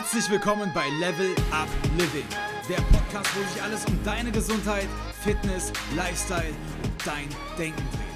Herzlich 0.00 0.30
willkommen 0.30 0.70
bei 0.72 0.88
Level 1.00 1.34
Up 1.50 1.66
Living, 1.96 2.24
der 2.68 2.76
Podcast, 2.96 3.34
wo 3.34 3.42
sich 3.52 3.60
alles 3.60 3.84
um 3.84 3.98
deine 4.04 4.30
Gesundheit, 4.30 4.86
Fitness, 5.24 5.72
Lifestyle 5.96 6.54
und 6.84 7.04
dein 7.04 7.28
Denken 7.58 7.82
dreht. 7.90 8.06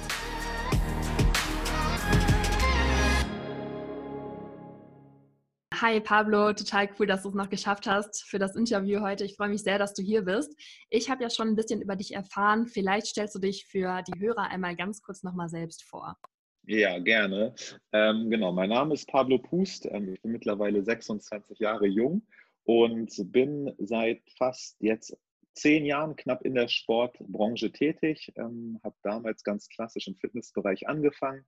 Hi 5.81 5.99
Pablo, 5.99 6.53
total 6.53 6.89
cool, 6.97 7.05
dass 7.05 7.23
du 7.23 7.29
es 7.29 7.35
noch 7.35 7.49
geschafft 7.49 7.85
hast 7.85 8.23
für 8.23 8.39
das 8.39 8.55
Interview 8.55 9.01
heute. 9.01 9.25
Ich 9.25 9.35
freue 9.35 9.49
mich 9.49 9.63
sehr, 9.63 9.77
dass 9.77 9.93
du 9.93 10.01
hier 10.01 10.21
bist. 10.21 10.55
Ich 10.89 11.09
habe 11.09 11.21
ja 11.21 11.29
schon 11.29 11.49
ein 11.49 11.57
bisschen 11.57 11.81
über 11.81 11.97
dich 11.97 12.13
erfahren. 12.13 12.65
Vielleicht 12.65 13.07
stellst 13.07 13.35
du 13.35 13.39
dich 13.39 13.65
für 13.65 14.01
die 14.03 14.21
Hörer 14.21 14.43
einmal 14.43 14.77
ganz 14.77 15.01
kurz 15.01 15.21
nochmal 15.21 15.49
selbst 15.49 15.83
vor. 15.83 16.15
Ja, 16.65 16.97
gerne. 16.99 17.53
Ähm, 17.91 18.29
genau, 18.29 18.53
mein 18.53 18.69
Name 18.69 18.93
ist 18.93 19.07
Pablo 19.09 19.37
Pust. 19.37 19.85
Ähm, 19.91 20.13
ich 20.13 20.21
bin 20.21 20.31
mittlerweile 20.31 20.81
26 20.81 21.59
Jahre 21.59 21.87
jung 21.87 22.25
und 22.63 23.11
bin 23.33 23.73
seit 23.79 24.21
fast 24.37 24.77
jetzt 24.79 25.17
zehn 25.55 25.85
Jahren 25.85 26.15
knapp 26.15 26.45
in 26.45 26.55
der 26.55 26.69
Sportbranche 26.69 27.71
tätig. 27.73 28.31
Ähm, 28.37 28.79
habe 28.81 28.95
damals 29.03 29.43
ganz 29.43 29.67
klassisch 29.67 30.07
im 30.07 30.15
Fitnessbereich 30.15 30.87
angefangen. 30.87 31.45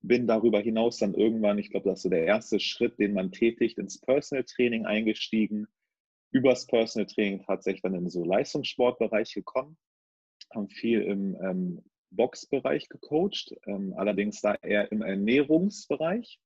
Bin 0.00 0.28
darüber 0.28 0.60
hinaus 0.60 0.98
dann 0.98 1.14
irgendwann, 1.14 1.58
ich 1.58 1.70
glaube, 1.70 1.88
das 1.90 1.98
ist 1.98 2.02
so 2.04 2.08
der 2.10 2.24
erste 2.24 2.60
Schritt, 2.60 2.98
den 3.00 3.14
man 3.14 3.32
tätigt, 3.32 3.78
ins 3.78 4.00
Personal 4.00 4.44
Training 4.44 4.86
eingestiegen. 4.86 5.66
Übers 6.30 6.66
Personal 6.66 7.06
Training 7.06 7.42
tatsächlich 7.44 7.82
dann 7.82 7.94
in 7.94 8.08
so 8.08 8.24
Leistungssportbereich 8.24 9.34
gekommen. 9.34 9.76
Haben 10.54 10.68
viel 10.68 11.02
im 11.02 11.36
ähm, 11.42 11.82
Boxbereich 12.12 12.88
gecoacht, 12.88 13.54
ähm, 13.66 13.94
allerdings 13.96 14.40
da 14.40 14.54
eher 14.62 14.90
im 14.92 15.02
Ernährungsbereich 15.02 16.40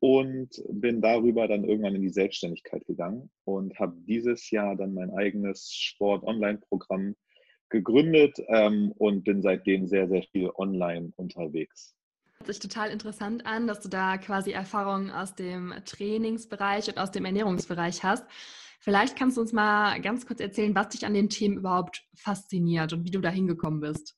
und 0.00 0.62
bin 0.68 1.00
darüber 1.00 1.48
dann 1.48 1.64
irgendwann 1.64 1.96
in 1.96 2.02
die 2.02 2.08
Selbstständigkeit 2.08 2.84
gegangen 2.86 3.30
und 3.44 3.78
habe 3.78 3.96
dieses 4.06 4.50
Jahr 4.50 4.76
dann 4.76 4.94
mein 4.94 5.10
eigenes 5.10 5.72
Sport-Online-Programm 5.72 7.16
gegründet 7.68 8.38
ähm, 8.48 8.92
und 8.96 9.24
bin 9.24 9.42
seitdem 9.42 9.86
sehr, 9.86 10.08
sehr 10.08 10.22
viel 10.22 10.50
online 10.56 11.12
unterwegs. 11.16 11.94
Hört 12.38 12.46
sich 12.46 12.60
total 12.60 12.90
interessant 12.90 13.44
an, 13.46 13.66
dass 13.66 13.80
du 13.80 13.88
da 13.88 14.16
quasi 14.16 14.52
Erfahrungen 14.52 15.10
aus 15.10 15.34
dem 15.34 15.74
Trainingsbereich 15.84 16.88
und 16.88 16.98
aus 16.98 17.10
dem 17.10 17.24
Ernährungsbereich 17.24 18.04
hast. 18.04 18.24
Vielleicht 18.80 19.16
kannst 19.16 19.36
du 19.36 19.40
uns 19.40 19.52
mal 19.52 20.00
ganz 20.00 20.24
kurz 20.24 20.40
erzählen, 20.40 20.74
was 20.74 20.90
dich 20.90 21.04
an 21.04 21.14
den 21.14 21.28
Themen 21.28 21.58
überhaupt 21.58 22.06
fasziniert 22.14 22.92
und 22.92 23.04
wie 23.04 23.10
du 23.10 23.20
da 23.20 23.28
hingekommen 23.28 23.80
bist. 23.80 24.16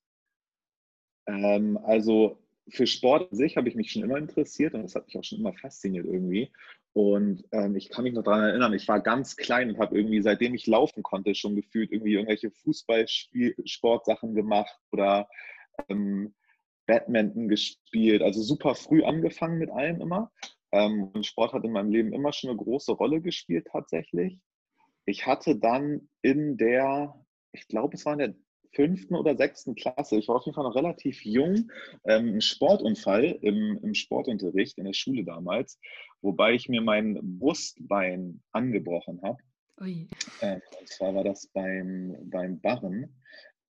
Ähm, 1.26 1.78
also 1.82 2.38
für 2.68 2.86
Sport 2.86 3.30
an 3.30 3.36
sich 3.36 3.56
habe 3.56 3.68
ich 3.68 3.74
mich 3.74 3.92
schon 3.92 4.02
immer 4.02 4.18
interessiert 4.18 4.74
und 4.74 4.82
das 4.82 4.94
hat 4.94 5.06
mich 5.06 5.18
auch 5.18 5.24
schon 5.24 5.40
immer 5.40 5.52
fasziniert 5.52 6.06
irgendwie. 6.06 6.50
Und 6.92 7.44
ähm, 7.52 7.76
ich 7.76 7.88
kann 7.88 8.04
mich 8.04 8.14
noch 8.14 8.24
daran 8.24 8.42
erinnern, 8.42 8.72
ich 8.72 8.88
war 8.88 9.00
ganz 9.00 9.36
klein 9.36 9.70
und 9.70 9.78
habe 9.78 9.96
irgendwie, 9.96 10.22
seitdem 10.22 10.54
ich 10.54 10.66
laufen 10.66 11.02
konnte, 11.02 11.34
schon 11.34 11.54
gefühlt 11.54 11.92
irgendwie 11.92 12.14
irgendwelche 12.14 12.50
Fußballsportsachen 12.50 14.34
gemacht 14.34 14.76
oder 14.90 15.28
ähm, 15.88 16.34
Badminton 16.86 17.48
gespielt. 17.48 18.22
Also 18.22 18.42
super 18.42 18.74
früh 18.74 19.04
angefangen 19.04 19.58
mit 19.58 19.70
allem 19.70 20.00
immer. 20.00 20.32
Ähm, 20.72 21.04
und 21.12 21.26
Sport 21.26 21.52
hat 21.52 21.64
in 21.64 21.72
meinem 21.72 21.90
Leben 21.90 22.12
immer 22.12 22.32
schon 22.32 22.50
eine 22.50 22.58
große 22.58 22.92
Rolle 22.92 23.20
gespielt 23.20 23.68
tatsächlich. 23.70 24.40
Ich 25.04 25.26
hatte 25.26 25.56
dann 25.56 26.08
in 26.22 26.56
der, 26.56 27.14
ich 27.52 27.68
glaube, 27.68 27.96
es 27.96 28.04
war 28.04 28.14
in 28.14 28.18
der 28.18 28.34
fünften 28.72 29.14
oder 29.14 29.36
sechsten 29.36 29.74
Klasse, 29.74 30.16
ich 30.16 30.28
war 30.28 30.36
auf 30.36 30.44
jeden 30.44 30.54
Fall 30.54 30.64
noch 30.64 30.76
relativ 30.76 31.24
jung, 31.24 31.70
ähm, 32.04 32.28
einen 32.28 32.40
Sportunfall 32.40 33.38
im, 33.42 33.78
im 33.82 33.94
Sportunterricht 33.94 34.78
in 34.78 34.84
der 34.84 34.92
Schule 34.92 35.24
damals, 35.24 35.78
wobei 36.22 36.54
ich 36.54 36.68
mir 36.68 36.80
mein 36.80 37.18
Brustbein 37.38 38.42
angebrochen 38.52 39.20
habe. 39.22 39.38
Ähm, 40.42 40.60
und 40.78 40.88
zwar 40.88 41.14
war 41.14 41.24
das 41.24 41.46
beim, 41.48 42.16
beim 42.24 42.60
Barren 42.60 43.20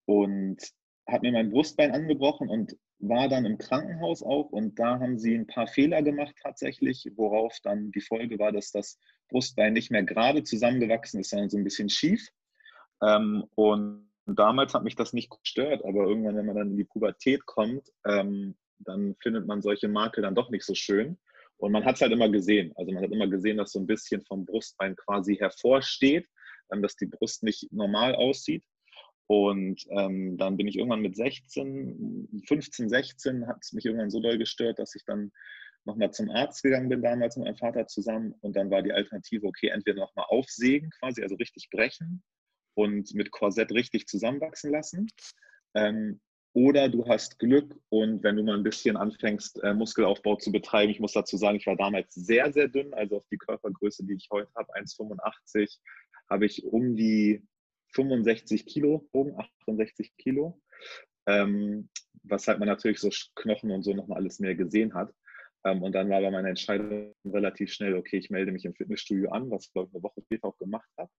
und 0.06 0.62
habe 1.08 1.28
mir 1.28 1.34
mein 1.34 1.52
Brustbein 1.52 1.92
angebrochen 1.92 2.50
und 2.50 2.76
war 3.00 3.28
dann 3.28 3.46
im 3.46 3.58
Krankenhaus 3.58 4.22
auch 4.22 4.52
und 4.52 4.78
da 4.78 5.00
haben 5.00 5.18
sie 5.18 5.34
ein 5.34 5.48
paar 5.48 5.68
Fehler 5.68 6.04
gemacht 6.04 6.36
tatsächlich, 6.42 7.10
worauf 7.16 7.58
dann 7.64 7.92
die 7.92 8.02
Folge 8.02 8.38
war, 8.38 8.52
dass 8.52 8.72
das 8.72 9.00
Brustbein 9.30 9.74
nicht 9.74 9.90
mehr 9.90 10.04
gerade 10.04 10.44
zusammengewachsen 10.44 11.22
ist, 11.22 11.32
sondern 11.32 11.50
so 11.50 11.58
ein 11.58 11.64
bisschen 11.64 11.90
schief. 11.90 12.28
Ähm, 13.02 13.46
und 13.56 14.11
damals 14.26 14.74
hat 14.74 14.84
mich 14.84 14.96
das 14.96 15.14
nicht 15.14 15.30
gestört, 15.30 15.84
aber 15.84 16.08
irgendwann, 16.08 16.36
wenn 16.36 16.46
man 16.46 16.56
dann 16.56 16.72
in 16.72 16.78
die 16.78 16.84
Pubertät 16.84 17.46
kommt, 17.46 17.88
ähm, 18.06 18.56
dann 18.80 19.16
findet 19.22 19.48
man 19.48 19.62
solche 19.62 19.88
Makel 19.88 20.24
dann 20.24 20.36
doch 20.36 20.50
nicht 20.50 20.66
so 20.66 20.76
schön. 20.76 21.18
Und 21.58 21.72
man 21.72 21.86
hat 21.86 21.96
es 21.96 22.02
halt 22.02 22.12
immer 22.12 22.30
gesehen. 22.30 22.74
Also 22.76 22.92
man 22.92 23.04
hat 23.04 23.12
immer 23.12 23.28
gesehen, 23.28 23.58
dass 23.58 23.72
so 23.72 23.80
ein 23.80 23.86
bisschen 23.86 24.24
vom 24.24 24.46
Brustbein 24.46 24.96
quasi 24.96 25.36
hervorsteht, 25.36 26.28
ähm, 26.72 26.82
dass 26.82 26.96
die 26.96 27.06
Brust 27.06 27.44
nicht 27.44 27.72
normal 27.72 28.16
aussieht. 28.16 28.64
Und 29.28 29.86
ähm, 29.92 30.38
dann 30.38 30.58
bin 30.58 30.68
ich 30.68 30.78
irgendwann 30.78 31.02
mit 31.02 31.16
16, 31.16 32.44
15, 32.48 32.90
16, 32.90 33.48
hat 33.48 33.60
es 33.62 33.72
mich 33.72 33.86
irgendwann 33.86 34.10
so 34.10 34.20
doll 34.20 34.38
gestört, 34.38 34.80
dass 34.80 34.96
ich 34.96 35.06
dann 35.06 35.32
nochmal 35.86 36.12
zum 36.12 36.30
Arzt 36.30 36.64
gegangen 36.64 36.90
bin, 36.90 37.02
damals 37.02 37.38
mit 37.38 37.46
meinem 37.46 37.58
Vater 37.58 37.88
zusammen. 37.88 38.34
Und 38.42 38.56
dann 38.56 38.70
war 38.70 38.82
die 38.82 38.92
Alternative, 38.92 39.48
okay, 39.48 39.68
entweder 39.68 40.02
nochmal 40.02 40.26
aufsägen, 40.30 40.90
quasi, 41.00 41.22
also 41.22 41.36
richtig 41.36 41.70
brechen, 41.72 42.24
und 42.76 43.14
mit 43.14 43.32
Korsett 43.32 43.72
richtig 43.72 44.08
zusammenwachsen 44.08 44.72
lassen. 44.72 45.08
Ähm, 45.74 46.20
oder 46.54 46.90
du 46.90 47.08
hast 47.08 47.40
Glück 47.40 47.80
und 47.90 48.24
wenn 48.24 48.36
du 48.36 48.44
mal 48.44 48.58
ein 48.58 48.64
bisschen 48.64 48.98
anfängst, 48.98 49.64
äh, 49.64 49.74
Muskelaufbau 49.74 50.36
zu 50.36 50.52
betreiben, 50.52 50.92
ich 50.92 51.00
muss 51.00 51.14
dazu 51.14 51.38
sagen, 51.38 51.56
ich 51.58 51.66
war 51.66 51.78
damals 51.78 52.14
sehr, 52.14 52.52
sehr 52.52 52.68
dünn, 52.68 52.94
also 52.94 53.18
auf 53.18 53.28
die 53.32 53.38
Körpergröße, 53.38 54.06
die 54.06 54.16
ich 54.16 54.28
heute 54.32 54.52
habe, 54.56 54.74
1,85, 54.76 55.80
habe 56.30 56.46
ich 56.46 56.66
um 56.66 56.96
die 56.98 57.42
65 57.94 58.66
Kilo, 58.66 59.08
oben 59.14 59.38
68 59.40 60.18
Kilo, 60.18 60.62
ähm, 61.26 61.90
was 62.24 62.48
halt 62.48 62.60
man 62.60 62.68
natürlich 62.68 63.00
so 63.00 63.10
Knochen 63.36 63.72
und 63.72 63.84
so 63.84 63.94
nochmal 63.94 64.18
alles 64.18 64.40
mehr 64.40 64.56
gesehen 64.56 64.94
hat. 64.94 65.14
Ähm, 65.64 65.82
und 65.84 65.94
dann 65.94 66.10
war 66.10 66.18
aber 66.18 66.32
meine 66.32 66.50
Entscheidung 66.50 67.14
relativ 67.26 67.72
schnell, 67.72 67.96
okay, 67.96 68.18
ich 68.18 68.30
melde 68.30 68.52
mich 68.52 68.66
im 68.66 68.74
Fitnessstudio 68.74 69.30
an, 69.32 69.50
was 69.52 69.68
ich 69.68 69.74
glaube 69.74 69.92
eine 69.94 70.04
Woche 70.04 70.22
später 70.22 70.48
auch 70.48 70.58
gemacht 70.58 70.90
habe. 70.98 71.12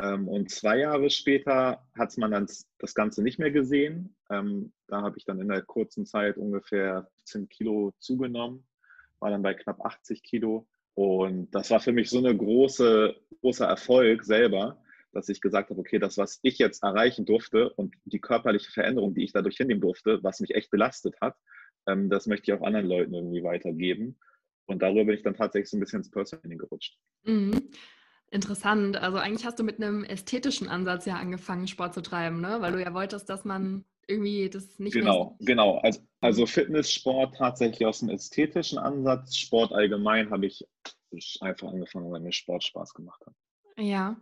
Ähm, 0.00 0.28
und 0.28 0.50
zwei 0.50 0.78
Jahre 0.78 1.10
später 1.10 1.84
hat 1.96 2.16
man 2.18 2.30
dann 2.30 2.46
das 2.78 2.94
Ganze 2.94 3.22
nicht 3.22 3.38
mehr 3.38 3.50
gesehen. 3.50 4.16
Ähm, 4.30 4.72
da 4.86 5.02
habe 5.02 5.18
ich 5.18 5.24
dann 5.24 5.40
in 5.40 5.48
der 5.48 5.62
kurzen 5.62 6.06
Zeit 6.06 6.36
ungefähr 6.36 7.10
10 7.24 7.48
Kilo 7.48 7.92
zugenommen, 7.98 8.66
war 9.18 9.30
dann 9.30 9.42
bei 9.42 9.54
knapp 9.54 9.84
80 9.84 10.22
Kilo. 10.22 10.66
Und 10.94 11.50
das 11.54 11.70
war 11.70 11.80
für 11.80 11.92
mich 11.92 12.10
so 12.10 12.18
eine 12.18 12.36
große, 12.36 13.14
großer 13.40 13.66
Erfolg 13.66 14.24
selber, 14.24 14.82
dass 15.12 15.28
ich 15.28 15.40
gesagt 15.40 15.70
habe, 15.70 15.80
okay, 15.80 15.98
das, 15.98 16.18
was 16.18 16.38
ich 16.42 16.58
jetzt 16.58 16.82
erreichen 16.82 17.24
durfte 17.24 17.70
und 17.70 17.94
die 18.04 18.20
körperliche 18.20 18.70
Veränderung, 18.70 19.14
die 19.14 19.24
ich 19.24 19.32
dadurch 19.32 19.56
hinnehmen 19.56 19.80
durfte, 19.80 20.22
was 20.22 20.40
mich 20.40 20.54
echt 20.54 20.70
belastet 20.70 21.20
hat, 21.20 21.36
ähm, 21.86 22.08
das 22.08 22.26
möchte 22.26 22.50
ich 22.50 22.58
auch 22.58 22.64
anderen 22.64 22.86
Leuten 22.86 23.14
irgendwie 23.14 23.42
weitergeben. 23.42 24.18
Und 24.66 24.82
darüber 24.82 25.06
bin 25.06 25.14
ich 25.14 25.22
dann 25.22 25.34
tatsächlich 25.34 25.70
so 25.70 25.76
ein 25.76 25.80
bisschen 25.80 26.00
ins 26.00 26.10
Personal 26.10 26.56
gerutscht. 26.56 26.98
Mhm. 27.24 27.70
Interessant. 28.30 28.96
Also 28.96 29.18
eigentlich 29.18 29.46
hast 29.46 29.58
du 29.58 29.64
mit 29.64 29.82
einem 29.82 30.04
ästhetischen 30.04 30.68
Ansatz 30.68 31.06
ja 31.06 31.16
angefangen, 31.16 31.66
Sport 31.66 31.94
zu 31.94 32.02
treiben, 32.02 32.40
ne? 32.40 32.58
Weil 32.60 32.72
du 32.72 32.82
ja 32.82 32.92
wolltest, 32.92 33.28
dass 33.30 33.44
man 33.44 33.84
irgendwie 34.06 34.48
das 34.48 34.78
nicht 34.78 34.94
genau, 34.94 35.36
Genau, 35.40 35.78
also, 35.78 36.00
also 36.20 36.46
Fitnesssport 36.46 37.36
tatsächlich 37.36 37.86
aus 37.86 38.00
dem 38.00 38.10
ästhetischen 38.10 38.78
Ansatz. 38.78 39.36
Sport 39.36 39.72
allgemein 39.72 40.30
habe 40.30 40.46
ich 40.46 40.66
einfach 41.40 41.68
angefangen, 41.68 42.10
weil 42.10 42.20
mir 42.20 42.32
Sport 42.32 42.64
Spaß 42.64 42.94
gemacht 42.94 43.20
hat. 43.26 43.34
Ja, 43.80 44.16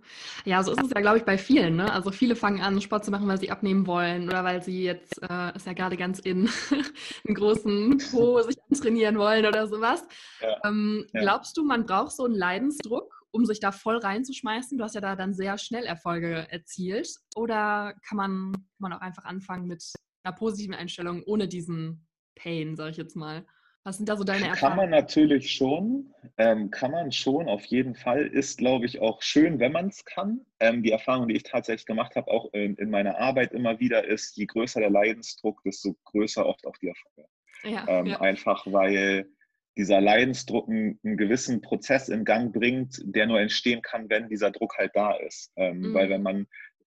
ja, 0.44 0.62
so 0.62 0.72
ist 0.72 0.82
es 0.82 0.90
ja, 0.90 1.00
glaube 1.00 1.16
ich, 1.16 1.24
bei 1.24 1.38
vielen. 1.38 1.76
Ne? 1.76 1.90
Also 1.90 2.10
viele 2.10 2.36
fangen 2.36 2.60
an, 2.60 2.78
Sport 2.82 3.06
zu 3.06 3.10
machen, 3.10 3.26
weil 3.26 3.40
sie 3.40 3.50
abnehmen 3.50 3.86
wollen 3.86 4.28
oder 4.28 4.44
weil 4.44 4.62
sie 4.62 4.84
jetzt, 4.84 5.22
äh, 5.22 5.56
ist 5.56 5.66
ja 5.66 5.72
gerade 5.72 5.96
ganz 5.96 6.18
in, 6.18 6.50
einen 7.26 7.34
großen 7.34 8.02
Po 8.10 8.42
sich 8.42 8.56
antrainieren 8.70 9.18
wollen 9.18 9.46
oder 9.46 9.66
sowas. 9.66 10.06
Ja, 10.42 10.60
ähm, 10.66 11.06
ja. 11.14 11.22
Glaubst 11.22 11.56
du, 11.56 11.64
man 11.64 11.86
braucht 11.86 12.12
so 12.12 12.26
einen 12.26 12.34
Leidensdruck, 12.34 13.15
um 13.36 13.44
sich 13.44 13.60
da 13.60 13.70
voll 13.70 13.98
reinzuschmeißen? 13.98 14.78
Du 14.78 14.84
hast 14.84 14.94
ja 14.94 15.00
da 15.00 15.14
dann 15.14 15.34
sehr 15.34 15.58
schnell 15.58 15.84
Erfolge 15.84 16.46
erzielt. 16.50 17.08
Oder 17.36 17.94
kann 18.08 18.16
man, 18.16 18.52
kann 18.52 18.62
man 18.78 18.92
auch 18.94 19.00
einfach 19.00 19.24
anfangen 19.24 19.66
mit 19.66 19.84
einer 20.22 20.34
positiven 20.34 20.74
Einstellung 20.74 21.22
ohne 21.24 21.46
diesen 21.46 22.06
Pain, 22.34 22.76
sag 22.76 22.90
ich 22.90 22.96
jetzt 22.96 23.14
mal? 23.14 23.44
Was 23.84 23.98
sind 23.98 24.08
da 24.08 24.16
so 24.16 24.24
deine 24.24 24.48
Erfahrungen? 24.48 24.78
Kann 24.78 24.90
man 24.90 24.90
natürlich 24.90 25.52
schon, 25.52 26.12
ähm, 26.38 26.70
kann 26.72 26.90
man 26.90 27.12
schon, 27.12 27.48
auf 27.48 27.64
jeden 27.66 27.94
Fall. 27.94 28.26
Ist, 28.26 28.58
glaube 28.58 28.86
ich, 28.86 29.00
auch 29.00 29.22
schön, 29.22 29.60
wenn 29.60 29.70
man 29.70 29.88
es 29.88 30.04
kann. 30.04 30.40
Ähm, 30.58 30.82
die 30.82 30.90
Erfahrung, 30.90 31.28
die 31.28 31.36
ich 31.36 31.44
tatsächlich 31.44 31.86
gemacht 31.86 32.16
habe, 32.16 32.28
auch 32.28 32.52
in, 32.52 32.74
in, 32.76 32.90
meiner 32.90 33.18
Arbeit 33.18 33.52
immer 33.52 33.78
wieder, 33.78 34.04
ist, 34.04 34.36
je 34.36 34.46
größer 34.46 34.80
der 34.80 34.90
Leidensdruck, 34.90 35.62
desto 35.62 35.94
größer 36.04 36.44
oft 36.44 36.66
auch 36.66 36.76
die 36.78 36.88
Erfolge. 36.88 37.28
Ja, 37.62 37.84
ähm, 37.86 38.06
ja. 38.06 38.20
Einfach 38.20 38.66
weil 38.66 39.28
dieser 39.76 40.00
Leidensdruck 40.00 40.68
einen, 40.68 40.98
einen, 41.04 41.16
gewissen 41.16 41.60
Prozess 41.60 42.08
in 42.08 42.24
Gang 42.24 42.52
bringt, 42.52 43.00
der 43.04 43.26
nur 43.26 43.40
entstehen 43.40 43.82
kann, 43.82 44.08
wenn 44.08 44.28
dieser 44.28 44.50
Druck 44.50 44.76
halt 44.78 44.92
da 44.94 45.14
ist. 45.16 45.52
Ähm, 45.56 45.80
mhm. 45.80 45.94
Weil 45.94 46.10
wenn 46.10 46.22
man 46.22 46.46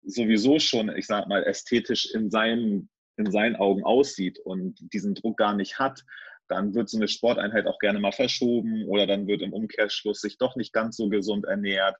sowieso 0.02 0.58
schon, 0.58 0.94
ich 0.96 1.06
sag 1.06 1.28
mal, 1.28 1.44
ästhetisch 1.44 2.12
in 2.14 2.30
seinen, 2.30 2.88
in 3.16 3.30
seinen 3.30 3.56
Augen 3.56 3.84
aussieht 3.84 4.38
und 4.38 4.78
diesen 4.92 5.14
Druck 5.14 5.36
gar 5.36 5.54
nicht 5.54 5.78
hat, 5.78 6.02
dann 6.48 6.74
wird 6.74 6.88
so 6.88 6.98
eine 6.98 7.08
Sporteinheit 7.08 7.66
auch 7.66 7.78
gerne 7.78 8.00
mal 8.00 8.12
verschoben 8.12 8.86
oder 8.86 9.06
dann 9.06 9.26
wird 9.26 9.42
im 9.42 9.52
Umkehrschluss 9.52 10.20
sich 10.20 10.38
doch 10.38 10.56
nicht 10.56 10.72
ganz 10.72 10.96
so 10.96 11.08
gesund 11.08 11.44
ernährt. 11.44 11.96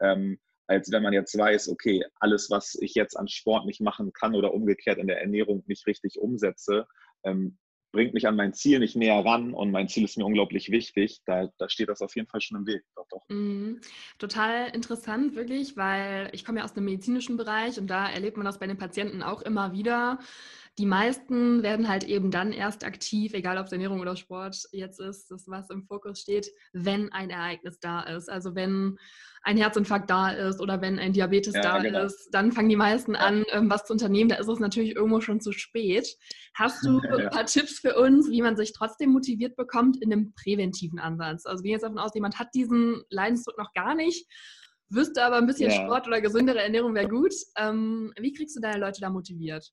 Ähm, 0.00 0.38
als 0.66 0.90
wenn 0.90 1.02
man 1.02 1.12
jetzt 1.12 1.36
weiß, 1.36 1.68
okay, 1.68 2.04
alles, 2.20 2.50
was 2.50 2.76
ich 2.80 2.94
jetzt 2.94 3.16
an 3.16 3.28
Sport 3.28 3.66
nicht 3.66 3.80
machen 3.80 4.12
kann 4.12 4.34
oder 4.34 4.52
umgekehrt 4.52 4.98
in 4.98 5.06
der 5.06 5.20
Ernährung 5.20 5.62
nicht 5.66 5.86
richtig 5.86 6.18
umsetze, 6.18 6.86
ähm, 7.24 7.58
bringt 7.94 8.12
mich 8.12 8.26
an 8.26 8.34
mein 8.34 8.52
Ziel 8.52 8.80
nicht 8.80 8.96
näher 8.96 9.24
ran 9.24 9.54
und 9.54 9.70
mein 9.70 9.88
Ziel 9.88 10.04
ist 10.04 10.18
mir 10.18 10.26
unglaublich 10.26 10.70
wichtig. 10.70 11.22
Da, 11.24 11.48
da 11.58 11.68
steht 11.68 11.88
das 11.88 12.02
auf 12.02 12.14
jeden 12.16 12.26
Fall 12.26 12.40
schon 12.40 12.58
im 12.58 12.66
Weg. 12.66 12.82
Doch, 12.96 13.06
doch. 13.08 13.22
Mhm. 13.28 13.80
Total 14.18 14.68
interessant, 14.74 15.36
wirklich, 15.36 15.76
weil 15.76 16.28
ich 16.32 16.44
komme 16.44 16.58
ja 16.58 16.64
aus 16.64 16.74
dem 16.74 16.84
medizinischen 16.84 17.36
Bereich 17.36 17.78
und 17.78 17.86
da 17.86 18.10
erlebt 18.10 18.36
man 18.36 18.44
das 18.44 18.58
bei 18.58 18.66
den 18.66 18.76
Patienten 18.76 19.22
auch 19.22 19.42
immer 19.42 19.72
wieder. 19.72 20.18
Die 20.78 20.86
meisten 20.86 21.62
werden 21.62 21.88
halt 21.88 22.02
eben 22.02 22.32
dann 22.32 22.52
erst 22.52 22.84
aktiv, 22.84 23.32
egal 23.32 23.58
ob 23.58 23.66
es 23.66 23.72
Ernährung 23.72 24.00
oder 24.00 24.16
Sport 24.16 24.56
jetzt 24.72 25.00
ist, 25.00 25.30
das 25.30 25.46
was 25.46 25.70
im 25.70 25.84
Fokus 25.84 26.20
steht, 26.20 26.50
wenn 26.72 27.12
ein 27.12 27.30
Ereignis 27.30 27.78
da 27.78 28.00
ist. 28.02 28.28
Also 28.28 28.56
wenn 28.56 28.98
ein 29.44 29.56
Herzinfarkt 29.56 30.10
da 30.10 30.30
ist 30.30 30.60
oder 30.60 30.80
wenn 30.80 30.98
ein 30.98 31.12
Diabetes 31.12 31.54
ja, 31.54 31.62
da 31.62 31.78
genau. 31.78 32.04
ist, 32.04 32.28
dann 32.32 32.50
fangen 32.50 32.70
die 32.70 32.76
meisten 32.76 33.14
ja. 33.14 33.20
an, 33.20 33.44
ähm, 33.52 33.70
was 33.70 33.84
zu 33.84 33.92
unternehmen. 33.92 34.30
Da 34.30 34.36
ist 34.36 34.48
es 34.48 34.58
natürlich 34.58 34.96
irgendwo 34.96 35.20
schon 35.20 35.40
zu 35.40 35.52
spät. 35.52 36.08
Hast 36.54 36.84
du 36.84 37.00
ja. 37.04 37.16
ein 37.16 37.30
paar 37.30 37.46
Tipps 37.46 37.78
für 37.78 37.96
uns, 37.96 38.28
wie 38.30 38.42
man 38.42 38.56
sich 38.56 38.72
trotzdem 38.72 39.10
motiviert 39.10 39.54
bekommt 39.54 40.02
in 40.02 40.12
einem 40.12 40.32
präventiven 40.34 40.98
Ansatz? 40.98 41.46
Also 41.46 41.62
wir 41.62 41.68
gehen 41.68 41.74
jetzt 41.74 41.84
davon 41.84 41.98
aus, 41.98 42.14
jemand 42.14 42.38
hat 42.38 42.48
diesen 42.54 43.02
Leidensdruck 43.10 43.58
noch 43.58 43.72
gar 43.74 43.94
nicht, 43.94 44.26
wüsste 44.88 45.22
aber 45.22 45.36
ein 45.36 45.46
bisschen 45.46 45.70
Sport 45.70 46.08
oder 46.08 46.20
gesündere 46.20 46.62
Ernährung 46.62 46.94
wäre 46.94 47.08
gut. 47.08 47.34
Ähm, 47.56 48.12
wie 48.18 48.32
kriegst 48.32 48.56
du 48.56 48.60
deine 48.60 48.78
Leute 48.78 49.00
da 49.00 49.10
motiviert? 49.10 49.70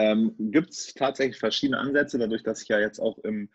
Ähm, 0.00 0.34
Gibt 0.38 0.70
es 0.70 0.94
tatsächlich 0.94 1.38
verschiedene 1.38 1.78
Ansätze, 1.78 2.18
dadurch, 2.18 2.42
dass 2.42 2.62
ich 2.62 2.68
ja 2.68 2.80
jetzt 2.80 3.00
auch 3.00 3.18
im 3.18 3.50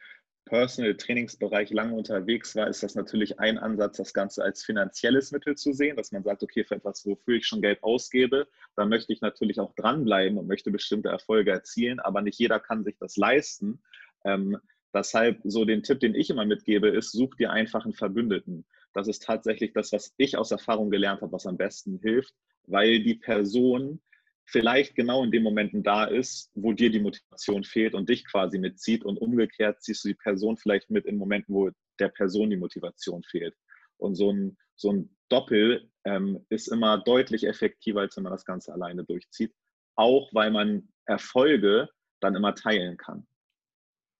Personal 0.46 0.96
Trainingsbereich 0.96 1.72
lange 1.72 1.96
unterwegs 1.96 2.56
war, 2.56 2.68
ist 2.68 2.84
das 2.84 2.94
natürlich 2.94 3.40
ein 3.40 3.58
Ansatz, 3.58 3.98
das 3.98 4.14
Ganze 4.14 4.44
als 4.44 4.64
finanzielles 4.64 5.32
Mittel 5.32 5.56
zu 5.56 5.74
sehen, 5.74 5.98
dass 5.98 6.12
man 6.12 6.24
sagt, 6.24 6.44
okay, 6.44 6.64
für 6.64 6.76
etwas, 6.76 7.04
wofür 7.04 7.38
ich 7.38 7.48
schon 7.48 7.64
Geld 7.64 7.82
ausgebe, 7.82 8.48
da 8.76 8.86
möchte 8.86 9.12
ich 9.12 9.22
natürlich 9.22 9.60
auch 9.60 9.74
dranbleiben 9.74 10.38
und 10.38 10.46
möchte 10.46 10.70
bestimmte 10.70 11.10
Erfolge 11.10 11.50
erzielen, 11.50 12.00
aber 12.00 12.22
nicht 12.22 12.38
jeder 12.38 12.60
kann 12.60 12.84
sich 12.84 12.96
das 13.00 13.18
leisten. 13.18 13.82
Ähm, 14.24 14.56
deshalb 14.94 15.40
so 15.46 15.66
den 15.66 15.82
Tipp, 15.82 16.00
den 16.00 16.14
ich 16.14 16.30
immer 16.30 16.46
mitgebe, 16.46 16.90
ist, 16.90 17.12
such 17.12 17.34
dir 17.38 17.50
einfach 17.50 17.86
einen 17.86 17.96
Verbündeten. 17.96 18.66
Das 18.94 19.08
ist 19.08 19.24
tatsächlich 19.24 19.74
das, 19.74 19.92
was 19.94 20.14
ich 20.18 20.38
aus 20.38 20.52
Erfahrung 20.52 20.92
gelernt 20.92 21.22
habe, 21.22 21.32
was 21.32 21.48
am 21.48 21.58
besten 21.58 21.98
hilft, 22.04 22.36
weil 22.68 23.02
die 23.02 23.16
Person 23.16 24.00
vielleicht 24.46 24.96
genau 24.96 25.24
in 25.24 25.32
den 25.32 25.44
Momenten 25.44 25.84
da 25.84 26.06
ist, 26.06 26.52
wo 26.54 26.74
dir 26.74 26.90
die 26.92 27.00
Motivation 27.00 27.64
fehlt 27.64 27.94
und 27.94 28.10
dich 28.10 28.26
quasi 28.26 28.58
mitzieht 28.58 29.04
und 29.04 29.18
umgekehrt 29.18 29.82
ziehst 29.82 30.04
du 30.04 30.10
die 30.10 30.16
Person 30.16 30.58
vielleicht 30.58 30.90
mit 30.90 31.06
in 31.06 31.18
Momenten, 31.18 31.56
wo 31.56 31.72
der 32.00 32.10
Person 32.10 32.50
die 32.50 32.58
Motivation 32.58 33.24
fehlt. 33.24 33.56
Und 33.98 34.16
so 34.16 34.32
ein, 34.32 34.58
so 34.76 34.92
ein 34.92 35.16
Doppel 35.30 35.90
ähm, 36.04 36.46
ist 36.50 36.68
immer 36.68 37.00
deutlich 37.00 37.46
effektiver, 37.46 38.02
als 38.02 38.16
wenn 38.16 38.24
man 38.24 38.34
das 38.34 38.46
Ganze 38.46 38.74
alleine 38.74 39.04
durchzieht, 39.04 39.54
auch 39.96 40.30
weil 40.34 40.52
man 40.52 40.90
Erfolge 41.06 41.90
dann 42.20 42.36
immer 42.36 42.54
teilen 42.56 42.98
kann. 42.98 43.26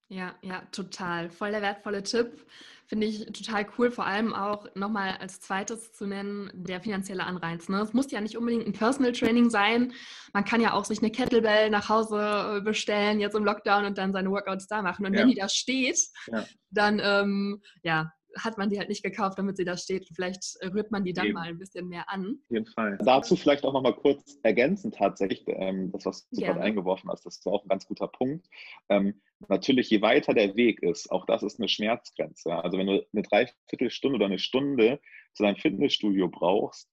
Ja, 0.08 0.36
ja, 0.42 0.62
total. 0.72 1.30
Voll 1.30 1.52
der 1.52 1.62
wertvolle 1.62 2.04
Tipp. 2.04 2.46
Finde 2.88 3.08
ich 3.08 3.26
total 3.26 3.66
cool, 3.78 3.90
vor 3.90 4.06
allem 4.06 4.32
auch 4.32 4.68
nochmal 4.76 5.18
als 5.20 5.40
zweites 5.40 5.92
zu 5.94 6.06
nennen, 6.06 6.52
der 6.54 6.82
finanzielle 6.82 7.24
Anreiz. 7.24 7.68
Ne? 7.68 7.82
Es 7.82 7.94
muss 7.94 8.12
ja 8.12 8.22
nicht 8.22 8.38
unbedingt 8.38 8.68
ein 8.68 8.74
Personal 8.74 9.12
Training 9.12 9.50
sein. 9.50 9.94
Man 10.34 10.46
kann 10.46 10.62
ja 10.62 10.74
auch 10.74 10.86
sich 10.86 11.00
eine 11.00 11.10
Kettlebell 11.10 11.72
nach 11.72 11.90
Hause 11.90 12.62
bestellen, 12.64 13.20
jetzt 13.20 13.36
im 13.36 13.44
Lockdown 13.44 13.86
und 13.86 13.98
dann 13.98 14.14
seine 14.14 14.30
Workouts 14.30 14.68
da 14.68 14.84
machen. 14.84 15.04
Und 15.08 15.16
ja. 15.16 15.22
wenn 15.22 15.30
die 15.30 15.36
da 15.36 15.50
steht, 15.50 15.98
ja. 16.28 16.46
dann 16.70 17.02
ähm, 17.04 17.64
ja, 17.82 18.14
hat 18.38 18.58
man 18.58 18.70
die 18.70 18.78
halt 18.78 18.90
nicht 18.90 19.04
gekauft, 19.04 19.38
damit 19.38 19.58
sie 19.58 19.66
da 19.66 19.78
steht. 19.78 20.08
Vielleicht 20.14 20.58
rührt 20.74 20.92
man 20.92 21.04
die 21.04 21.14
dann 21.14 21.28
Eben. 21.28 21.34
mal 21.36 21.48
ein 21.48 21.58
bisschen 21.58 21.88
mehr 21.88 22.10
an. 22.10 22.40
Auf 22.44 22.52
jeden 22.52 22.66
Fall. 22.66 22.98
Dazu 23.04 23.36
vielleicht 23.36 23.64
auch 23.66 23.74
noch 23.74 23.82
mal 23.82 23.96
kurz 23.96 24.40
ergänzen 24.44 24.92
tatsächlich, 24.92 25.44
ähm, 25.48 25.92
das, 25.92 26.06
was 26.06 26.30
du 26.30 26.42
gerade 26.42 26.62
eingeworfen 26.62 27.10
hast, 27.10 27.26
das 27.26 27.46
war 27.46 27.54
auch 27.54 27.64
ein 27.64 27.70
ganz 27.70 27.86
guter 27.86 28.08
Punkt. 28.08 28.48
Ähm, 28.90 29.22
natürlich, 29.48 29.90
je 29.90 30.02
weiter 30.02 30.34
der 30.34 30.56
Weg 30.56 30.84
ist, 30.84 31.12
auch 31.12 31.26
das 31.26 31.44
ist 31.44 31.60
eine 31.60 31.70
Schmerzgrenze. 31.70 32.54
Also 32.54 32.78
wenn 32.78 32.88
du 32.88 33.06
eine 33.14 33.24
Dreiviertelstunde 33.24 34.16
oder 34.18 34.26
eine 34.26 34.40
Stunde 34.40 35.00
zu 35.34 35.44
deinem 35.44 35.58
Fitnessstudio 35.58 36.30
brauchst, 36.30 36.90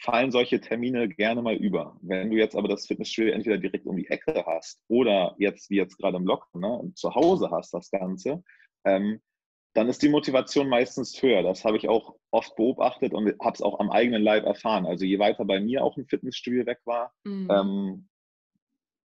fallen 0.00 0.30
solche 0.30 0.60
Termine 0.60 1.08
gerne 1.08 1.42
mal 1.42 1.56
über. 1.56 1.98
Wenn 2.00 2.30
du 2.30 2.36
jetzt 2.36 2.56
aber 2.56 2.68
das 2.68 2.86
Fitnessstudio 2.86 3.32
entweder 3.32 3.58
direkt 3.58 3.86
um 3.86 3.96
die 3.96 4.08
Ecke 4.08 4.44
hast 4.46 4.80
oder 4.88 5.34
jetzt, 5.38 5.68
wie 5.70 5.76
jetzt 5.76 5.98
gerade 5.98 6.16
im 6.16 6.24
Lockdown, 6.24 6.60
ne, 6.60 6.92
zu 6.94 7.14
Hause 7.14 7.50
hast 7.50 7.74
das 7.74 7.90
Ganze, 7.90 8.42
ähm, 8.84 9.20
dann 9.72 9.88
ist 9.88 10.02
die 10.02 10.08
Motivation 10.08 10.68
meistens 10.68 11.20
höher. 11.22 11.42
Das 11.42 11.64
habe 11.64 11.76
ich 11.76 11.88
auch 11.88 12.16
oft 12.30 12.56
beobachtet 12.56 13.14
und 13.14 13.28
habe 13.40 13.54
es 13.54 13.62
auch 13.62 13.78
am 13.78 13.90
eigenen 13.90 14.22
Leib 14.22 14.44
erfahren. 14.44 14.86
Also 14.86 15.04
je 15.04 15.18
weiter 15.18 15.44
bei 15.44 15.60
mir 15.60 15.84
auch 15.84 15.96
ein 15.96 16.06
Fitnessstudio 16.06 16.66
weg 16.66 16.80
war, 16.84 17.12
mhm. 17.24 17.48
ähm, 17.50 18.08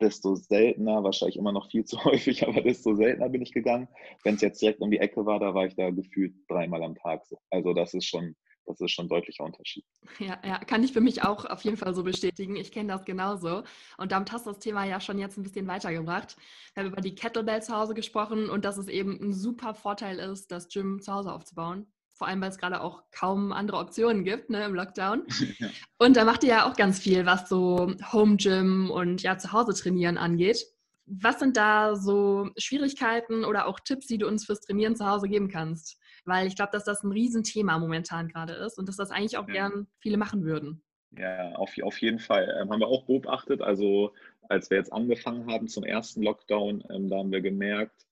desto 0.02 0.36
seltener, 0.36 1.04
wahrscheinlich 1.04 1.38
immer 1.38 1.52
noch 1.52 1.70
viel 1.70 1.86
zu 1.86 1.98
häufig, 2.06 2.48
aber 2.48 2.62
desto 2.62 2.96
seltener 2.96 3.30
bin 3.30 3.42
ich 3.42 3.54
gegangen. 3.54 3.88
Wenn 4.24 4.36
es 4.36 4.42
jetzt 4.42 4.62
direkt 4.62 4.82
um 4.82 4.92
die 4.92 5.00
Ecke 5.00 5.26
war, 5.26 5.40
da 5.40 5.54
war 5.54 5.66
ich 5.66 5.76
da 5.76 5.90
gefühlt 5.92 6.34
dreimal 6.48 6.84
am 6.84 6.96
Tag. 6.96 7.24
Also 7.52 7.74
das 7.74 7.94
ist 7.94 8.06
schon 8.06 8.36
das 8.66 8.82
ist 8.82 8.92
schon 8.92 9.06
ein 9.06 9.10
deutlicher 9.10 9.44
Unterschied. 9.44 9.86
Ja, 10.20 10.40
ja, 10.46 10.60
kann 10.60 10.84
ich 10.84 10.94
für 10.94 11.02
mich 11.02 11.24
auch 11.24 11.46
auf 11.46 11.62
jeden 11.64 11.78
Fall 11.78 11.94
so 11.94 12.04
bestätigen. 12.04 12.56
Ich 12.56 12.72
kenne 12.72 12.94
das 12.94 13.06
genauso. 13.06 13.64
Und 13.98 14.12
damit 14.12 14.32
hast 14.32 14.46
du 14.46 14.52
das 14.52 14.60
Thema 14.60 14.86
ja 14.86 15.00
schon 15.00 15.20
jetzt 15.20 15.38
ein 15.38 15.44
bisschen 15.44 15.68
weitergebracht. 15.68 16.36
Wir 16.74 16.84
haben 16.84 16.92
über 16.92 17.02
die 17.02 17.16
Kettlebell 17.16 17.62
zu 17.62 17.76
Hause 17.76 17.94
gesprochen 17.94 18.50
und 18.50 18.66
dass 18.66 18.78
es 18.78 18.88
eben 18.88 19.20
ein 19.22 19.34
super 19.34 19.74
Vorteil 19.74 20.20
ist, 20.20 20.52
das 20.52 20.68
Gym 20.68 21.02
zu 21.02 21.14
Hause 21.14 21.32
aufzubauen. 21.34 21.88
Vor 22.14 22.28
allem, 22.28 22.40
weil 22.40 22.50
es 22.50 22.58
gerade 22.58 22.80
auch 22.80 23.04
kaum 23.12 23.52
andere 23.52 23.78
Optionen 23.78 24.24
gibt 24.24 24.50
ne, 24.50 24.66
im 24.66 24.74
Lockdown. 24.74 25.24
Ja. 25.60 25.70
Und 26.00 26.18
da 26.18 26.26
macht 26.26 26.44
ihr 26.44 26.50
ja 26.50 26.70
auch 26.70 26.76
ganz 26.76 27.00
viel, 27.00 27.26
was 27.26 27.48
so 27.48 27.94
Home 28.12 28.38
Gym 28.38 28.90
und 28.90 29.22
ja 29.22 29.38
zu 29.38 29.52
Hause 29.54 29.74
trainieren 29.74 30.18
angeht. 30.18 30.66
Was 31.06 31.40
sind 31.40 31.56
da 31.56 31.96
so 31.96 32.50
Schwierigkeiten 32.58 33.46
oder 33.46 33.68
auch 33.68 33.80
Tipps, 33.80 34.08
die 34.08 34.18
du 34.18 34.28
uns 34.28 34.46
fürs 34.46 34.62
Trainieren 34.62 34.96
zu 34.96 35.06
Hause 35.06 35.30
geben 35.30 35.50
kannst? 35.50 35.98
Weil 36.26 36.48
ich 36.48 36.56
glaube, 36.56 36.72
dass 36.72 36.84
das 36.84 37.04
ein 37.04 37.12
Riesenthema 37.12 37.78
momentan 37.80 38.28
gerade 38.28 38.54
ist 38.54 38.78
und 38.78 38.90
dass 38.90 38.98
das 38.98 39.12
eigentlich 39.12 39.38
auch 39.38 39.48
ja. 39.48 39.54
gern 39.54 39.88
viele 40.00 40.18
machen 40.18 40.44
würden. 40.44 40.82
Ja, 41.18 41.54
auf, 41.54 41.72
auf 41.82 42.02
jeden 42.02 42.20
Fall. 42.20 42.58
Ähm, 42.60 42.70
haben 42.70 42.80
wir 42.80 42.88
auch 42.88 43.06
beobachtet. 43.06 43.62
Also 43.62 44.14
als 44.50 44.70
wir 44.70 44.78
jetzt 44.78 44.92
angefangen 44.92 45.52
haben 45.52 45.68
zum 45.68 45.84
ersten 45.84 46.22
Lockdown, 46.22 46.84
ähm, 46.90 47.10
da 47.10 47.18
haben 47.18 47.32
wir 47.32 47.42
gemerkt, 47.42 48.06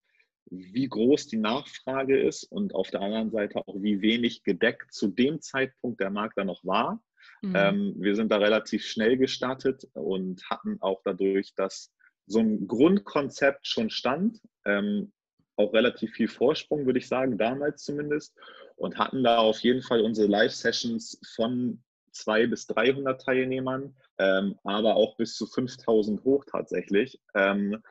wie 0.49 0.87
groß 0.87 1.27
die 1.27 1.37
Nachfrage 1.37 2.19
ist 2.19 2.43
und 2.43 2.75
auf 2.75 2.91
der 2.91 3.01
anderen 3.01 3.31
Seite 3.31 3.59
auch, 3.59 3.75
wie 3.81 4.01
wenig 4.01 4.43
gedeckt 4.43 4.93
zu 4.93 5.07
dem 5.07 5.41
Zeitpunkt 5.41 5.99
der 5.99 6.09
Markt 6.09 6.37
da 6.37 6.43
noch 6.43 6.63
war. 6.63 7.01
Mhm. 7.41 7.55
Ähm, 7.55 7.95
wir 7.97 8.15
sind 8.15 8.31
da 8.31 8.37
relativ 8.37 8.85
schnell 8.85 9.17
gestartet 9.17 9.87
und 9.93 10.43
hatten 10.49 10.77
auch 10.81 11.01
dadurch, 11.03 11.53
dass 11.55 11.91
so 12.25 12.39
ein 12.39 12.67
Grundkonzept 12.67 13.67
schon 13.67 13.89
stand, 13.89 14.39
ähm, 14.65 15.11
auch 15.55 15.73
relativ 15.73 16.11
viel 16.13 16.27
Vorsprung, 16.27 16.85
würde 16.85 16.99
ich 16.99 17.07
sagen, 17.07 17.37
damals 17.37 17.83
zumindest. 17.83 18.35
Und 18.75 18.97
hatten 18.97 19.23
da 19.23 19.37
auf 19.37 19.59
jeden 19.59 19.81
Fall 19.81 20.01
unsere 20.01 20.27
Live-Sessions 20.27 21.19
von 21.35 21.83
200 22.11 22.49
bis 22.49 22.67
300 22.67 23.21
Teilnehmern, 23.21 23.95
ähm, 24.17 24.59
aber 24.63 24.95
auch 24.95 25.17
bis 25.17 25.35
zu 25.35 25.47
5000 25.47 26.23
hoch 26.23 26.45
tatsächlich. 26.45 27.19
Ähm, 27.35 27.81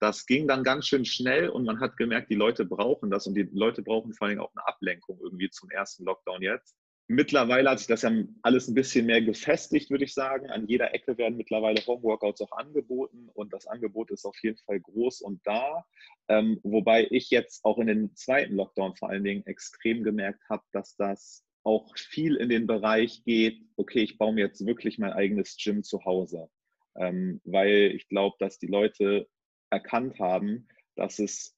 das 0.00 0.26
ging 0.26 0.46
dann 0.46 0.62
ganz 0.62 0.86
schön 0.86 1.04
schnell 1.04 1.48
und 1.48 1.64
man 1.64 1.80
hat 1.80 1.96
gemerkt, 1.96 2.30
die 2.30 2.36
Leute 2.36 2.64
brauchen 2.64 3.10
das 3.10 3.26
und 3.26 3.34
die 3.34 3.48
Leute 3.52 3.82
brauchen 3.82 4.14
vor 4.14 4.28
allem 4.28 4.40
auch 4.40 4.52
eine 4.54 4.66
Ablenkung 4.66 5.18
irgendwie 5.20 5.50
zum 5.50 5.70
ersten 5.70 6.04
Lockdown 6.04 6.42
jetzt. 6.42 6.76
Mittlerweile 7.10 7.70
hat 7.70 7.78
sich 7.78 7.88
das 7.88 8.02
ja 8.02 8.12
alles 8.42 8.68
ein 8.68 8.74
bisschen 8.74 9.06
mehr 9.06 9.22
gefestigt, 9.22 9.90
würde 9.90 10.04
ich 10.04 10.12
sagen. 10.12 10.50
An 10.50 10.66
jeder 10.66 10.94
Ecke 10.94 11.16
werden 11.16 11.38
mittlerweile 11.38 11.80
Homeworkouts 11.86 12.42
auch 12.42 12.52
angeboten 12.52 13.30
und 13.32 13.50
das 13.54 13.66
Angebot 13.66 14.10
ist 14.10 14.26
auf 14.26 14.36
jeden 14.42 14.58
Fall 14.58 14.78
groß 14.78 15.22
und 15.22 15.40
da. 15.46 15.86
Ähm, 16.28 16.60
wobei 16.62 17.08
ich 17.10 17.30
jetzt 17.30 17.64
auch 17.64 17.78
in 17.78 17.86
den 17.86 18.14
zweiten 18.14 18.56
Lockdown 18.56 18.94
vor 18.94 19.08
allen 19.08 19.24
Dingen 19.24 19.46
extrem 19.46 20.04
gemerkt 20.04 20.42
habe, 20.50 20.62
dass 20.72 20.96
das 20.96 21.46
auch 21.62 21.96
viel 21.96 22.36
in 22.36 22.50
den 22.50 22.66
Bereich 22.66 23.24
geht, 23.24 23.62
okay, 23.76 24.00
ich 24.00 24.18
baue 24.18 24.34
mir 24.34 24.44
jetzt 24.44 24.66
wirklich 24.66 24.98
mein 24.98 25.14
eigenes 25.14 25.56
Gym 25.56 25.82
zu 25.82 26.04
Hause. 26.04 26.50
Ähm, 26.94 27.40
weil 27.44 27.92
ich 27.94 28.06
glaube, 28.08 28.36
dass 28.38 28.58
die 28.58 28.66
Leute 28.66 29.28
erkannt 29.70 30.18
haben, 30.18 30.68
dass 30.94 31.18
es 31.18 31.56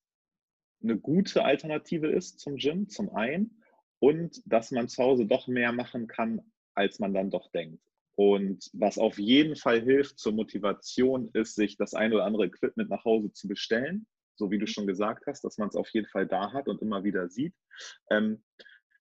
eine 0.81 0.97
gute 0.97 1.45
Alternative 1.45 2.07
ist 2.07 2.39
zum 2.39 2.57
Gym, 2.57 2.89
zum 2.89 3.15
einen 3.15 3.60
und 4.01 4.43
dass 4.47 4.71
man 4.73 4.89
zu 4.89 5.03
Hause 5.03 5.27
doch 5.27 5.47
mehr 5.47 5.73
machen 5.73 6.09
kann, 6.09 6.41
als 6.75 6.99
man 6.99 7.15
dann 7.15 7.31
doch 7.31 7.51
denkt. 7.53 7.81
Und 8.17 8.71
was 8.73 8.99
auf 8.99 9.19
jeden 9.19 9.57
Fall 9.57 9.81
hilft 9.81 10.19
zur 10.19 10.33
Motivation, 10.33 11.31
ist, 11.33 11.55
sich 11.55 11.77
das 11.77 11.95
ein 11.95 12.13
oder 12.13 12.25
andere 12.25 12.47
Equipment 12.47 12.91
nach 12.91 13.05
Hause 13.05 13.33
zu 13.33 13.47
bestellen, 13.49 14.07
so 14.35 14.51
wie 14.51 14.59
du 14.59 14.67
schon 14.67 14.87
gesagt 14.87 15.27
hast, 15.27 15.45
dass 15.45 15.59
man 15.59 15.69
es 15.69 15.77
auf 15.77 15.89
jeden 15.91 16.09
Fall 16.09 16.27
da 16.27 16.53
hat 16.53 16.67
und 16.69 16.83
immer 16.83 17.05
wieder 17.05 17.29
sieht. 17.29 17.55
Ähm, 18.11 18.43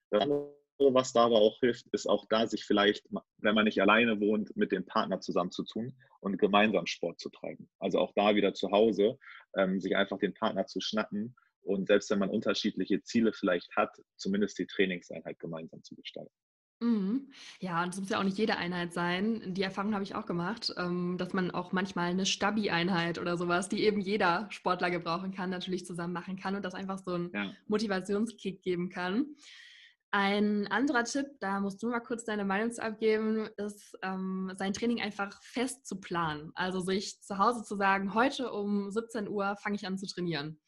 das 0.09 0.23
andere, 0.23 0.53
was 0.79 1.13
da 1.13 1.25
aber 1.25 1.37
auch 1.37 1.59
hilft, 1.59 1.87
ist 1.91 2.07
auch 2.07 2.25
da, 2.29 2.47
sich 2.47 2.65
vielleicht, 2.65 3.07
wenn 3.37 3.55
man 3.55 3.65
nicht 3.65 3.81
alleine 3.81 4.19
wohnt, 4.19 4.55
mit 4.55 4.71
dem 4.71 4.85
Partner 4.85 5.19
zusammenzutun 5.19 5.95
und 6.19 6.37
gemeinsam 6.37 6.85
Sport 6.85 7.19
zu 7.19 7.29
treiben. 7.29 7.69
Also 7.79 7.99
auch 7.99 8.13
da 8.15 8.35
wieder 8.35 8.53
zu 8.53 8.71
Hause, 8.71 9.17
ähm, 9.55 9.79
sich 9.79 9.95
einfach 9.95 10.19
den 10.19 10.33
Partner 10.33 10.65
zu 10.65 10.81
schnappen 10.81 11.35
und 11.69 11.87
selbst 11.87 12.09
wenn 12.09 12.19
man 12.19 12.29
unterschiedliche 12.29 13.03
Ziele 13.03 13.31
vielleicht 13.31 13.75
hat, 13.75 13.95
zumindest 14.17 14.57
die 14.57 14.65
Trainingseinheit 14.65 15.39
gemeinsam 15.39 15.83
zu 15.83 15.95
gestalten. 15.95 16.33
Mhm. 16.81 17.31
Ja, 17.59 17.83
und 17.83 17.93
es 17.93 17.99
muss 17.99 18.09
ja 18.09 18.19
auch 18.19 18.23
nicht 18.23 18.37
jede 18.37 18.57
Einheit 18.57 18.93
sein. 18.93 19.53
Die 19.53 19.63
Erfahrung 19.63 19.93
habe 19.93 20.03
ich 20.03 20.15
auch 20.15 20.25
gemacht, 20.25 20.73
ähm, 20.77 21.17
dass 21.17 21.33
man 21.33 21.51
auch 21.51 21.73
manchmal 21.73 22.09
eine 22.09 22.25
Stabi-Einheit 22.25 23.19
oder 23.19 23.37
sowas, 23.37 23.67
die 23.69 23.83
eben 23.83 23.99
jeder 23.99 24.47
Sportler 24.49 24.89
gebrauchen 24.89 25.31
kann, 25.31 25.49
natürlich 25.49 25.85
zusammen 25.85 26.13
machen 26.13 26.37
kann 26.37 26.55
und 26.55 26.63
das 26.63 26.73
einfach 26.73 26.97
so 26.99 27.13
einen 27.13 27.31
ja. 27.33 27.51
Motivationskick 27.67 28.61
geben 28.63 28.89
kann. 28.89 29.35
Ein 30.11 30.65
anderer 30.67 31.03
Tipp, 31.03 31.27
da 31.39 31.59
musst 31.59 31.83
du 31.83 31.89
mal 31.89 31.99
kurz 31.99 32.23
deine 32.23 32.45
Meinung 32.45 32.71
zu 32.71 32.81
abgeben, 32.81 33.47
ist, 33.57 33.95
ähm, 34.01 34.51
sein 34.57 34.73
Training 34.73 35.01
einfach 35.01 35.39
fest 35.43 35.85
zu 35.85 35.99
planen. 35.99 36.51
Also 36.55 36.79
sich 36.79 37.21
zu 37.21 37.37
Hause 37.37 37.63
zu 37.63 37.75
sagen, 37.75 38.15
heute 38.15 38.51
um 38.51 38.89
17 38.89 39.27
Uhr 39.27 39.55
fange 39.57 39.75
ich 39.75 39.85
an 39.85 39.99
zu 39.99 40.07
trainieren. 40.07 40.59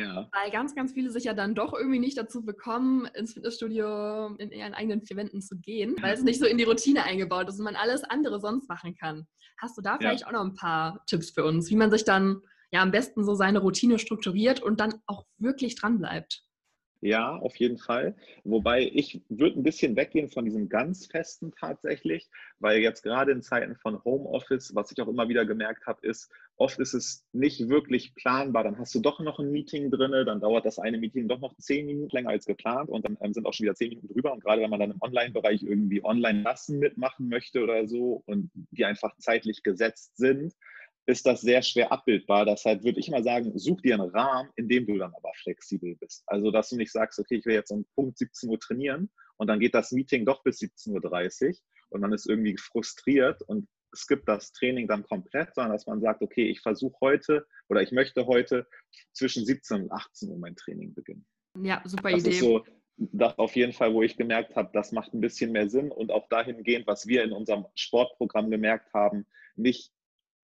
Ja. 0.00 0.28
Weil 0.32 0.50
ganz, 0.50 0.74
ganz 0.74 0.92
viele 0.92 1.10
sich 1.10 1.24
ja 1.24 1.34
dann 1.34 1.54
doch 1.54 1.72
irgendwie 1.72 1.98
nicht 1.98 2.16
dazu 2.16 2.44
bekommen, 2.44 3.06
ins 3.14 3.34
Fitnessstudio 3.34 4.34
in 4.36 4.50
ihren 4.50 4.74
eigenen 4.74 5.02
vier 5.02 5.16
Wänden 5.16 5.42
zu 5.42 5.58
gehen, 5.58 5.94
weil 6.00 6.14
es 6.14 6.22
nicht 6.22 6.40
so 6.40 6.46
in 6.46 6.58
die 6.58 6.64
Routine 6.64 7.04
eingebaut 7.04 7.48
ist 7.48 7.58
und 7.58 7.64
man 7.64 7.76
alles 7.76 8.04
andere 8.04 8.40
sonst 8.40 8.68
machen 8.68 8.94
kann. 8.94 9.26
Hast 9.58 9.76
du 9.76 9.82
da 9.82 9.98
vielleicht 9.98 10.22
ja. 10.22 10.26
auch 10.28 10.32
noch 10.32 10.44
ein 10.44 10.54
paar 10.54 11.04
Tipps 11.06 11.30
für 11.30 11.44
uns, 11.44 11.70
wie 11.70 11.76
man 11.76 11.90
sich 11.90 12.04
dann 12.04 12.40
ja 12.70 12.82
am 12.82 12.90
besten 12.90 13.24
so 13.24 13.34
seine 13.34 13.58
Routine 13.58 13.98
strukturiert 13.98 14.62
und 14.62 14.80
dann 14.80 14.94
auch 15.06 15.26
wirklich 15.38 15.76
dran 15.76 15.98
bleibt? 15.98 16.44
Ja, 17.02 17.36
auf 17.36 17.56
jeden 17.56 17.78
Fall. 17.78 18.14
Wobei 18.44 18.82
ich 18.82 19.22
würde 19.30 19.58
ein 19.58 19.62
bisschen 19.62 19.96
weggehen 19.96 20.28
von 20.28 20.44
diesem 20.44 20.68
ganz 20.68 21.06
festen 21.06 21.50
tatsächlich, 21.58 22.28
weil 22.58 22.80
jetzt 22.80 23.02
gerade 23.02 23.32
in 23.32 23.40
Zeiten 23.40 23.74
von 23.74 24.04
Homeoffice, 24.04 24.74
was 24.74 24.92
ich 24.92 25.00
auch 25.00 25.08
immer 25.08 25.26
wieder 25.30 25.46
gemerkt 25.46 25.86
habe, 25.86 26.06
ist, 26.06 26.30
oft 26.56 26.78
ist 26.78 26.92
es 26.92 27.24
nicht 27.32 27.70
wirklich 27.70 28.14
planbar. 28.16 28.64
Dann 28.64 28.78
hast 28.78 28.94
du 28.94 29.00
doch 29.00 29.18
noch 29.20 29.38
ein 29.38 29.50
Meeting 29.50 29.90
drin, 29.90 30.12
dann 30.26 30.40
dauert 30.40 30.66
das 30.66 30.78
eine 30.78 30.98
Meeting 30.98 31.26
doch 31.26 31.40
noch 31.40 31.56
zehn 31.56 31.86
Minuten 31.86 32.14
länger 32.14 32.30
als 32.30 32.44
geplant 32.44 32.90
und 32.90 33.02
dann 33.06 33.16
ähm, 33.22 33.32
sind 33.32 33.46
auch 33.46 33.54
schon 33.54 33.64
wieder 33.64 33.74
zehn 33.74 33.88
Minuten 33.88 34.08
drüber. 34.08 34.34
Und 34.34 34.44
gerade 34.44 34.60
wenn 34.60 34.70
man 34.70 34.80
dann 34.80 34.90
im 34.90 35.00
Online-Bereich 35.00 35.62
irgendwie 35.62 36.04
Online-Lassen 36.04 36.78
mitmachen 36.78 37.28
möchte 37.30 37.62
oder 37.62 37.88
so 37.88 38.22
und 38.26 38.50
die 38.72 38.84
einfach 38.84 39.16
zeitlich 39.16 39.62
gesetzt 39.62 40.18
sind, 40.18 40.54
ist 41.06 41.26
das 41.26 41.40
sehr 41.40 41.62
schwer 41.62 41.92
abbildbar. 41.92 42.44
Deshalb 42.44 42.84
würde 42.84 43.00
ich 43.00 43.10
mal 43.10 43.24
sagen, 43.24 43.56
such 43.58 43.80
dir 43.80 43.94
einen 43.94 44.10
Rahmen, 44.10 44.50
in 44.56 44.68
dem 44.68 44.86
du 44.86 44.98
dann 44.98 45.14
aber 45.14 45.32
flexibel 45.42 45.96
bist. 45.96 46.22
Also, 46.26 46.50
dass 46.50 46.70
du 46.70 46.76
nicht 46.76 46.92
sagst, 46.92 47.18
okay, 47.18 47.36
ich 47.36 47.46
will 47.46 47.54
jetzt 47.54 47.70
um 47.70 47.84
Punkt 47.94 48.18
17 48.18 48.48
Uhr 48.48 48.58
trainieren 48.58 49.10
und 49.36 49.48
dann 49.48 49.60
geht 49.60 49.74
das 49.74 49.92
Meeting 49.92 50.24
doch 50.24 50.42
bis 50.42 50.60
17.30 50.60 51.48
Uhr 51.48 51.54
und 51.90 52.00
man 52.00 52.12
ist 52.12 52.28
irgendwie 52.28 52.56
frustriert 52.56 53.42
und 53.42 53.66
gibt 54.08 54.28
das 54.28 54.52
Training 54.52 54.86
dann 54.86 55.02
komplett, 55.04 55.54
sondern 55.54 55.72
dass 55.72 55.86
man 55.86 56.00
sagt, 56.00 56.22
okay, 56.22 56.48
ich 56.48 56.60
versuche 56.60 56.96
heute 57.00 57.46
oder 57.68 57.82
ich 57.82 57.90
möchte 57.90 58.26
heute 58.26 58.66
zwischen 59.12 59.44
17 59.44 59.82
und 59.82 59.92
18 59.92 60.30
Uhr 60.30 60.38
mein 60.38 60.54
Training 60.56 60.94
beginnen. 60.94 61.26
Ja, 61.60 61.82
super 61.84 62.10
das 62.10 62.20
Idee. 62.20 62.30
Ist 62.30 62.40
so, 62.40 62.64
das 62.96 63.38
auf 63.38 63.56
jeden 63.56 63.72
Fall, 63.72 63.92
wo 63.94 64.02
ich 64.02 64.16
gemerkt 64.16 64.56
habe, 64.56 64.70
das 64.72 64.92
macht 64.92 65.14
ein 65.14 65.20
bisschen 65.20 65.52
mehr 65.52 65.68
Sinn 65.68 65.90
und 65.90 66.12
auch 66.12 66.28
dahingehend, 66.28 66.86
was 66.86 67.06
wir 67.06 67.24
in 67.24 67.32
unserem 67.32 67.66
Sportprogramm 67.74 68.50
gemerkt 68.50 68.92
haben, 68.92 69.26
nicht 69.56 69.90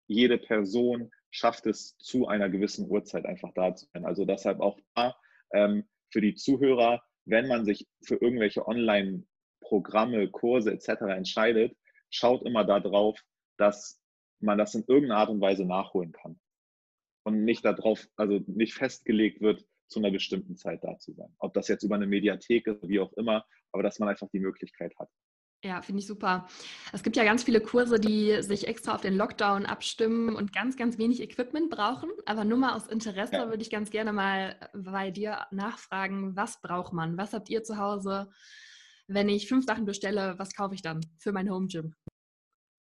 jede 0.07 0.39
Person 0.39 1.11
schafft 1.31 1.67
es 1.67 1.97
zu 1.99 2.29
einer 2.29 2.49
gewissen 2.49 2.89
Uhrzeit 2.89 3.27
einfach 3.27 3.53
da 3.55 3.75
zu 3.75 3.87
sein. 3.93 4.05
Also 4.05 4.25
deshalb 4.25 4.61
auch 4.61 4.79
da 4.95 5.17
ähm, 5.53 5.85
für 6.11 6.21
die 6.21 6.35
Zuhörer, 6.35 7.03
wenn 7.25 7.49
man 7.49 7.65
sich 7.65 7.89
für 8.03 8.17
irgendwelche 8.17 8.67
Online-Programme, 8.67 10.31
Kurse 10.31 10.73
etc. 10.73 11.03
entscheidet, 11.09 11.77
schaut 12.11 12.47
immer 12.47 12.65
darauf, 12.65 13.21
dass 13.57 14.01
man 14.41 14.59
das 14.59 14.75
in 14.75 14.85
irgendeiner 14.87 15.21
Art 15.21 15.31
und 15.31 15.41
Weise 15.41 15.65
nachholen 15.65 16.13
kann. 16.13 16.39
Und 17.25 17.45
nicht 17.45 17.65
darauf, 17.65 18.07
also 18.17 18.41
nicht 18.47 18.75
festgelegt 18.75 19.41
wird, 19.41 19.65
zu 19.89 19.99
einer 19.99 20.11
bestimmten 20.11 20.57
Zeit 20.57 20.85
da 20.85 20.99
zu 20.99 21.13
sein. 21.13 21.35
Ob 21.39 21.55
das 21.55 21.69
jetzt 21.69 21.83
über 21.83 21.95
eine 21.95 22.07
Mediathek 22.07 22.67
ist, 22.67 22.89
wie 22.89 23.01
auch 23.01 23.13
immer, 23.15 23.47
aber 23.73 23.83
dass 23.83 23.99
man 23.99 24.09
einfach 24.09 24.29
die 24.31 24.41
Möglichkeit 24.41 24.95
hat. 24.99 25.09
Ja, 25.65 25.81
finde 25.81 26.01
ich 26.01 26.07
super. 26.07 26.47
Es 26.93 27.03
gibt 27.03 27.17
ja 27.17 27.25
ganz 27.25 27.43
viele 27.43 27.63
Kurse, 27.63 27.99
die 27.99 28.43
sich 28.43 28.69
extra 28.69 28.95
auf 28.95 29.01
den 29.01 29.17
Lockdown 29.17 29.65
abstimmen 29.65 30.37
und 30.37 30.53
ganz, 30.53 30.77
ganz 30.77 30.99
wenig 30.99 31.23
Equipment 31.23 31.71
brauchen. 31.71 32.11
Aber 32.27 32.45
nur 32.45 32.59
mal 32.59 32.77
aus 32.77 32.87
Interesse 32.87 33.37
ja. 33.37 33.49
würde 33.49 33.63
ich 33.63 33.71
ganz 33.71 33.91
gerne 33.91 34.13
mal 34.13 34.57
bei 34.75 35.11
dir 35.11 35.47
nachfragen, 35.51 36.37
was 36.37 36.61
braucht 36.61 36.93
man? 36.93 37.17
Was 37.17 37.33
habt 37.33 37.49
ihr 37.49 37.63
zu 37.65 37.79
Hause? 37.79 38.31
Wenn 39.07 39.31
ich 39.31 39.49
fünf 39.49 39.65
Sachen 39.65 39.87
bestelle, 39.87 40.35
was 40.39 40.55
kaufe 40.55 40.75
ich 40.75 40.83
dann 40.83 41.01
für 41.19 41.33
mein 41.33 41.51
Home 41.51 41.67
Gym? 41.69 41.95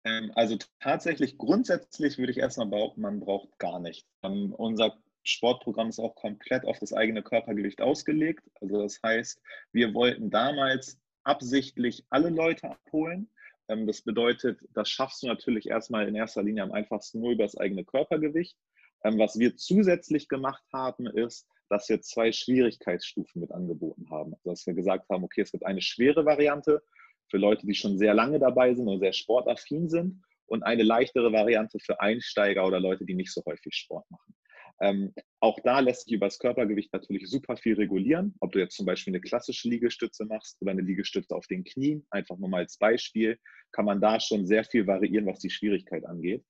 Ähm, 0.05 0.33
also 0.35 0.57
tatsächlich, 0.81 1.37
grundsätzlich 1.37 2.17
würde 2.17 2.33
ich 2.33 2.39
erstmal 2.39 2.69
behaupten, 2.69 3.03
man 3.03 3.21
braucht 3.21 3.59
gar 3.59 3.79
nichts. 3.79 4.09
Ähm, 4.23 4.55
unser 4.55 4.97
Sportprogramm 5.23 5.91
ist 5.91 5.99
auch 5.99 6.15
komplett 6.15 6.65
auf 6.65 6.79
das 6.79 6.95
eigene 6.95 7.23
Körpergewicht 7.23 7.83
ausgelegt. 7.83 8.43
Also 8.63 8.81
das 8.81 9.01
heißt, 9.03 9.39
wir 9.73 9.93
wollten 9.93 10.31
damals 10.31 10.99
absichtlich 11.25 12.05
alle 12.11 12.31
Leute 12.31 12.71
abholen. 12.71 13.31
Ähm, 13.69 13.87
das 13.87 14.03
bedeutet, 14.03 14.61
das 14.75 14.89
schaffst 14.89 15.23
du 15.23 15.27
natürlich 15.27 15.69
erstmal 15.69 16.09
in 16.09 16.15
erster 16.15 16.43
Linie 16.43 16.63
am 16.63 16.73
einfachsten 16.73 17.21
nur 17.21 17.33
über 17.33 17.45
das 17.45 17.57
eigene 17.57 17.85
Körpergewicht. 17.85 18.57
Ähm, 19.05 19.19
was 19.19 19.39
wir 19.39 19.57
zusätzlich 19.57 20.29
gemacht 20.29 20.65
haben, 20.73 21.07
ist, 21.07 21.47
dass 21.69 21.89
wir 21.89 22.03
zwei 22.03 22.33
Schwierigkeitsstufen 22.33 23.41
mit 23.41 23.53
angeboten 23.53 24.11
haben. 24.11 24.35
Also 24.35 24.51
dass 24.51 24.67
wir 24.67 24.75
gesagt 24.75 25.09
haben, 25.09 25.25
okay, 25.25 25.43
es 25.43 25.53
gibt 25.53 25.65
eine 25.65 25.81
schwere 25.81 26.25
Variante 26.25 26.83
für 27.29 27.39
Leute, 27.39 27.67
die 27.67 27.75
schon 27.75 27.97
sehr 27.97 28.13
lange 28.13 28.39
dabei 28.39 28.75
sind 28.75 28.89
und 28.89 28.99
sehr 28.99 29.13
sportaffin 29.13 29.89
sind 29.89 30.23
und 30.47 30.65
eine 30.65 30.83
leichtere 30.83 31.33
Variante 31.33 31.79
für 31.79 32.01
Einsteiger 32.01 32.67
oder 32.67 32.81
Leute, 32.81 33.05
die 33.07 33.15
nicht 33.15 33.33
so 33.33 33.43
häufig 33.47 33.75
Sport 33.75 34.11
machen. 34.11 34.35
Ähm, 34.83 35.13
auch 35.41 35.59
da 35.61 35.81
lässt 35.81 36.05
sich 36.05 36.15
über 36.15 36.27
das 36.27 36.39
Körpergewicht 36.39 36.93
natürlich 36.93 37.29
super 37.29 37.57
viel 37.57 37.75
regulieren. 37.75 38.35
Ob 38.41 38.53
du 38.53 38.59
jetzt 38.59 38.77
zum 38.77 38.87
Beispiel 38.87 39.13
eine 39.13 39.21
klassische 39.21 39.69
Liegestütze 39.69 40.25
machst 40.25 40.61
oder 40.61 40.71
eine 40.71 40.83
Liegestütze 40.83 41.35
auf 41.35 41.47
den 41.47 41.65
Knien, 41.65 42.07
einfach 42.11 42.39
nur 42.39 42.49
mal 42.49 42.63
als 42.63 42.79
Beispiel, 42.79 43.39
kann 43.73 43.85
man 43.85 44.01
da 44.01 44.19
schon 44.21 44.47
sehr 44.47 44.65
viel 44.65 44.87
variieren, 44.87 45.27
was 45.27 45.41
die 45.41 45.51
Schwierigkeit 45.51 46.05
angeht. 46.07 46.45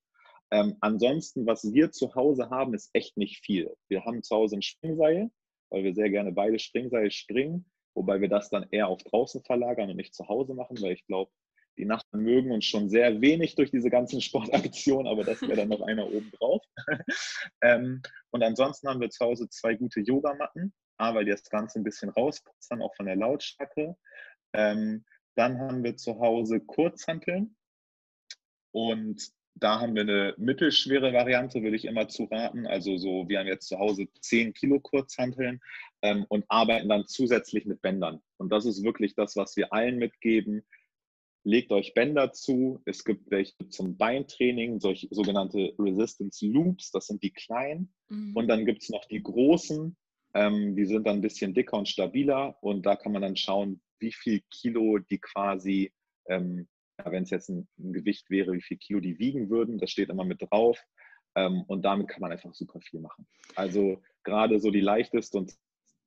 Ähm, 0.53 0.77
ansonsten, 0.81 1.47
was 1.47 1.73
wir 1.73 1.93
zu 1.93 2.15
Hause 2.15 2.51
haben, 2.51 2.75
ist 2.75 2.91
echt 2.93 3.17
nicht 3.17 3.45
viel. 3.45 3.73
Wir 3.89 4.05
haben 4.05 4.23
zu 4.23 4.35
Hause 4.35 4.57
ein 4.57 4.63
Springseil, 4.63 5.31
weil 5.71 5.85
wir 5.85 5.95
sehr 5.95 6.11
gerne 6.11 6.33
beide 6.33 6.59
Springseil 6.59 7.11
springen, 7.11 7.71
wobei 7.95 8.21
wir 8.21 8.29
das 8.29 8.51
dann 8.51 8.67
eher 8.71 8.89
auf 8.89 9.03
draußen 9.03 9.43
verlagern 9.45 9.91
und 9.91 9.97
nicht 9.97 10.15
zu 10.15 10.27
Hause 10.29 10.55
machen, 10.55 10.81
weil 10.81 10.93
ich 10.93 11.07
glaube, 11.07 11.31
die 11.81 11.87
Nachbarn 11.87 12.23
mögen 12.23 12.53
uns 12.53 12.67
schon 12.67 12.91
sehr 12.91 13.21
wenig 13.21 13.55
durch 13.55 13.71
diese 13.71 13.91
ganzen 13.91 14.21
Sportaktionen, 14.21 15.07
aber 15.07 15.25
das 15.25 15.41
wäre 15.43 15.57
dann 15.57 15.69
noch 15.69 15.83
einer 15.83 16.07
oben 16.07 16.31
drauf. 16.39 16.63
ähm, 17.63 18.03
und 18.31 18.43
ansonsten 18.43 18.89
haben 18.89 19.01
wir 19.01 19.11
zu 19.11 19.25
Hause 19.25 19.49
zwei 19.49 19.75
gute 19.75 20.01
Yogamatten, 20.01 20.73
A, 20.99 21.15
weil 21.15 21.25
die 21.25 21.31
das 21.31 21.45
Ganze 21.45 21.81
ein 21.81 21.85
bisschen 21.85 22.11
rausputzen, 22.11 22.83
auch 22.83 22.95
von 22.95 23.07
der 23.07 23.17
Lautstärke. 23.17 23.97
Ähm, 24.53 25.05
dann 25.37 25.59
haben 25.59 25.83
wir 25.83 25.97
zu 25.97 26.21
Hause 26.21 26.61
Kurzhanteln 26.61 27.57
und 28.73 29.33
da 29.55 29.81
haben 29.81 29.95
wir 29.95 30.03
eine 30.03 30.35
mittelschwere 30.39 31.13
Variante, 31.13 31.63
würde 31.63 31.77
ich 31.77 31.85
immer 31.85 32.09
zu 32.09 32.25
raten. 32.25 32.67
Also 32.67 32.97
so, 32.97 33.29
wir 33.29 33.39
haben 33.39 33.47
jetzt 33.47 33.69
zu 33.69 33.79
Hause 33.79 34.07
10 34.21 34.55
Kilo 34.55 34.81
Kurzhanteln 34.81 35.61
ähm, 36.03 36.25
und 36.29 36.45
arbeiten 36.49 36.89
dann 36.89 37.07
zusätzlich 37.07 37.67
mit 37.67 37.83
Bändern. 37.83 38.23
Und 38.39 38.51
das 38.51 38.65
ist 38.65 38.85
wirklich 38.85 39.15
das, 39.15 39.37
was 39.37 39.57
wir 39.57 39.73
allen 39.73 39.99
mitgeben 39.99 40.65
legt 41.45 41.73
euch 41.73 41.95
Bänder 41.95 42.33
zu. 42.33 42.83
Es 42.85 43.05
gibt 43.05 43.31
welche 43.31 43.69
zum 43.69 43.97
Beintraining, 43.97 44.81
solche 44.81 45.09
sogenannte 45.11 45.75
Resistance 45.79 46.47
Loops, 46.47 46.91
das 46.91 47.07
sind 47.07 47.23
die 47.23 47.31
kleinen. 47.31 47.93
Mhm. 48.09 48.37
Und 48.37 48.49
dann 48.49 48.67
gibt 48.67 48.83
es 48.83 48.91
noch 48.91 49.05
die 49.07 49.23
großen, 49.23 49.97
ähm, 50.35 50.77
die 50.77 50.87
sind 50.87 51.07
dann 51.07 51.17
ein 51.17 51.23
bisschen 51.23 51.55
dicker 51.55 51.79
und 51.79 51.89
stabiler. 51.89 52.57
Und 52.61 52.85
da 52.85 52.97
kann 52.97 53.13
man 53.13 53.23
dann 53.23 53.37
schauen, 53.37 53.81
wie 53.99 54.13
viel 54.13 54.43
Kilo 54.51 54.99
die 54.99 55.19
quasi, 55.19 55.93
ähm, 56.29 56.69
wenn 57.05 57.23
es 57.23 57.31
jetzt 57.31 57.49
ein, 57.49 57.69
ein, 57.79 57.93
Gewicht 57.93 58.29
wäre, 58.31 58.53
wie 58.53 58.63
viel 58.63 58.77
Kilo 58.77 59.01
die 59.01 59.19
wiegen 59.19 59.51
würden. 59.51 59.79
Das 59.79 59.91
steht 59.91 60.11
immer 60.11 60.25
mit 60.25 60.43
drauf. 60.43 60.79
Ähm, 61.37 61.63
und 61.67 61.83
damit 61.83 62.09
kann 62.09 62.21
man 62.21 62.33
einfach 62.33 62.55
super 62.55 62.81
viel 62.81 63.01
machen. 63.01 63.27
Also 63.55 64.03
gerade 64.25 64.61
so 64.61 64.71
die 64.71 64.81
leichteste 64.81 65.39
und 65.39 65.55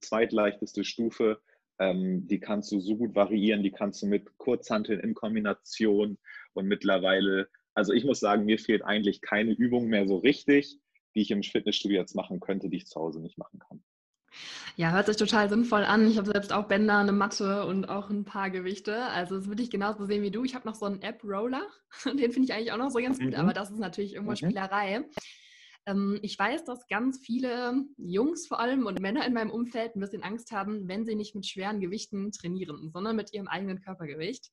zweitleichteste 0.02 0.84
Stufe 0.84 1.42
ähm, 1.80 2.28
die 2.28 2.40
kannst 2.40 2.72
du 2.72 2.80
so 2.80 2.96
gut 2.96 3.16
variieren, 3.16 3.64
die 3.64 3.72
kannst 3.72 4.02
du 4.02 4.08
mit 4.08 4.38
Kurzhanteln 4.38 5.00
in 5.00 5.14
Kombination 5.14 6.18
und 6.54 6.68
mittlerweile, 6.68 7.50
also 7.74 7.94
ich 7.94 8.06
muss 8.06 8.20
sagen, 8.20 8.46
mir 8.46 8.60
fehlt 8.60 8.84
eigentlich 8.84 9.22
keine 9.22 9.52
Übung 9.52 9.88
mehr 9.88 10.08
so 10.08 10.18
richtig, 10.18 10.80
die 11.16 11.22
ich 11.22 11.32
im 11.32 11.44
Fitnessstudio 11.44 12.00
jetzt 12.00 12.16
machen 12.16 12.40
könnte, 12.40 12.70
die 12.70 12.78
ich 12.78 12.88
zu 12.88 13.00
Hause 13.00 13.22
nicht 13.22 13.38
machen 13.38 13.60
kann. 13.60 13.84
Ja, 14.76 14.92
hört 14.92 15.06
sich 15.06 15.18
total 15.18 15.50
sinnvoll 15.50 15.84
an. 15.84 16.10
Ich 16.10 16.18
habe 16.18 16.32
selbst 16.32 16.52
auch 16.52 16.68
Bänder, 16.68 16.98
eine 16.98 17.12
Matte 17.12 17.66
und 17.66 17.86
auch 17.86 18.10
ein 18.10 18.26
paar 18.26 18.50
Gewichte. 18.50 19.06
Also 19.06 19.38
das 19.38 19.48
würde 19.48 19.62
ich 19.62 19.70
genauso 19.70 20.06
sehen 20.06 20.24
wie 20.24 20.32
du. 20.32 20.44
Ich 20.44 20.56
habe 20.56 20.68
noch 20.68 20.76
so 20.76 20.88
einen 20.88 21.02
App-Roller. 21.02 21.68
Den 22.06 22.32
finde 22.32 22.44
ich 22.44 22.54
eigentlich 22.54 22.72
auch 22.72 22.78
noch 22.78 22.90
so 22.90 23.00
ganz 23.00 23.20
gut, 23.20 23.30
mhm. 23.30 23.36
aber 23.36 23.54
das 23.54 23.70
ist 23.70 23.80
natürlich 23.80 24.14
irgendwo 24.14 24.32
mhm. 24.32 24.38
Spielerei. 24.38 25.06
Ähm, 25.86 26.20
ich 26.22 26.38
weiß, 26.38 26.64
dass 26.66 26.88
ganz 26.88 27.20
viele 27.20 27.86
Jungs 27.98 28.48
vor 28.48 28.60
allem 28.60 28.86
und 28.86 29.00
Männer 29.00 29.26
in 29.26 29.34
meinem 29.34 29.52
Umfeld 29.52 29.96
ein 29.96 30.00
bisschen 30.00 30.24
Angst 30.24 30.52
haben, 30.52 30.88
wenn 30.88 31.06
sie 31.06 31.16
nicht 31.16 31.36
mit 31.36 31.46
schweren 31.46 31.80
Gewichten 31.82 32.32
trainieren, 32.32 32.92
sondern 32.92 33.16
mit 33.16 33.34
ihrem 33.34 33.48
eigenen 33.48 33.82
Körpergewicht. 33.82 34.52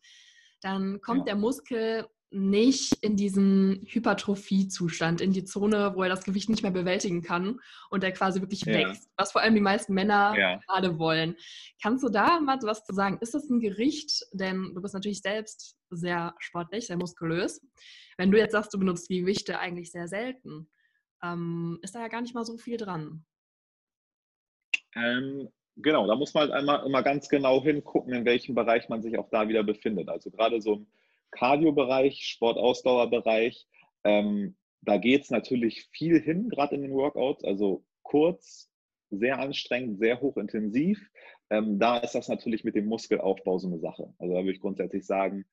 Dann 0.60 1.00
kommt 1.00 1.20
ja. 1.20 1.24
der 1.26 1.36
Muskel 1.36 2.06
nicht 2.32 2.94
in 3.02 3.16
diesen 3.16 3.84
Hypertrophie-Zustand, 3.88 5.20
in 5.20 5.32
die 5.32 5.44
Zone, 5.44 5.94
wo 5.96 6.04
er 6.04 6.08
das 6.08 6.22
Gewicht 6.22 6.48
nicht 6.48 6.62
mehr 6.62 6.70
bewältigen 6.70 7.22
kann 7.22 7.58
und 7.90 8.04
er 8.04 8.12
quasi 8.12 8.40
wirklich 8.40 8.64
ja. 8.64 8.74
wächst, 8.74 9.10
was 9.16 9.32
vor 9.32 9.40
allem 9.40 9.54
die 9.54 9.60
meisten 9.60 9.94
Männer 9.94 10.34
ja. 10.38 10.56
gerade 10.58 10.98
wollen. 10.98 11.36
Kannst 11.82 12.04
du 12.04 12.08
da 12.08 12.38
mal 12.40 12.58
was 12.62 12.84
zu 12.84 12.94
sagen? 12.94 13.18
Ist 13.20 13.34
das 13.34 13.50
ein 13.50 13.58
Gericht, 13.58 14.24
denn 14.32 14.72
du 14.74 14.80
bist 14.80 14.94
natürlich 14.94 15.22
selbst 15.22 15.76
sehr 15.90 16.34
sportlich, 16.38 16.86
sehr 16.86 16.96
muskulös. 16.96 17.60
Wenn 18.16 18.30
du 18.30 18.38
jetzt 18.38 18.52
sagst, 18.52 18.72
du 18.72 18.78
benutzt 18.78 19.10
die 19.10 19.20
Gewichte 19.20 19.58
eigentlich 19.58 19.90
sehr 19.90 20.06
selten, 20.06 20.68
ähm, 21.22 21.78
ist 21.82 21.94
da 21.94 22.00
ja 22.00 22.08
gar 22.08 22.20
nicht 22.20 22.34
mal 22.34 22.44
so 22.44 22.56
viel 22.56 22.76
dran. 22.76 23.24
Ähm, 24.94 25.48
genau, 25.76 26.06
da 26.06 26.16
muss 26.16 26.34
man 26.34 26.42
halt 26.42 26.52
einmal 26.52 26.84
immer 26.86 27.02
ganz 27.02 27.28
genau 27.28 27.62
hingucken, 27.62 28.12
in 28.12 28.24
welchem 28.24 28.54
Bereich 28.54 28.88
man 28.88 29.02
sich 29.02 29.18
auch 29.18 29.28
da 29.30 29.48
wieder 29.48 29.62
befindet. 29.62 30.08
Also 30.08 30.30
gerade 30.30 30.60
so 30.60 30.76
ein 30.76 30.86
Cardio-Bereich, 31.30 32.24
Sportausdauerbereich. 32.26 33.66
Ähm, 34.04 34.56
da 34.82 34.96
geht 34.96 35.22
es 35.22 35.30
natürlich 35.30 35.86
viel 35.92 36.20
hin, 36.20 36.48
gerade 36.48 36.74
in 36.74 36.82
den 36.82 36.92
Workouts, 36.92 37.44
also 37.44 37.84
kurz, 38.02 38.70
sehr 39.10 39.38
anstrengend, 39.38 39.98
sehr 39.98 40.20
hochintensiv. 40.20 41.10
Ähm, 41.50 41.78
da 41.78 41.98
ist 41.98 42.14
das 42.14 42.28
natürlich 42.28 42.64
mit 42.64 42.76
dem 42.76 42.86
Muskelaufbau 42.86 43.58
so 43.58 43.66
eine 43.66 43.78
Sache. 43.78 44.14
Also 44.18 44.34
da 44.34 44.40
würde 44.40 44.52
ich 44.52 44.60
grundsätzlich 44.60 45.04
sagen, 45.04 45.44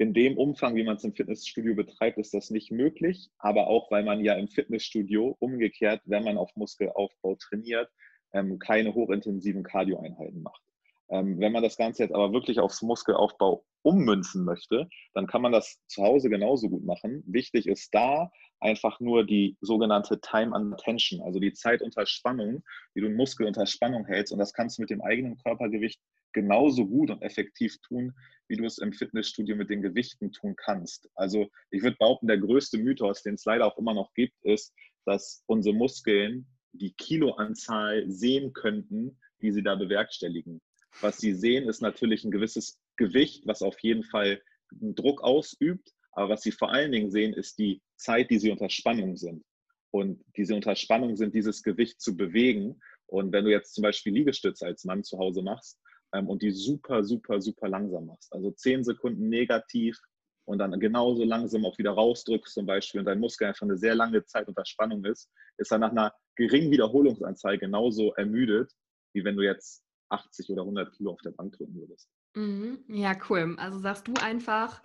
in 0.00 0.14
dem 0.14 0.38
Umfang, 0.38 0.76
wie 0.76 0.82
man 0.82 0.96
es 0.96 1.04
im 1.04 1.12
Fitnessstudio 1.12 1.74
betreibt, 1.74 2.16
ist 2.16 2.32
das 2.32 2.48
nicht 2.48 2.70
möglich. 2.70 3.28
Aber 3.36 3.66
auch, 3.66 3.90
weil 3.90 4.02
man 4.02 4.24
ja 4.24 4.32
im 4.32 4.48
Fitnessstudio 4.48 5.36
umgekehrt, 5.40 6.00
wenn 6.06 6.24
man 6.24 6.38
auf 6.38 6.56
Muskelaufbau 6.56 7.34
trainiert, 7.34 7.90
ähm, 8.32 8.58
keine 8.58 8.94
hochintensiven 8.94 9.62
Cardio-Einheiten 9.62 10.40
macht. 10.40 10.62
Ähm, 11.10 11.38
wenn 11.38 11.52
man 11.52 11.62
das 11.62 11.76
Ganze 11.76 12.02
jetzt 12.02 12.14
aber 12.14 12.32
wirklich 12.32 12.60
aufs 12.60 12.80
Muskelaufbau 12.80 13.62
ummünzen 13.82 14.42
möchte, 14.42 14.88
dann 15.12 15.26
kann 15.26 15.42
man 15.42 15.52
das 15.52 15.78
zu 15.86 16.02
Hause 16.02 16.30
genauso 16.30 16.70
gut 16.70 16.84
machen. 16.84 17.22
Wichtig 17.26 17.66
ist 17.66 17.92
da 17.92 18.30
einfach 18.58 19.00
nur 19.00 19.26
die 19.26 19.58
sogenannte 19.60 20.18
Time 20.22 20.56
under 20.56 20.78
Tension, 20.78 21.20
also 21.20 21.40
die 21.40 21.52
Zeit 21.52 21.82
unter 21.82 22.06
Spannung, 22.06 22.62
wie 22.94 23.02
du 23.02 23.06
einen 23.06 23.16
Muskel 23.16 23.46
unter 23.46 23.66
Spannung 23.66 24.06
hältst. 24.06 24.32
Und 24.32 24.38
das 24.38 24.54
kannst 24.54 24.78
du 24.78 24.82
mit 24.82 24.90
dem 24.90 25.02
eigenen 25.02 25.36
Körpergewicht 25.36 26.00
genauso 26.32 26.86
gut 26.86 27.10
und 27.10 27.22
effektiv 27.22 27.76
tun, 27.82 28.12
wie 28.48 28.56
du 28.56 28.64
es 28.64 28.78
im 28.78 28.92
Fitnessstudio 28.92 29.56
mit 29.56 29.70
den 29.70 29.82
Gewichten 29.82 30.32
tun 30.32 30.54
kannst. 30.56 31.08
Also 31.14 31.48
ich 31.70 31.82
würde 31.82 31.96
behaupten, 31.98 32.26
der 32.26 32.38
größte 32.38 32.78
Mythos, 32.78 33.22
den 33.22 33.34
es 33.34 33.44
leider 33.44 33.66
auch 33.66 33.78
immer 33.78 33.94
noch 33.94 34.12
gibt, 34.14 34.34
ist, 34.42 34.74
dass 35.04 35.42
unsere 35.46 35.74
Muskeln 35.74 36.46
die 36.72 36.92
Kiloanzahl 36.92 38.08
sehen 38.10 38.52
könnten, 38.52 39.18
die 39.42 39.52
sie 39.52 39.62
da 39.62 39.74
bewerkstelligen. 39.74 40.60
Was 41.00 41.18
sie 41.18 41.34
sehen, 41.34 41.68
ist 41.68 41.80
natürlich 41.80 42.24
ein 42.24 42.30
gewisses 42.30 42.78
Gewicht, 42.96 43.46
was 43.46 43.62
auf 43.62 43.78
jeden 43.80 44.02
Fall 44.02 44.42
einen 44.80 44.94
Druck 44.94 45.22
ausübt. 45.22 45.92
Aber 46.12 46.30
was 46.30 46.42
sie 46.42 46.52
vor 46.52 46.72
allen 46.72 46.92
Dingen 46.92 47.10
sehen, 47.10 47.32
ist 47.32 47.58
die 47.58 47.80
Zeit, 47.96 48.30
die 48.30 48.38
sie 48.38 48.50
unter 48.50 48.68
Spannung 48.68 49.16
sind. 49.16 49.44
Und 49.92 50.22
diese 50.36 50.54
Unterspannung 50.54 51.16
sind, 51.16 51.34
dieses 51.34 51.62
Gewicht 51.62 52.00
zu 52.00 52.16
bewegen. 52.16 52.80
Und 53.06 53.32
wenn 53.32 53.44
du 53.44 53.50
jetzt 53.50 53.74
zum 53.74 53.82
Beispiel 53.82 54.12
Liegestütze 54.12 54.66
als 54.66 54.84
Mann 54.84 55.04
zu 55.04 55.18
Hause 55.18 55.42
machst 55.42 55.80
ähm, 56.14 56.28
und 56.28 56.42
die 56.42 56.50
super, 56.50 57.04
super, 57.04 57.40
super 57.40 57.68
langsam 57.68 58.06
machst, 58.06 58.32
also 58.32 58.50
zehn 58.52 58.84
Sekunden 58.84 59.28
negativ 59.28 60.00
und 60.44 60.58
dann 60.58 60.78
genauso 60.80 61.24
langsam 61.24 61.64
auch 61.64 61.78
wieder 61.78 61.92
rausdrückst 61.92 62.54
zum 62.54 62.66
Beispiel 62.66 63.00
und 63.00 63.06
dein 63.06 63.20
Muskel 63.20 63.48
einfach 63.48 63.62
eine 63.62 63.76
sehr 63.76 63.94
lange 63.94 64.24
Zeit 64.24 64.48
unter 64.48 64.64
Spannung 64.66 65.04
ist, 65.04 65.30
ist 65.58 65.70
er 65.70 65.78
nach 65.78 65.90
einer 65.90 66.12
geringen 66.36 66.70
Wiederholungsanzahl 66.70 67.58
genauso 67.58 68.12
ermüdet, 68.14 68.72
wie 69.14 69.24
wenn 69.24 69.36
du 69.36 69.42
jetzt 69.42 69.84
80 70.08 70.50
oder 70.50 70.62
100 70.62 70.92
Kilo 70.92 71.12
auf 71.12 71.20
der 71.22 71.30
Bank 71.30 71.56
drücken 71.56 71.74
würdest. 71.74 72.08
Mhm. 72.34 72.84
Ja, 72.88 73.16
cool. 73.28 73.54
Also 73.58 73.78
sagst 73.78 74.08
du 74.08 74.14
einfach, 74.14 74.82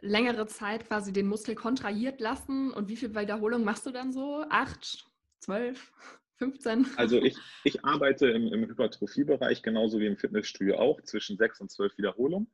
längere 0.00 0.46
Zeit 0.46 0.86
quasi 0.86 1.12
den 1.12 1.26
Muskel 1.26 1.54
kontrahiert 1.54 2.20
lassen 2.20 2.72
und 2.72 2.88
wie 2.88 2.96
viele 2.96 3.14
Wiederholungen 3.14 3.64
machst 3.64 3.86
du 3.86 3.90
dann 3.90 4.12
so? 4.12 4.44
Acht, 4.50 5.04
zwölf? 5.40 5.92
15? 6.38 6.86
Also 6.96 7.22
ich, 7.22 7.36
ich 7.64 7.84
arbeite 7.84 8.28
im, 8.28 8.52
im 8.52 8.68
Hypertrophiebereich 8.68 9.62
genauso 9.62 9.98
wie 10.00 10.06
im 10.06 10.16
Fitnessstudio 10.16 10.76
auch 10.76 11.00
zwischen 11.02 11.36
sechs 11.36 11.60
und 11.60 11.70
zwölf 11.70 11.96
Wiederholungen 11.98 12.50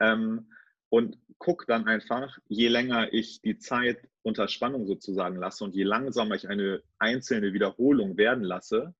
ähm, 0.00 0.52
und 0.88 1.18
gucke 1.38 1.66
dann 1.66 1.86
einfach, 1.86 2.38
je 2.46 2.68
länger 2.68 3.12
ich 3.12 3.40
die 3.42 3.58
Zeit 3.58 4.08
unter 4.22 4.48
Spannung 4.48 4.86
sozusagen 4.86 5.36
lasse 5.36 5.64
und 5.64 5.74
je 5.74 5.84
langsamer 5.84 6.34
ich 6.34 6.48
eine 6.48 6.82
einzelne 6.98 7.52
Wiederholung 7.52 8.16
werden 8.16 8.44
lasse, 8.44 8.94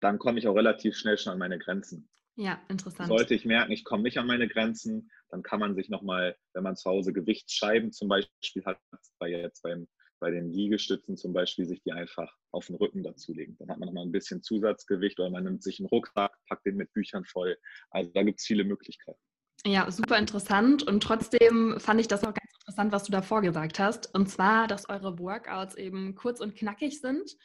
dann 0.00 0.18
komme 0.18 0.38
ich 0.38 0.48
auch 0.48 0.56
relativ 0.56 0.96
schnell 0.96 1.16
schon 1.16 1.32
an 1.32 1.38
meine 1.38 1.58
Grenzen. 1.58 2.08
Ja, 2.36 2.60
interessant. 2.68 3.08
Sollte 3.08 3.34
ich 3.34 3.44
merken, 3.44 3.72
ich 3.72 3.84
komme 3.84 4.02
nicht 4.04 4.18
an 4.18 4.26
meine 4.26 4.48
Grenzen, 4.48 5.10
dann 5.28 5.42
kann 5.42 5.60
man 5.60 5.74
sich 5.74 5.88
nochmal, 5.90 6.36
wenn 6.54 6.62
man 6.62 6.76
zu 6.76 6.88
Hause 6.88 7.12
Gewichtsscheiben 7.12 7.92
zum 7.92 8.08
Beispiel 8.08 8.64
hat, 8.64 8.78
bei 9.18 9.28
jetzt 9.28 9.62
beim, 9.62 9.86
bei 10.22 10.30
den 10.30 10.52
Liegestützen 10.52 11.16
zum 11.16 11.32
Beispiel, 11.32 11.66
sich 11.66 11.82
die 11.82 11.90
einfach 11.90 12.32
auf 12.52 12.68
den 12.68 12.76
Rücken 12.76 13.02
dazulegen. 13.02 13.56
Dann 13.58 13.68
hat 13.68 13.78
man 13.80 13.88
nochmal 13.88 14.04
ein 14.04 14.12
bisschen 14.12 14.40
Zusatzgewicht 14.40 15.18
oder 15.18 15.30
man 15.30 15.42
nimmt 15.42 15.64
sich 15.64 15.80
einen 15.80 15.88
Rucksack, 15.88 16.38
packt 16.48 16.64
den 16.64 16.76
mit 16.76 16.92
Büchern 16.92 17.24
voll. 17.24 17.58
Also 17.90 18.12
da 18.14 18.22
gibt 18.22 18.38
es 18.38 18.46
viele 18.46 18.62
Möglichkeiten. 18.62 19.18
Ja, 19.66 19.90
super 19.90 20.18
interessant. 20.18 20.84
Und 20.84 21.02
trotzdem 21.02 21.74
fand 21.80 22.00
ich 22.00 22.06
das 22.06 22.22
auch 22.22 22.34
ganz 22.34 22.52
interessant, 22.60 22.92
was 22.92 23.02
du 23.02 23.10
davor 23.10 23.42
gesagt 23.42 23.80
hast. 23.80 24.14
Und 24.14 24.28
zwar, 24.28 24.68
dass 24.68 24.88
eure 24.88 25.18
Workouts 25.18 25.74
eben 25.74 26.14
kurz 26.14 26.40
und 26.40 26.54
knackig 26.54 27.00
sind 27.00 27.36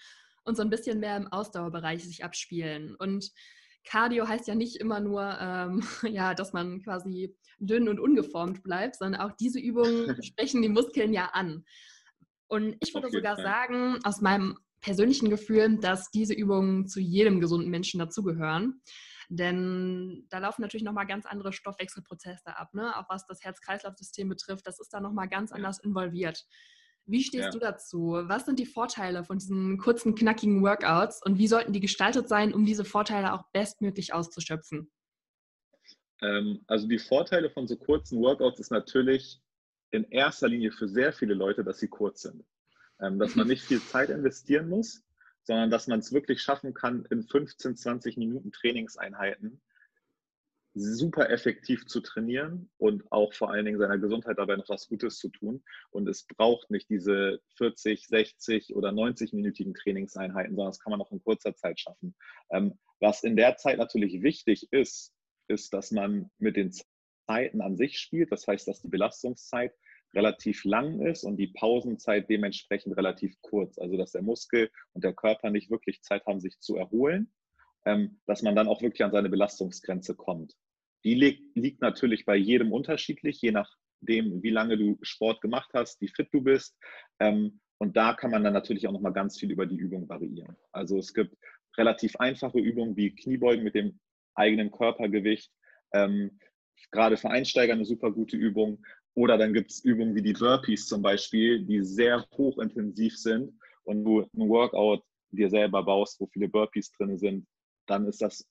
und 0.44 0.56
so 0.56 0.62
ein 0.62 0.70
bisschen 0.70 1.00
mehr 1.00 1.18
im 1.18 1.28
Ausdauerbereich 1.28 2.04
sich 2.04 2.24
abspielen. 2.24 2.96
Und 2.96 3.32
Cardio 3.86 4.28
heißt 4.28 4.48
ja 4.48 4.54
nicht 4.54 4.76
immer 4.76 5.00
nur, 5.00 5.36
ähm, 5.42 5.82
ja, 6.04 6.36
dass 6.36 6.54
man 6.54 6.84
quasi 6.84 7.36
dünn 7.58 7.90
und 7.90 8.00
ungeformt 8.00 8.62
bleibt, 8.62 8.98
sondern 8.98 9.22
auch 9.22 9.32
diese 9.32 9.60
Übungen 9.60 10.16
sprechen 10.24 10.62
die 10.62 10.70
Muskeln 10.70 11.12
ja 11.12 11.32
an. 11.34 11.66
Und 12.48 12.78
ich 12.80 12.94
würde 12.94 13.10
sogar 13.10 13.36
sagen, 13.36 14.00
aus 14.04 14.22
meinem 14.22 14.58
persönlichen 14.82 15.30
Gefühl, 15.30 15.78
dass 15.78 16.12
diese 16.12 16.34
Übungen 16.34 16.88
zu 16.88 17.00
jedem 17.00 17.40
gesunden 17.42 17.70
Menschen 17.70 18.00
dazugehören. 18.00 18.82
Denn 19.30 20.26
da 20.30 20.40
laufen 20.40 20.62
natürlich 20.62 20.86
nochmal 20.86 21.06
ganz 21.06 21.26
andere 21.26 21.52
Stoffwechselprozesse 21.52 22.58
ab, 22.58 22.74
ne? 22.74 22.96
auch 22.98 23.10
was 23.10 23.26
das 23.26 23.44
Herz-Kreislauf-System 23.44 24.30
betrifft. 24.30 24.66
Das 24.66 24.80
ist 24.80 24.94
da 24.94 25.02
nochmal 25.02 25.28
ganz 25.28 25.52
anders 25.52 25.80
involviert. 25.80 26.46
Wie 27.06 27.24
stehst 27.24 27.46
ja. 27.46 27.52
du 27.52 27.60
dazu? 27.60 28.20
Was 28.24 28.46
sind 28.46 28.60
die 28.60 28.66
Vorteile 28.66 29.24
von 29.24 29.40
diesen 29.40 29.78
kurzen, 29.78 30.16
knackigen 30.16 30.62
Workouts 30.62 31.22
und 31.26 31.38
wie 31.38 31.48
sollten 31.48 31.74
die 31.74 31.80
gestaltet 31.80 32.28
sein, 32.28 32.54
um 32.54 32.66
diese 32.66 32.86
Vorteile 32.86 33.34
auch 33.34 33.44
bestmöglich 33.52 34.14
auszuschöpfen? 34.14 34.92
Ähm, 36.22 36.64
also 36.68 36.88
die 36.88 37.00
Vorteile 37.00 37.50
von 37.50 37.68
so 37.68 37.78
kurzen 37.78 38.22
Workouts 38.22 38.60
ist 38.60 38.72
natürlich 38.72 39.42
in 39.92 40.06
erster 40.06 40.48
Linie 40.48 40.72
für 40.72 40.88
sehr 40.88 41.14
viele 41.14 41.34
Leute, 41.34 41.64
dass 41.64 41.80
sie 41.80 41.88
kurz 41.88 42.22
sind. 42.22 42.44
Ähm, 43.00 43.20
dass 43.20 43.36
man 43.36 43.48
nicht 43.48 43.64
viel 43.64 43.82
Zeit 43.82 44.10
investieren 44.10 44.70
muss, 44.70 45.04
sondern 45.44 45.70
dass 45.70 45.88
man 45.88 46.00
es 46.00 46.12
wirklich 46.12 46.42
schaffen 46.42 46.74
kann, 46.74 47.06
in 47.10 47.24
15, 47.24 47.78
20 47.78 48.18
Minuten 48.18 48.52
Trainingseinheiten 48.52 49.62
super 50.78 51.30
effektiv 51.30 51.88
zu 51.88 52.02
trainieren 52.02 52.70
und 52.78 53.12
auch 53.12 53.34
vor 53.34 53.52
allen 53.52 53.66
Dingen 53.66 53.80
seiner 53.80 53.98
Gesundheit 53.98 54.38
dabei 54.38 54.56
noch 54.56 54.70
was 54.70 54.88
Gutes 54.88 55.18
zu 55.18 55.30
tun. 55.30 55.64
Und 55.90 56.08
es 56.08 56.26
braucht 56.26 56.70
nicht 56.70 56.90
diese 56.90 57.42
40, 57.56 58.08
60 58.08 58.76
oder 58.76 58.90
90-minütigen 58.90 59.74
Trainingseinheiten, 59.76 60.56
sondern 60.56 60.72
das 60.72 60.80
kann 60.80 60.92
man 60.92 61.02
auch 61.02 61.12
in 61.12 61.24
kurzer 61.24 61.56
Zeit 61.56 61.80
schaffen. 61.80 62.16
Ähm, 62.52 62.78
was 63.00 63.24
in 63.24 63.36
der 63.36 63.58
Zeit 63.58 63.78
natürlich 63.78 64.22
wichtig 64.22 64.72
ist, 64.72 65.14
ist, 65.48 65.74
dass 65.74 65.92
man 65.92 66.30
mit 66.38 66.58
den 66.58 66.72
Zeiten 67.28 67.62
an 67.62 67.78
sich 67.78 68.00
spielt. 68.00 68.32
Das 68.32 68.48
heißt, 68.48 68.68
dass 68.68 68.82
die 68.82 68.90
Belastungszeit 68.90 69.74
relativ 70.16 70.64
lang 70.64 71.02
ist 71.02 71.24
und 71.24 71.38
die 71.38 71.48
Pausenzeit 71.48 72.30
dementsprechend 72.30 72.96
relativ 72.98 73.36
kurz. 73.42 73.78
Also 73.78 73.98
dass 73.98 74.14
der 74.14 74.24
Muskel 74.24 74.72
und 74.94 75.04
der 75.04 75.14
Körper 75.14 75.50
nicht 75.50 75.70
wirklich 75.70 76.02
Zeit 76.02 76.26
haben, 76.26 76.40
sich 76.40 76.60
zu 76.60 76.78
erholen 76.78 77.32
ähm, 77.88 78.20
dass 78.26 78.42
man 78.42 78.56
dann 78.56 78.68
auch 78.68 78.82
wirklich 78.82 79.04
an 79.04 79.12
seine 79.12 79.30
Belastungsgrenze 79.30 80.16
kommt. 80.16 80.54
Die 81.06 81.16
liegt, 81.16 81.82
natürlich 81.82 82.26
bei 82.26 82.36
jedem 82.36 82.74
unterschiedlich, 82.74 83.42
je 83.42 83.52
nachdem, 83.52 84.44
wie 84.44 84.50
lange 84.50 84.78
du 84.78 84.98
Sport 85.02 85.40
gemacht 85.40 85.70
hast, 85.74 86.02
wie 86.02 86.10
fit 86.10 86.28
du 86.34 86.42
bist. 86.42 86.78
Ähm, 87.20 87.62
und 87.78 87.96
da 87.96 88.14
kann 88.14 88.32
man 88.32 88.44
dann 88.44 88.54
natürlich 88.54 88.88
auch 88.88 88.92
nochmal 88.92 89.14
ganz 89.14 89.40
viel 89.40 89.52
über 89.52 89.66
die 89.66 89.78
Übung 89.78 90.10
variieren. 90.10 90.58
Also 90.74 90.98
es 90.98 91.14
gibt 91.14 91.38
relativ 91.78 92.18
einfache 92.18 92.60
Übungen 92.60 92.98
wie 92.98 93.16
Kniebeugen 93.16 93.64
mit 93.64 93.76
dem 93.76 94.00
eigenen 94.36 94.72
Körpergewicht. 94.72 95.52
Ähm, 95.94 96.40
gerade 96.92 97.18
für 97.18 97.30
Einsteiger 97.30 97.74
eine 97.74 97.86
super 97.86 98.12
gute 98.12 98.38
Übung. 98.38 98.84
Oder 99.14 99.38
dann 99.38 99.54
gibt 99.54 99.72
es 99.72 99.84
Übungen 99.84 100.16
wie 100.16 100.22
die 100.22 100.34
Burpees 100.34 100.88
zum 100.88 101.02
Beispiel, 101.02 101.66
die 101.66 101.84
sehr 101.84 102.26
hochintensiv 102.38 103.18
sind 103.18 103.60
und 103.84 104.04
du 104.04 104.22
ein 104.22 104.50
Workout 104.50 105.04
dir 105.32 105.50
selber 105.50 105.84
baust, 105.84 106.20
wo 106.20 106.28
viele 106.28 106.48
Burpees 106.48 106.92
drin 106.92 107.18
sind, 107.18 107.48
dann 107.88 108.06
ist 108.06 108.22
das 108.22 108.46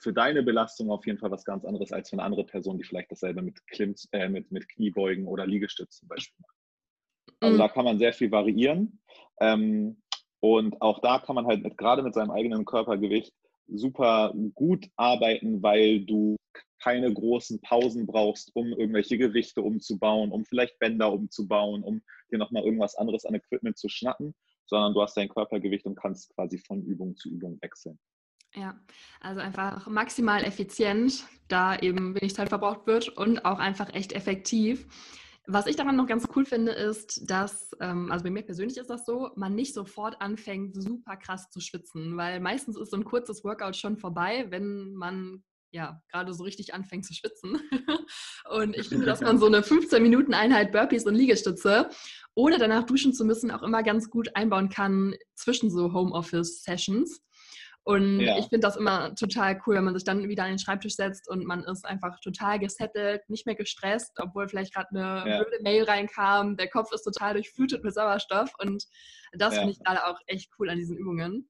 für 0.00 0.12
deine 0.12 0.42
Belastung 0.42 0.90
auf 0.90 1.06
jeden 1.06 1.18
Fall 1.18 1.30
was 1.30 1.44
ganz 1.44 1.64
anderes 1.64 1.92
als 1.92 2.10
für 2.10 2.14
eine 2.14 2.22
andere 2.22 2.44
Person, 2.44 2.78
die 2.78 2.84
vielleicht 2.84 3.10
dasselbe 3.10 3.42
mit, 3.42 3.66
Klimm, 3.66 3.94
äh, 4.12 4.28
mit, 4.28 4.50
mit 4.52 4.68
Kniebeugen 4.68 5.26
oder 5.26 5.46
Liegestütz 5.46 5.98
zum 5.98 6.08
Beispiel 6.08 6.36
macht. 6.40 6.56
Also 7.40 7.54
mhm. 7.54 7.58
da 7.58 7.68
kann 7.68 7.84
man 7.84 7.98
sehr 7.98 8.12
viel 8.12 8.30
variieren. 8.30 9.00
Ähm, 9.40 10.00
und 10.40 10.80
auch 10.80 11.00
da 11.00 11.18
kann 11.18 11.34
man 11.34 11.46
halt 11.46 11.62
mit, 11.62 11.76
gerade 11.76 12.02
mit 12.02 12.14
seinem 12.14 12.30
eigenen 12.30 12.64
Körpergewicht 12.64 13.32
super 13.66 14.32
gut 14.54 14.88
arbeiten, 14.96 15.62
weil 15.62 16.04
du 16.04 16.36
keine 16.82 17.12
großen 17.12 17.60
Pausen 17.60 18.06
brauchst, 18.06 18.54
um 18.54 18.68
irgendwelche 18.68 19.18
Gewichte 19.18 19.62
umzubauen, 19.62 20.32
um 20.32 20.44
vielleicht 20.44 20.78
Bänder 20.78 21.12
umzubauen, 21.12 21.82
um 21.82 22.02
dir 22.30 22.38
nochmal 22.38 22.64
irgendwas 22.64 22.94
anderes 22.96 23.24
an 23.24 23.34
Equipment 23.34 23.76
zu 23.76 23.88
schnappen, 23.88 24.34
sondern 24.66 24.94
du 24.94 25.02
hast 25.02 25.16
dein 25.16 25.28
Körpergewicht 25.28 25.86
und 25.86 25.96
kannst 25.96 26.34
quasi 26.34 26.58
von 26.58 26.82
Übung 26.82 27.16
zu 27.16 27.30
Übung 27.30 27.58
wechseln. 27.62 27.98
Ja, 28.54 28.78
also 29.20 29.40
einfach 29.40 29.86
maximal 29.88 30.42
effizient, 30.42 31.24
da 31.48 31.76
eben 31.78 32.14
wenig 32.14 32.34
Zeit 32.34 32.48
verbraucht 32.48 32.86
wird 32.86 33.08
und 33.08 33.44
auch 33.44 33.58
einfach 33.58 33.92
echt 33.94 34.12
effektiv. 34.12 34.86
Was 35.50 35.66
ich 35.66 35.76
daran 35.76 35.96
noch 35.96 36.06
ganz 36.06 36.28
cool 36.36 36.44
finde, 36.44 36.72
ist, 36.72 37.30
dass, 37.30 37.70
ähm, 37.80 38.12
also 38.12 38.22
bei 38.22 38.30
mir 38.30 38.42
persönlich 38.42 38.76
ist 38.76 38.90
das 38.90 39.06
so, 39.06 39.30
man 39.34 39.54
nicht 39.54 39.72
sofort 39.72 40.20
anfängt, 40.20 40.74
super 40.74 41.16
krass 41.16 41.50
zu 41.50 41.60
schwitzen, 41.60 42.16
weil 42.18 42.40
meistens 42.40 42.76
ist 42.76 42.90
so 42.90 42.98
ein 42.98 43.04
kurzes 43.04 43.44
Workout 43.44 43.76
schon 43.76 43.96
vorbei, 43.96 44.46
wenn 44.50 44.92
man 44.92 45.42
ja 45.70 46.00
gerade 46.10 46.32
so 46.32 46.44
richtig 46.44 46.74
anfängt 46.74 47.04
zu 47.04 47.14
schwitzen. 47.14 47.60
und 48.50 48.76
ich 48.76 48.88
finde, 48.88 49.06
dass 49.06 49.20
man 49.20 49.38
so 49.38 49.46
eine 49.46 49.60
15-Minuten-Einheit 49.60 50.72
Burpees 50.72 51.06
und 51.06 51.14
Liegestütze 51.14 51.90
ohne 52.34 52.58
danach 52.58 52.84
duschen 52.84 53.12
zu 53.12 53.24
müssen 53.24 53.50
auch 53.50 53.62
immer 53.62 53.82
ganz 53.82 54.10
gut 54.10 54.34
einbauen 54.36 54.68
kann 54.68 55.14
zwischen 55.34 55.70
so 55.70 55.92
Homeoffice-Sessions. 55.92 57.20
Und 57.88 58.20
ja. 58.20 58.36
ich 58.36 58.48
finde 58.48 58.66
das 58.66 58.76
immer 58.76 59.14
total 59.14 59.60
cool, 59.66 59.76
wenn 59.76 59.84
man 59.84 59.94
sich 59.94 60.04
dann 60.04 60.28
wieder 60.28 60.44
an 60.44 60.50
den 60.50 60.58
Schreibtisch 60.58 60.94
setzt 60.94 61.26
und 61.26 61.46
man 61.46 61.64
ist 61.64 61.86
einfach 61.86 62.20
total 62.20 62.58
gesettelt, 62.58 63.22
nicht 63.28 63.46
mehr 63.46 63.54
gestresst, 63.54 64.12
obwohl 64.18 64.46
vielleicht 64.46 64.74
gerade 64.74 64.90
eine 64.90 65.30
ja. 65.30 65.42
blöde 65.42 65.62
Mail 65.62 65.84
reinkam. 65.84 66.58
Der 66.58 66.68
Kopf 66.68 66.92
ist 66.92 67.04
total 67.04 67.32
durchflutet 67.32 67.82
mit 67.82 67.94
Sauerstoff 67.94 68.52
und 68.58 68.84
das 69.32 69.54
ja. 69.54 69.60
finde 69.60 69.72
ich 69.72 69.82
gerade 69.82 70.06
auch 70.06 70.20
echt 70.26 70.50
cool 70.58 70.68
an 70.68 70.76
diesen 70.76 70.98
Übungen. 70.98 71.48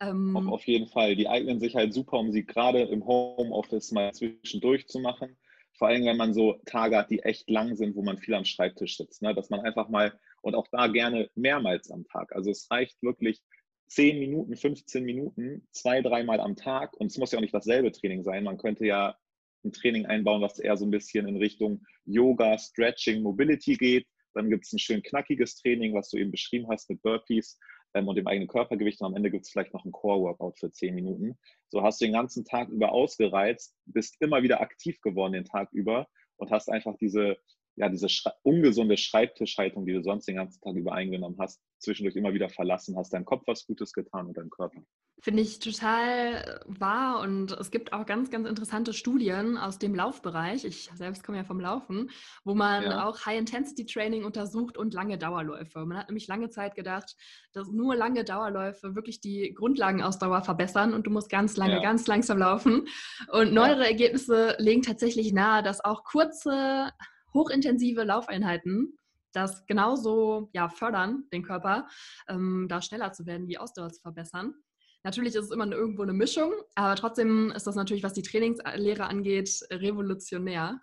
Ähm, 0.00 0.36
auf, 0.36 0.46
auf 0.48 0.66
jeden 0.66 0.86
Fall. 0.86 1.16
Die 1.16 1.28
eignen 1.28 1.60
sich 1.60 1.76
halt 1.76 1.92
super, 1.92 2.18
um 2.18 2.32
sie 2.32 2.44
gerade 2.44 2.82
im 2.82 3.06
Homeoffice 3.06 3.92
mal 3.92 4.12
zwischendurch 4.12 4.88
zu 4.88 4.98
machen. 4.98 5.36
Vor 5.74 5.88
allem, 5.88 6.04
wenn 6.04 6.16
man 6.16 6.34
so 6.34 6.60
Tage 6.66 6.96
hat, 6.96 7.10
die 7.10 7.20
echt 7.20 7.48
lang 7.48 7.76
sind, 7.76 7.94
wo 7.96 8.02
man 8.02 8.18
viel 8.18 8.34
am 8.34 8.44
Schreibtisch 8.44 8.96
sitzt. 8.96 9.22
Ne? 9.22 9.34
Dass 9.34 9.50
man 9.50 9.60
einfach 9.60 9.88
mal 9.88 10.18
und 10.42 10.54
auch 10.54 10.66
da 10.72 10.86
gerne 10.86 11.30
mehrmals 11.34 11.90
am 11.90 12.04
Tag. 12.04 12.34
Also 12.34 12.50
es 12.50 12.70
reicht 12.70 13.02
wirklich 13.02 13.40
10 13.88 14.18
Minuten, 14.18 14.56
15 14.56 15.04
Minuten, 15.04 15.66
zwei, 15.72 16.00
dreimal 16.00 16.40
am 16.40 16.56
Tag. 16.56 16.94
Und 16.94 17.08
es 17.08 17.18
muss 17.18 17.32
ja 17.32 17.38
auch 17.38 17.42
nicht 17.42 17.54
dasselbe 17.54 17.92
Training 17.92 18.22
sein. 18.22 18.44
Man 18.44 18.58
könnte 18.58 18.86
ja 18.86 19.16
ein 19.64 19.72
Training 19.72 20.06
einbauen, 20.06 20.40
was 20.40 20.58
eher 20.58 20.76
so 20.76 20.86
ein 20.86 20.90
bisschen 20.90 21.28
in 21.28 21.36
Richtung 21.36 21.84
Yoga, 22.06 22.56
Stretching, 22.58 23.22
Mobility 23.22 23.76
geht. 23.76 24.06
Dann 24.32 24.48
gibt 24.48 24.64
es 24.64 24.72
ein 24.72 24.78
schön 24.78 25.02
knackiges 25.02 25.56
Training, 25.56 25.94
was 25.94 26.10
du 26.10 26.16
eben 26.16 26.30
beschrieben 26.30 26.68
hast 26.70 26.88
mit 26.88 27.02
Burpees 27.02 27.58
ähm, 27.94 28.08
und 28.08 28.16
dem 28.16 28.26
eigenen 28.26 28.48
Körpergewicht. 28.48 29.00
Und 29.00 29.08
am 29.08 29.16
Ende 29.16 29.30
gibt 29.30 29.44
es 29.44 29.50
vielleicht 29.50 29.72
noch 29.74 29.84
ein 29.84 29.92
Core-Workout 29.92 30.58
für 30.58 30.70
10 30.70 30.94
Minuten. 30.94 31.38
So 31.68 31.82
hast 31.82 32.00
du 32.00 32.04
den 32.04 32.14
ganzen 32.14 32.44
Tag 32.44 32.68
über 32.68 32.92
ausgereizt, 32.92 33.74
bist 33.86 34.16
immer 34.20 34.42
wieder 34.42 34.60
aktiv 34.60 35.00
geworden 35.00 35.32
den 35.32 35.44
Tag 35.44 35.70
über 35.72 36.08
und 36.36 36.50
hast 36.50 36.70
einfach 36.70 36.96
diese 36.96 37.36
ja, 37.76 37.88
diese 37.88 38.08
Schre 38.08 38.34
ungesunde 38.42 38.96
Schreibtischhaltung, 38.96 39.86
die 39.86 39.94
du 39.94 40.02
sonst 40.02 40.26
den 40.26 40.36
ganzen 40.36 40.60
Tag 40.60 40.74
über 40.74 40.92
eingenommen 40.92 41.36
hast, 41.38 41.62
zwischendurch 41.78 42.16
immer 42.16 42.34
wieder 42.34 42.50
verlassen 42.50 42.96
hast, 42.96 43.14
deinem 43.14 43.24
Kopf 43.24 43.44
was 43.46 43.66
Gutes 43.66 43.92
getan 43.92 44.26
und 44.26 44.36
deinem 44.36 44.50
Körper. 44.50 44.82
Finde 45.22 45.42
ich 45.42 45.58
total 45.58 46.60
wahr 46.66 47.20
und 47.20 47.52
es 47.52 47.70
gibt 47.70 47.92
auch 47.92 48.06
ganz, 48.06 48.30
ganz 48.30 48.48
interessante 48.48 48.94
Studien 48.94 49.58
aus 49.58 49.78
dem 49.78 49.94
Laufbereich. 49.94 50.64
Ich 50.64 50.90
selbst 50.94 51.22
komme 51.22 51.38
ja 51.38 51.44
vom 51.44 51.60
Laufen, 51.60 52.10
wo 52.42 52.54
man 52.54 52.84
ja. 52.84 53.06
auch 53.06 53.26
High-Intensity-Training 53.26 54.24
untersucht 54.24 54.78
und 54.78 54.94
lange 54.94 55.18
Dauerläufe. 55.18 55.84
Man 55.84 55.98
hat 55.98 56.08
nämlich 56.08 56.26
lange 56.26 56.48
Zeit 56.48 56.74
gedacht, 56.74 57.16
dass 57.52 57.68
nur 57.70 57.94
lange 57.96 58.24
Dauerläufe 58.24 58.94
wirklich 58.94 59.20
die 59.20 59.52
Grundlagenausdauer 59.52 60.40
verbessern 60.40 60.94
und 60.94 61.06
du 61.06 61.10
musst 61.10 61.28
ganz 61.28 61.56
lange, 61.58 61.74
ja. 61.74 61.82
ganz 61.82 62.06
langsam 62.06 62.38
laufen. 62.38 62.86
Und 63.30 63.52
neuere. 63.52 63.90
Ergebnisse 63.90 64.54
legen 64.58 64.82
tatsächlich 64.82 65.32
nahe, 65.32 65.62
dass 65.62 65.84
auch 65.84 66.04
kurze 66.04 66.90
hochintensive 67.34 68.04
Laufeinheiten 68.04 68.96
das 69.32 69.66
genauso 69.66 70.48
ja, 70.52 70.68
fördern, 70.68 71.24
den 71.32 71.42
Körper, 71.42 71.88
ähm, 72.28 72.66
da 72.68 72.82
schneller 72.82 73.12
zu 73.12 73.26
werden, 73.26 73.46
die 73.46 73.58
Ausdauer 73.58 73.90
zu 73.90 74.00
verbessern. 74.00 74.54
Natürlich 75.02 75.34
ist 75.34 75.46
es 75.46 75.50
immer 75.50 75.70
irgendwo 75.70 76.02
eine 76.02 76.12
Mischung, 76.12 76.52
aber 76.74 76.94
trotzdem 76.94 77.50
ist 77.52 77.66
das 77.66 77.74
natürlich, 77.74 78.02
was 78.02 78.12
die 78.12 78.22
Trainingslehre 78.22 79.06
angeht, 79.06 79.60
revolutionär. 79.70 80.80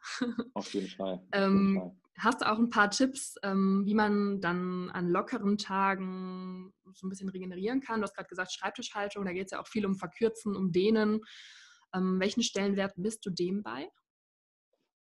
Auf 0.54 0.74
jeden 0.74 0.88
Fall. 0.88 1.22
ähm, 1.34 1.98
Hast 2.20 2.42
du 2.42 2.52
auch 2.52 2.58
ein 2.58 2.72
paar 2.72 2.90
Tipps, 2.90 3.36
ähm, 3.44 3.84
wie 3.86 3.94
man 3.94 4.42
dann 4.42 4.90
an 4.90 5.08
lockeren 5.08 5.60
Tagen 5.60 6.74
so 6.94 7.06
ein 7.06 7.10
bisschen 7.12 7.30
regenerieren 7.30 7.80
kann? 7.80 8.00
Du 8.00 8.06
hast 8.06 8.16
gerade 8.16 8.28
gesagt, 8.28 8.52
Schreibtischhaltung, 8.52 9.24
da 9.24 9.34
geht 9.34 9.46
es 9.46 9.52
ja 9.52 9.62
auch 9.62 9.68
viel 9.68 9.86
um 9.86 9.96
Verkürzen, 9.96 10.56
um 10.56 10.72
Dehnen. 10.72 11.22
Ähm, 11.94 12.20
welchen 12.20 12.42
Stellenwert 12.42 12.94
bist 12.96 13.24
du 13.24 13.30
dem 13.30 13.62
bei? 13.62 13.88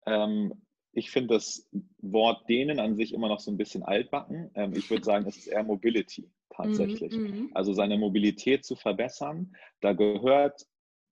Ähm, 0.06 0.54
ich 0.90 1.12
finde 1.12 1.34
das 1.34 1.68
Wort 1.98 2.48
dehnen 2.48 2.80
an 2.80 2.96
sich 2.96 3.14
immer 3.14 3.28
noch 3.28 3.38
so 3.38 3.52
ein 3.52 3.56
bisschen 3.56 3.84
altbacken. 3.84 4.50
Ähm, 4.54 4.72
ich 4.74 4.90
würde 4.90 5.04
sagen, 5.04 5.24
es 5.28 5.36
ist 5.36 5.46
eher 5.46 5.62
Mobility 5.62 6.28
tatsächlich. 6.56 7.12
Mm 7.12 7.26
-hmm. 7.26 7.48
Also 7.54 7.72
seine 7.72 7.98
Mobilität 7.98 8.64
zu 8.64 8.76
verbessern. 8.76 9.54
Da 9.80 9.92
gehört 9.92 10.66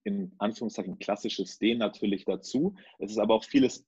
in 0.05 0.33
Anführungszeichen 0.39 0.99
klassisches 0.99 1.59
Dehnen 1.59 1.79
natürlich 1.79 2.25
dazu. 2.25 2.75
Es 2.99 3.11
ist 3.13 3.19
aber 3.19 3.35
auch 3.35 3.45
vieles, 3.45 3.87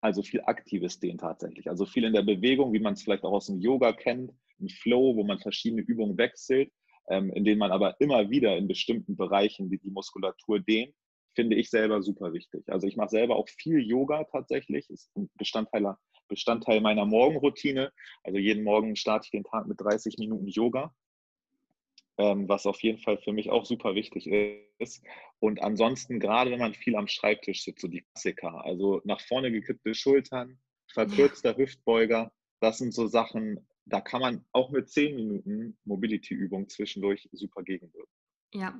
also 0.00 0.22
viel 0.22 0.42
aktives 0.42 0.98
Dehnen 0.98 1.18
tatsächlich. 1.18 1.68
Also 1.68 1.86
viel 1.86 2.04
in 2.04 2.12
der 2.12 2.22
Bewegung, 2.22 2.72
wie 2.72 2.80
man 2.80 2.94
es 2.94 3.02
vielleicht 3.02 3.24
auch 3.24 3.32
aus 3.32 3.46
dem 3.46 3.60
Yoga 3.60 3.92
kennt, 3.92 4.32
ein 4.60 4.68
Flow, 4.68 5.16
wo 5.16 5.24
man 5.24 5.38
verschiedene 5.38 5.82
Übungen 5.82 6.16
wechselt, 6.18 6.72
ähm, 7.08 7.30
in 7.30 7.44
denen 7.44 7.58
man 7.58 7.72
aber 7.72 8.00
immer 8.00 8.30
wieder 8.30 8.56
in 8.56 8.68
bestimmten 8.68 9.16
Bereichen 9.16 9.70
die, 9.70 9.78
die 9.78 9.90
Muskulatur 9.90 10.60
dehnt 10.60 10.94
finde 11.34 11.56
ich 11.56 11.70
selber 11.70 12.02
super 12.02 12.32
wichtig. 12.32 12.62
Also 12.68 12.86
ich 12.86 12.96
mache 12.96 13.10
selber 13.10 13.36
auch 13.36 13.48
viel 13.48 13.80
Yoga 13.80 14.24
tatsächlich, 14.24 14.88
ist 14.90 15.10
ein 15.16 15.28
Bestandteil, 15.34 15.94
Bestandteil 16.28 16.80
meiner 16.80 17.06
Morgenroutine. 17.06 17.92
Also 18.22 18.38
jeden 18.38 18.64
Morgen 18.64 18.96
starte 18.96 19.26
ich 19.26 19.30
den 19.30 19.44
Tag 19.44 19.66
mit 19.66 19.80
30 19.80 20.18
Minuten 20.18 20.48
Yoga, 20.48 20.94
ähm, 22.18 22.48
was 22.48 22.66
auf 22.66 22.82
jeden 22.82 22.98
Fall 22.98 23.18
für 23.18 23.32
mich 23.32 23.50
auch 23.50 23.64
super 23.64 23.94
wichtig 23.94 24.26
ist. 24.78 25.02
Und 25.38 25.62
ansonsten, 25.62 26.20
gerade 26.20 26.50
wenn 26.50 26.60
man 26.60 26.74
viel 26.74 26.96
am 26.96 27.08
Schreibtisch 27.08 27.64
sitzt, 27.64 27.82
so 27.82 27.88
die 27.88 28.02
Klassiker, 28.02 28.64
also 28.64 29.00
nach 29.04 29.20
vorne 29.20 29.50
gekippte 29.50 29.94
Schultern, 29.94 30.58
verkürzter. 30.92 31.56
Hüftbeuger, 31.56 32.32
das 32.60 32.78
sind 32.78 32.94
so 32.94 33.06
Sachen, 33.06 33.66
da 33.86 34.00
kann 34.00 34.20
man 34.20 34.44
auch 34.52 34.70
mit 34.70 34.88
10 34.88 35.16
Minuten 35.16 35.76
Mobility-Übung 35.84 36.68
zwischendurch 36.68 37.28
super 37.32 37.62
gegenwirken. 37.62 38.10
Ja, 38.54 38.72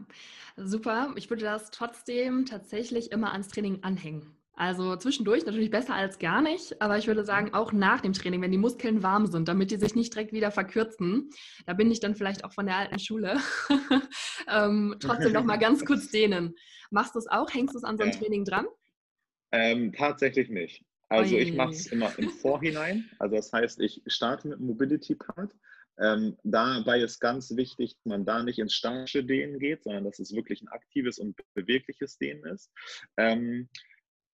super. 0.57 1.13
Ich 1.17 1.29
würde 1.31 1.43
das 1.43 1.71
trotzdem 1.71 2.47
tatsächlich 2.47 3.11
immer 3.11 3.33
ans 3.33 3.49
Training 3.49 3.83
anhängen. 3.83 4.37
Also 4.57 4.95
zwischendurch 4.97 5.45
natürlich 5.45 5.71
besser 5.71 5.95
als 5.95 6.19
gar 6.19 6.40
nicht, 6.40 6.81
aber 6.81 6.97
ich 6.97 7.07
würde 7.07 7.23
mhm. 7.23 7.27
sagen, 7.27 7.55
auch 7.55 7.73
nach 7.73 8.01
dem 8.01 8.12
Training, 8.12 8.40
wenn 8.40 8.53
die 8.53 8.59
Muskeln 8.59 9.03
warm 9.03 9.27
sind, 9.27 9.49
damit 9.49 9.71
die 9.71 9.77
sich 9.77 9.95
nicht 9.95 10.14
direkt 10.14 10.33
wieder 10.33 10.51
verkürzen, 10.51 11.31
da 11.67 11.73
bin 11.73 11.90
ich 11.90 12.01
dann 12.01 12.14
vielleicht 12.14 12.45
auch 12.45 12.53
von 12.53 12.67
der 12.67 12.77
alten 12.77 12.99
Schule, 12.99 13.38
ähm, 14.49 14.97
trotzdem 15.01 15.33
noch 15.33 15.45
mal 15.45 15.57
ganz 15.57 15.85
kurz 15.85 16.11
dehnen. 16.11 16.55
Machst 16.90 17.14
du 17.14 17.19
es 17.19 17.27
auch? 17.27 17.53
Hängst 17.53 17.75
du 17.75 17.79
es 17.79 17.85
an 17.85 17.99
so 17.99 18.05
ein 18.05 18.12
Training 18.12 18.45
dran? 18.45 18.67
Ähm, 19.51 19.93
tatsächlich 19.93 20.49
nicht. 20.49 20.85
Also 21.09 21.35
Oi. 21.35 21.43
ich 21.43 21.55
mache 21.55 21.71
es 21.71 21.88
immer 21.88 22.17
im 22.19 22.31
Vorhinein. 22.31 23.09
Also 23.19 23.37
das 23.37 23.53
heißt, 23.53 23.81
ich 23.81 24.03
starte 24.07 24.49
mit 24.49 24.59
dem 24.59 24.67
Mobility 24.67 25.17
Part 25.17 25.53
ähm, 25.99 26.37
dabei 26.43 27.01
ist 27.01 27.21
ganz 27.21 27.55
wichtig, 27.55 27.95
dass 27.95 28.05
man 28.05 28.25
da 28.25 28.43
nicht 28.43 28.59
ins 28.59 28.75
statische 28.75 29.25
Dehnen 29.25 29.59
geht, 29.59 29.85
sondern 29.85 30.05
dass 30.05 30.19
es 30.19 30.35
wirklich 30.35 30.62
ein 30.62 30.69
aktives 30.69 31.19
und 31.19 31.37
bewegliches 31.55 32.19
Dehnen 32.19 32.45
ist. 32.47 32.71
Ähm, 33.17 33.69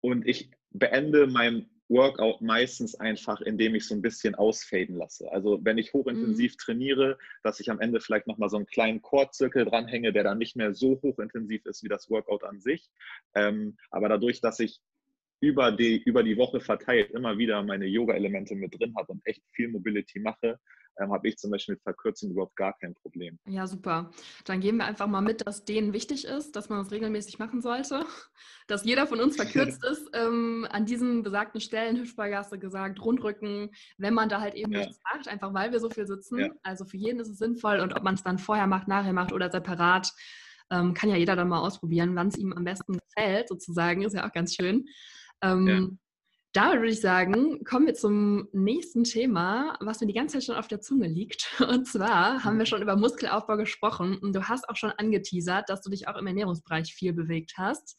und 0.01 0.27
ich 0.27 0.51
beende 0.71 1.27
mein 1.27 1.69
Workout 1.91 2.41
meistens 2.41 2.95
einfach, 2.95 3.41
indem 3.41 3.75
ich 3.75 3.87
so 3.87 3.95
ein 3.95 4.03
bisschen 4.03 4.37
ausfaden 4.37 4.97
lasse. 4.97 5.31
Also 5.33 5.59
wenn 5.63 5.77
ich 5.77 5.93
hochintensiv 5.93 6.53
mhm. 6.53 6.59
trainiere, 6.59 7.19
dass 7.43 7.59
ich 7.59 7.69
am 7.69 7.81
Ende 7.81 8.01
vielleicht 8.01 8.29
nochmal 8.29 8.49
so 8.49 8.57
einen 8.57 8.67
kleinen 8.67 9.03
Chorzirkel 9.03 9.65
dranhänge, 9.65 10.13
der 10.13 10.23
dann 10.23 10.39
nicht 10.39 10.55
mehr 10.55 10.73
so 10.73 11.01
hochintensiv 11.03 11.67
ist 11.67 11.83
wie 11.83 11.89
das 11.89 12.09
Workout 12.09 12.45
an 12.45 12.61
sich. 12.61 12.89
Ähm, 13.35 13.77
aber 13.91 14.09
dadurch, 14.09 14.41
dass 14.41 14.61
ich 14.61 14.81
über 15.41 15.73
die, 15.73 16.03
über 16.03 16.23
die 16.23 16.37
Woche 16.37 16.61
verteilt 16.61 17.11
immer 17.13 17.37
wieder 17.39 17.63
meine 17.63 17.87
Yoga-Elemente 17.87 18.55
mit 18.55 18.79
drin 18.79 18.95
habe 18.97 19.13
und 19.13 19.21
echt 19.25 19.43
viel 19.53 19.69
Mobility 19.69 20.21
mache, 20.21 20.59
ähm, 20.99 21.13
habe 21.13 21.29
ich 21.29 21.39
zum 21.39 21.51
Beispiel 21.51 21.75
mit 21.77 21.83
Verkürzung 21.83 22.31
überhaupt 22.31 22.57
gar 22.57 22.77
kein 22.79 22.95
Problem. 22.95 23.39
Ja, 23.47 23.67
super. 23.67 24.11
Dann 24.45 24.61
geben 24.61 24.79
wir 24.79 24.85
einfach 24.85 25.07
mal 25.07 25.21
mit, 25.21 25.47
dass 25.47 25.65
denen 25.65 25.93
wichtig 25.93 26.25
ist, 26.25 26.57
dass 26.57 26.69
man 26.69 26.81
das 26.81 26.91
regelmäßig 26.91 27.39
machen 27.39 27.63
sollte, 27.63 28.05
dass 28.67 28.85
jeder 28.85 29.07
von 29.07 29.21
uns 29.21 29.37
verkürzt 29.37 29.85
ist. 29.91 30.11
Ähm, 30.13 30.67
an 30.71 30.85
diesen 30.85 31.23
besagten 31.23 31.61
Stellen, 31.61 31.97
du 31.97 32.59
gesagt, 32.59 33.03
Rundrücken, 33.03 33.71
wenn 33.97 34.15
man 34.15 34.29
da 34.29 34.41
halt 34.41 34.55
eben 34.55 34.73
ja. 34.73 34.81
nichts 34.81 35.01
macht, 35.13 35.29
einfach 35.29 35.55
weil 35.55 35.73
wir 35.73 35.81
so 35.81 35.89
viel 35.89 36.07
sitzen. 36.07 36.39
Ja. 36.39 36.49
Also 36.63 36.85
für 36.85 36.97
jeden 36.97 37.21
ist 37.21 37.29
es 37.29 37.39
sinnvoll 37.39 37.81
und 37.81 37.97
ob 37.97 38.03
man 38.03 38.15
es 38.15 38.23
dann 38.23 38.39
vorher 38.39 38.67
macht, 38.67 38.89
nachher 38.89 39.13
macht 39.13 39.33
oder 39.33 39.51
separat, 39.51 40.13
ähm, 40.71 40.95
kann 40.95 41.11
ja 41.11 41.17
jeder 41.17 41.37
dann 41.37 41.49
mal 41.49 41.61
ausprobieren, 41.61 42.15
wann 42.15 42.29
es 42.29 42.37
ihm 42.37 42.53
am 42.53 42.65
besten 42.65 42.99
gefällt, 42.99 43.49
sozusagen, 43.49 44.03
ist 44.03 44.15
ja 44.15 44.27
auch 44.27 44.33
ganz 44.33 44.55
schön. 44.55 44.87
Ähm, 45.43 45.67
ja. 45.69 45.89
Damit 46.53 46.81
würde 46.81 46.93
ich 46.93 47.01
sagen, 47.01 47.63
kommen 47.63 47.87
wir 47.87 47.95
zum 47.95 48.49
nächsten 48.53 49.05
Thema, 49.05 49.77
was 49.81 50.01
mir 50.01 50.09
die 50.09 50.15
ganze 50.15 50.39
Zeit 50.39 50.45
schon 50.45 50.57
auf 50.57 50.67
der 50.67 50.81
Zunge 50.81 51.07
liegt. 51.07 51.49
Und 51.61 51.87
zwar 51.87 52.43
haben 52.43 52.57
wir 52.57 52.65
mhm. 52.65 52.67
schon 52.67 52.83
über 52.83 52.97
Muskelaufbau 52.97 53.57
gesprochen 53.57 54.19
und 54.19 54.35
du 54.35 54.49
hast 54.49 54.69
auch 54.69 54.77
schon 54.77 54.91
angeteasert, 54.91 55.69
dass 55.69 55.81
du 55.81 55.91
dich 55.91 56.09
auch 56.09 56.17
im 56.17 56.27
Ernährungsbereich 56.27 56.93
viel 56.93 57.13
bewegt 57.13 57.55
hast. 57.57 57.97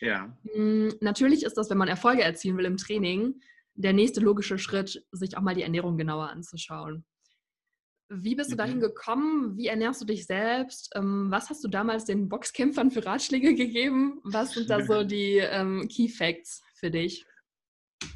Ja. 0.00 0.36
Hm, 0.52 0.94
natürlich 1.00 1.44
ist 1.44 1.58
das, 1.58 1.68
wenn 1.68 1.78
man 1.78 1.88
Erfolge 1.88 2.22
erzielen 2.22 2.56
will 2.56 2.64
im 2.64 2.78
Training, 2.78 3.40
der 3.74 3.92
nächste 3.92 4.20
logische 4.20 4.58
Schritt, 4.58 5.06
sich 5.12 5.36
auch 5.36 5.42
mal 5.42 5.54
die 5.54 5.62
Ernährung 5.62 5.96
genauer 5.98 6.30
anzuschauen. 6.30 7.04
Wie 8.08 8.34
bist 8.34 8.50
du 8.52 8.56
dahin 8.56 8.76
Mhm. 8.76 8.82
gekommen? 8.82 9.56
Wie 9.56 9.68
ernährst 9.68 10.00
du 10.00 10.06
dich 10.06 10.26
selbst? 10.26 10.90
Ähm, 10.94 11.30
was 11.30 11.50
hast 11.50 11.62
du 11.62 11.68
damals 11.68 12.04
den 12.04 12.28
Boxkämpfern 12.28 12.90
für 12.90 13.04
Ratschläge 13.04 13.54
gegeben? 13.54 14.20
Was 14.24 14.52
sind 14.52 14.70
da 14.70 14.84
so 14.84 15.04
die 15.04 15.38
ähm, 15.38 15.88
Key 15.88 16.08
Facts 16.08 16.62
für 16.82 16.90
dich? 16.90 17.24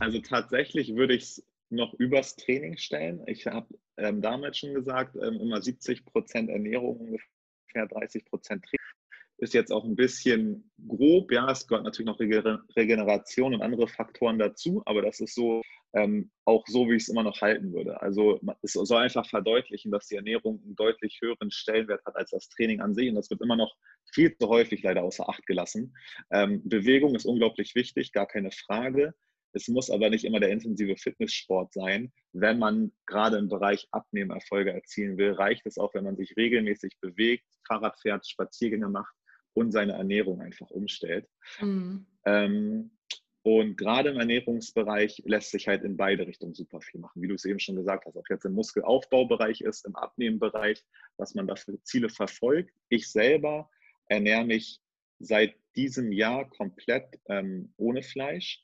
Also 0.01 0.21
tatsächlich 0.21 0.95
würde 0.95 1.15
ich 1.15 1.23
es 1.23 1.47
noch 1.71 1.95
übers 1.95 2.37
Training 2.37 2.77
stellen. 2.77 3.23
Ich 3.27 3.47
habe 3.47 3.69
ähm, 3.97 4.21
damals 4.21 4.59
schon 4.59 4.75
gesagt, 4.75 5.17
ähm, 5.17 5.41
immer 5.41 5.63
70 5.63 6.05
Prozent 6.05 6.51
Ernährung, 6.51 6.99
ungefähr 6.99 7.87
30 7.87 8.25
Prozent 8.25 8.65
Training. 8.65 8.96
Ist 9.39 9.53
jetzt 9.53 9.71
auch 9.71 9.85
ein 9.85 9.97
bisschen 9.97 10.71
grob, 10.89 11.31
ja, 11.31 11.51
es 11.51 11.67
gehört 11.67 11.85
natürlich 11.85 12.07
noch 12.07 12.19
Rege- 12.19 12.61
Regeneration 12.75 13.55
und 13.55 13.63
andere 13.63 13.87
Faktoren 13.87 14.39
dazu, 14.39 14.83
aber 14.87 15.03
das 15.03 15.21
ist 15.21 15.35
so 15.35 15.63
ähm, 15.93 16.31
auch 16.45 16.65
so, 16.67 16.89
wie 16.89 16.97
ich 16.97 17.03
es 17.03 17.09
immer 17.09 17.23
noch 17.23 17.41
halten 17.41 17.73
würde. 17.73 18.01
Also 18.01 18.41
es 18.63 18.73
soll 18.73 19.03
einfach 19.03 19.29
verdeutlichen, 19.29 19.91
dass 19.91 20.07
die 20.07 20.17
Ernährung 20.17 20.63
einen 20.63 20.77
deutlich 20.77 21.19
höheren 21.21 21.51
Stellenwert 21.51 22.05
hat 22.07 22.17
als 22.17 22.31
das 22.31 22.49
Training 22.49 22.81
an 22.81 22.95
sich 22.95 23.09
und 23.09 23.15
das 23.15 23.31
wird 23.31 23.43
immer 23.43 23.57
noch 23.57 23.75
viel 24.13 24.35
zu 24.37 24.49
häufig 24.49 24.83
leider 24.83 25.03
außer 25.03 25.29
Acht 25.29 25.47
gelassen. 25.47 25.95
Ähm, 26.31 26.63
Bewegung 26.65 27.15
ist 27.15 27.27
unglaublich 27.27 27.75
wichtig, 27.75 28.13
gar 28.13 28.27
keine 28.27 28.51
Frage. 28.51 29.15
Es 29.53 29.69
muss 29.69 29.91
aber 29.91 30.11
nicht 30.11 30.25
immer 30.25 30.41
der 30.41 30.51
intensive 30.51 30.97
Fitnesssport 30.97 31.73
sein. 31.73 32.13
Wenn 32.33 32.59
man 32.59 32.93
gerade 33.07 33.39
im 33.39 33.49
Bereich 33.49 33.89
Abnehmen 33.91 34.31
Erfolge 34.31 34.73
erzielen 34.73 35.17
will, 35.17 35.33
reicht 35.33 35.67
es 35.67 35.79
auch, 35.79 35.95
wenn 35.95 36.05
man 36.05 36.17
sich 36.17 36.37
regelmäßig 36.37 36.99
bewegt, 37.01 37.47
Fahrrad 37.67 37.99
fährt, 37.99 38.27
Spaziergänge 38.27 38.89
macht 38.89 39.15
und 39.57 39.73
seine 39.73 39.95
Ernährung 39.95 40.43
einfach 40.43 40.71
umstellt. 40.71 41.27
Mhm. 41.61 42.07
Ähm, 42.27 42.91
und 43.43 43.77
gerade 43.79 44.11
im 44.11 44.19
Ernährungsbereich 44.19 45.23
lässt 45.25 45.51
sich 45.53 45.67
halt 45.67 45.83
in 45.83 45.97
beide 45.97 46.27
Richtungen 46.27 46.53
super 46.53 46.81
viel 46.81 47.01
machen. 47.01 47.23
Wie 47.23 47.29
du 47.29 47.35
es 47.35 47.45
eben 47.45 47.59
schon 47.59 47.77
gesagt 47.77 48.05
hast, 48.05 48.17
ob 48.17 48.29
jetzt 48.29 48.45
im 48.45 48.53
Muskelaufbaubereich 48.53 49.63
ist, 49.63 49.87
im 49.87 49.97
Abnehmenbereich, 49.97 50.85
was 51.17 51.35
man 51.35 51.47
da 51.47 51.57
für 51.57 51.81
Ziele 51.85 52.09
verfolgt. 52.11 52.75
Ich 52.91 53.11
selber 53.11 53.71
ernähre 54.09 54.45
mich 54.45 54.81
seit 55.21 55.55
diesem 55.75 56.13
Jahr 56.13 56.51
komplett 56.51 57.07
ähm, 57.29 57.73
ohne 57.77 58.03
Fleisch. 58.03 58.63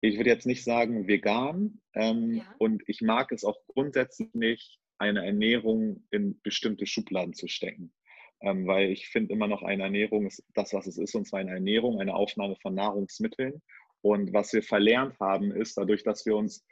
Ich 0.00 0.16
würde 0.16 0.30
jetzt 0.30 0.46
nicht 0.46 0.64
sagen 0.64 1.06
vegan 1.06 1.80
ähm, 1.94 2.34
Ja. 2.36 2.54
und 2.58 2.82
ich 2.86 3.02
mag 3.02 3.30
es 3.32 3.44
auch 3.44 3.58
grundsätzlich 3.66 4.32
nicht, 4.32 4.78
eine 4.96 5.26
Ernährung 5.26 6.04
in 6.10 6.40
bestimmte 6.40 6.86
Schubladen 6.86 7.34
zu 7.34 7.48
stecken. 7.48 7.92
Ähm, 8.40 8.66
weil 8.66 8.90
ich 8.90 9.08
finde 9.08 9.32
immer 9.32 9.46
noch 9.46 9.62
eine 9.62 9.84
Ernährung 9.84 10.26
ist 10.26 10.44
das, 10.54 10.72
was 10.74 10.86
es 10.86 10.98
ist, 10.98 11.14
und 11.14 11.26
zwar 11.26 11.40
eine 11.40 11.52
Ernährung, 11.52 12.00
eine 12.00 12.14
Aufnahme 12.14 12.56
von 12.56 12.74
Nahrungsmitteln. 12.74 13.62
Und 14.02 14.32
was 14.32 14.52
wir 14.52 14.62
verlernt 14.62 15.18
haben, 15.18 15.50
ist 15.50 15.78
dadurch, 15.78 16.02
dass 16.02 16.26
wir 16.26 16.36
uns 16.36 16.66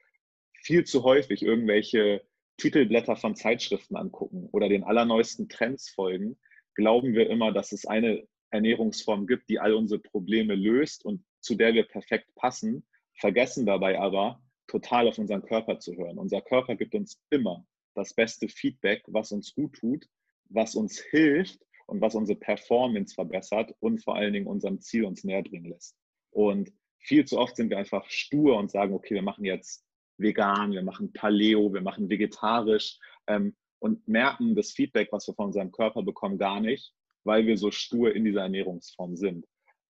viel 0.55 0.85
zu 0.85 1.03
häufig 1.03 1.42
irgendwelche 1.42 2.22
Titelblätter 2.59 3.16
von 3.16 3.35
Zeitschriften 3.35 3.96
angucken 3.96 4.48
oder 4.53 4.68
den 4.68 4.85
allerneuesten 4.85 5.48
Trends 5.48 5.88
folgen, 5.90 6.38
glauben 6.75 7.14
wir 7.14 7.29
immer, 7.31 7.53
dass 7.53 7.72
es 7.72 7.87
eine 7.87 8.27
Ernährungsform 8.51 9.27
gibt, 9.27 9.48
die 9.48 9.59
all 9.59 9.75
unsere 9.75 10.01
Probleme 10.01 10.55
löst 10.55 11.05
und 11.05 11.25
zu 11.40 11.55
der 11.55 11.75
wir 11.75 11.85
perfekt 11.85 12.35
passen, 12.35 12.87
vergessen 13.14 13.66
dabei 13.66 13.98
aber, 13.98 14.42
total 14.66 15.09
auf 15.09 15.18
unseren 15.18 15.42
Körper 15.42 15.79
zu 15.79 15.96
hören. 15.96 16.18
Unser 16.18 16.40
Körper 16.40 16.77
gibt 16.77 16.94
uns 16.94 17.20
immer 17.31 17.66
das 17.94 18.14
beste 18.14 18.48
Feedback, 18.48 19.03
was 19.07 19.33
uns 19.33 19.55
gut 19.55 19.75
tut, 19.75 20.07
was 20.54 20.74
uns 20.74 20.98
hilft 20.98 21.60
und 21.86 22.00
was 22.00 22.14
unsere 22.14 22.38
Performance 22.38 23.14
verbessert 23.14 23.74
und 23.80 24.02
vor 24.02 24.16
allen 24.16 24.32
Dingen 24.32 24.46
unserem 24.46 24.80
Ziel 24.80 25.04
uns 25.04 25.24
näher 25.24 25.42
bringen 25.42 25.70
lässt. 25.70 25.96
Und 26.30 26.72
viel 26.98 27.24
zu 27.24 27.38
oft 27.38 27.56
sind 27.56 27.70
wir 27.70 27.78
einfach 27.78 28.08
stur 28.08 28.56
und 28.56 28.70
sagen, 28.70 28.94
okay, 28.94 29.14
wir 29.14 29.22
machen 29.22 29.44
jetzt 29.44 29.84
vegan, 30.18 30.72
wir 30.72 30.82
machen 30.82 31.12
Paleo, 31.12 31.72
wir 31.72 31.82
machen 31.82 32.08
vegetarisch 32.08 32.98
ähm, 33.26 33.56
und 33.80 34.06
merken 34.06 34.54
das 34.54 34.72
Feedback, 34.72 35.08
was 35.10 35.26
wir 35.26 35.34
von 35.34 35.46
unserem 35.46 35.72
Körper 35.72 36.02
bekommen, 36.02 36.38
gar 36.38 36.60
nicht, 36.60 36.92
weil 37.24 37.46
wir 37.46 37.58
so 37.58 37.70
stur 37.70 38.14
in 38.14 38.24
dieser 38.24 38.42
Ernährungsform 38.42 39.16
sind. 39.16 39.46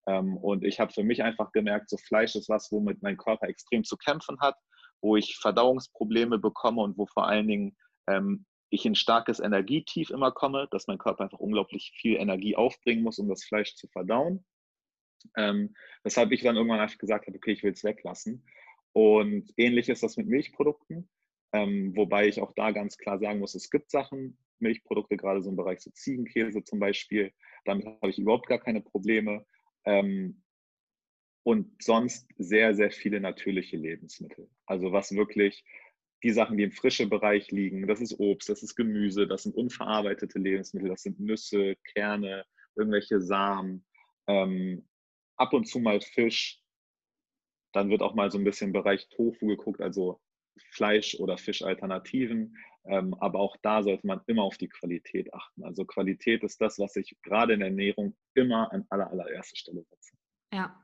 Ähm, 0.07 0.37
und 0.37 0.63
ich 0.63 0.79
habe 0.79 0.91
für 0.91 1.03
mich 1.03 1.23
einfach 1.23 1.51
gemerkt, 1.51 1.89
so 1.89 1.97
Fleisch 1.97 2.35
ist 2.35 2.49
was, 2.49 2.71
womit 2.71 3.01
mein 3.01 3.17
Körper 3.17 3.47
extrem 3.47 3.83
zu 3.83 3.95
kämpfen 3.95 4.39
hat, 4.39 4.55
wo 5.01 5.15
ich 5.15 5.37
Verdauungsprobleme 5.37 6.39
bekomme 6.39 6.81
und 6.81 6.97
wo 6.97 7.05
vor 7.05 7.27
allen 7.27 7.47
Dingen 7.47 7.77
ähm, 8.07 8.45
ich 8.73 8.85
in 8.85 8.95
starkes 8.95 9.39
Energietief 9.39 10.09
immer 10.09 10.31
komme, 10.31 10.67
dass 10.71 10.87
mein 10.87 10.97
Körper 10.97 11.23
einfach 11.23 11.39
unglaublich 11.39 11.93
viel 11.95 12.15
Energie 12.17 12.55
aufbringen 12.55 13.03
muss, 13.03 13.19
um 13.19 13.29
das 13.29 13.43
Fleisch 13.43 13.75
zu 13.75 13.87
verdauen. 13.87 14.43
Ähm, 15.37 15.75
weshalb 16.03 16.31
ich 16.31 16.41
dann 16.41 16.55
irgendwann 16.55 16.79
einfach 16.79 16.97
gesagt 16.97 17.27
habe, 17.27 17.37
okay, 17.37 17.51
ich 17.51 17.63
will 17.63 17.71
es 17.71 17.83
weglassen. 17.83 18.45
Und 18.91 19.51
ähnlich 19.57 19.89
ist 19.89 20.03
das 20.03 20.17
mit 20.17 20.27
Milchprodukten, 20.27 21.09
ähm, 21.53 21.95
wobei 21.95 22.27
ich 22.27 22.41
auch 22.41 22.51
da 22.53 22.71
ganz 22.71 22.97
klar 22.97 23.19
sagen 23.19 23.39
muss, 23.39 23.55
es 23.55 23.69
gibt 23.69 23.89
Sachen, 23.91 24.37
Milchprodukte, 24.59 25.17
gerade 25.17 25.41
so 25.41 25.49
im 25.49 25.55
Bereich 25.55 25.81
so 25.81 25.91
Ziegenkäse 25.91 26.63
zum 26.63 26.79
Beispiel, 26.79 27.31
damit 27.65 27.85
habe 27.85 28.09
ich 28.09 28.17
überhaupt 28.17 28.47
gar 28.47 28.59
keine 28.59 28.81
Probleme. 28.81 29.45
Ähm, 29.85 30.43
und 31.43 31.83
sonst 31.83 32.27
sehr, 32.37 32.73
sehr 32.73 32.91
viele 32.91 33.19
natürliche 33.19 33.77
Lebensmittel. 33.77 34.49
Also 34.65 34.93
was 34.93 35.13
wirklich 35.13 35.63
die 36.23 36.31
Sachen, 36.31 36.57
die 36.57 36.63
im 36.63 36.71
frischen 36.71 37.09
Bereich 37.09 37.51
liegen, 37.51 37.85
das 37.87 37.99
ist 37.99 38.17
Obst, 38.19 38.49
das 38.49 38.63
ist 38.63 38.75
Gemüse, 38.75 39.27
das 39.27 39.43
sind 39.43 39.55
unverarbeitete 39.55 40.39
Lebensmittel, 40.39 40.89
das 40.89 41.03
sind 41.03 41.19
Nüsse, 41.19 41.75
Kerne, 41.93 42.45
irgendwelche 42.75 43.21
Samen, 43.21 43.85
ähm, 44.27 44.87
ab 45.35 45.53
und 45.53 45.65
zu 45.65 45.79
mal 45.79 45.99
Fisch. 46.01 46.59
Dann 47.73 47.89
wird 47.89 48.01
auch 48.01 48.13
mal 48.13 48.31
so 48.31 48.37
ein 48.37 48.43
bisschen 48.43 48.67
im 48.67 48.73
Bereich 48.73 49.09
Tofu 49.09 49.47
geguckt, 49.47 49.81
also 49.81 50.21
Fleisch- 50.71 51.15
oder 51.19 51.37
Fischalternativen. 51.37 52.55
Ähm, 52.85 53.13
aber 53.15 53.39
auch 53.39 53.57
da 53.61 53.81
sollte 53.81 54.05
man 54.05 54.21
immer 54.27 54.43
auf 54.43 54.57
die 54.57 54.67
Qualität 54.67 55.33
achten. 55.33 55.63
Also 55.63 55.85
Qualität 55.85 56.43
ist 56.43 56.61
das, 56.61 56.79
was 56.79 56.95
ich 56.95 57.15
gerade 57.23 57.53
in 57.53 57.59
der 57.59 57.69
Ernährung 57.69 58.15
immer 58.33 58.71
an 58.71 58.85
aller, 58.89 59.09
allererster 59.09 59.55
Stelle 59.55 59.83
setze. 59.83 60.15
Ja, 60.53 60.83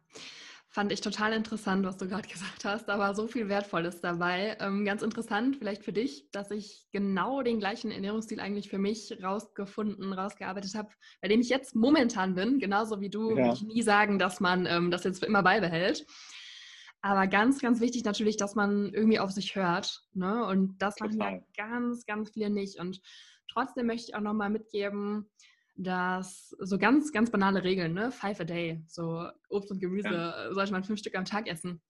fand 0.71 0.91
ich 0.91 1.01
total 1.01 1.33
interessant, 1.33 1.83
was 1.85 1.97
du 1.97 2.07
gerade 2.07 2.27
gesagt 2.29 2.63
hast. 2.65 2.85
Da 2.87 2.99
war 2.99 3.15
so 3.15 3.27
viel 3.27 3.49
Wertvolles 3.49 4.01
dabei. 4.01 4.55
Ähm, 4.59 4.85
ganz 4.85 5.01
interessant, 5.01 5.57
vielleicht 5.57 5.83
für 5.83 5.93
dich, 5.93 6.29
dass 6.31 6.51
ich 6.51 6.85
genau 6.91 7.41
den 7.41 7.59
gleichen 7.59 7.91
Ernährungsstil 7.91 8.39
eigentlich 8.39 8.69
für 8.69 8.77
mich 8.77 9.17
rausgefunden, 9.21 10.13
rausgearbeitet 10.13 10.75
habe, 10.75 10.89
bei 11.21 11.27
dem 11.27 11.41
ich 11.41 11.49
jetzt 11.49 11.75
momentan 11.75 12.35
bin. 12.35 12.59
Genauso 12.59 13.01
wie 13.01 13.09
du, 13.09 13.31
Ja. 13.31 13.37
würde 13.37 13.53
ich 13.55 13.63
nie 13.63 13.81
sagen, 13.81 14.19
dass 14.19 14.39
man 14.39 14.65
ähm, 14.67 14.91
das 14.91 15.03
jetzt 15.03 15.19
für 15.19 15.25
immer 15.25 15.43
beibehält. 15.43 16.05
Aber 17.01 17.27
ganz, 17.27 17.59
ganz 17.61 17.79
wichtig 17.79 18.03
natürlich, 18.03 18.35
dass 18.37 18.55
man 18.55 18.93
irgendwie 18.93 19.19
auf 19.19 19.31
sich 19.31 19.55
hört. 19.55 20.01
Ne? 20.13 20.45
Und 20.45 20.81
das 20.81 20.99
machen 20.99 21.17
ja 21.19 21.39
ganz, 21.55 22.05
ganz 22.05 22.31
viele 22.31 22.49
nicht. 22.49 22.77
Und 22.79 22.99
trotzdem 23.51 23.87
möchte 23.87 24.09
ich 24.11 24.15
auch 24.15 24.21
nochmal 24.21 24.49
mitgeben, 24.49 25.29
dass 25.81 26.49
so 26.59 26.77
ganz, 26.77 27.11
ganz 27.13 27.31
banale 27.31 27.63
Regeln, 27.63 27.93
ne? 27.93 28.11
Five 28.11 28.41
a 28.41 28.43
day, 28.43 28.83
so 28.87 29.27
Obst 29.49 29.71
und 29.71 29.79
Gemüse 29.79 30.09
Ja. 30.09 30.49
äh, 30.49 30.53
sollte 30.53 30.73
man 30.73 30.83
fünf 30.83 30.99
Stück 30.99 31.15
am 31.15 31.25
Tag 31.25 31.47
essen. 31.47 31.81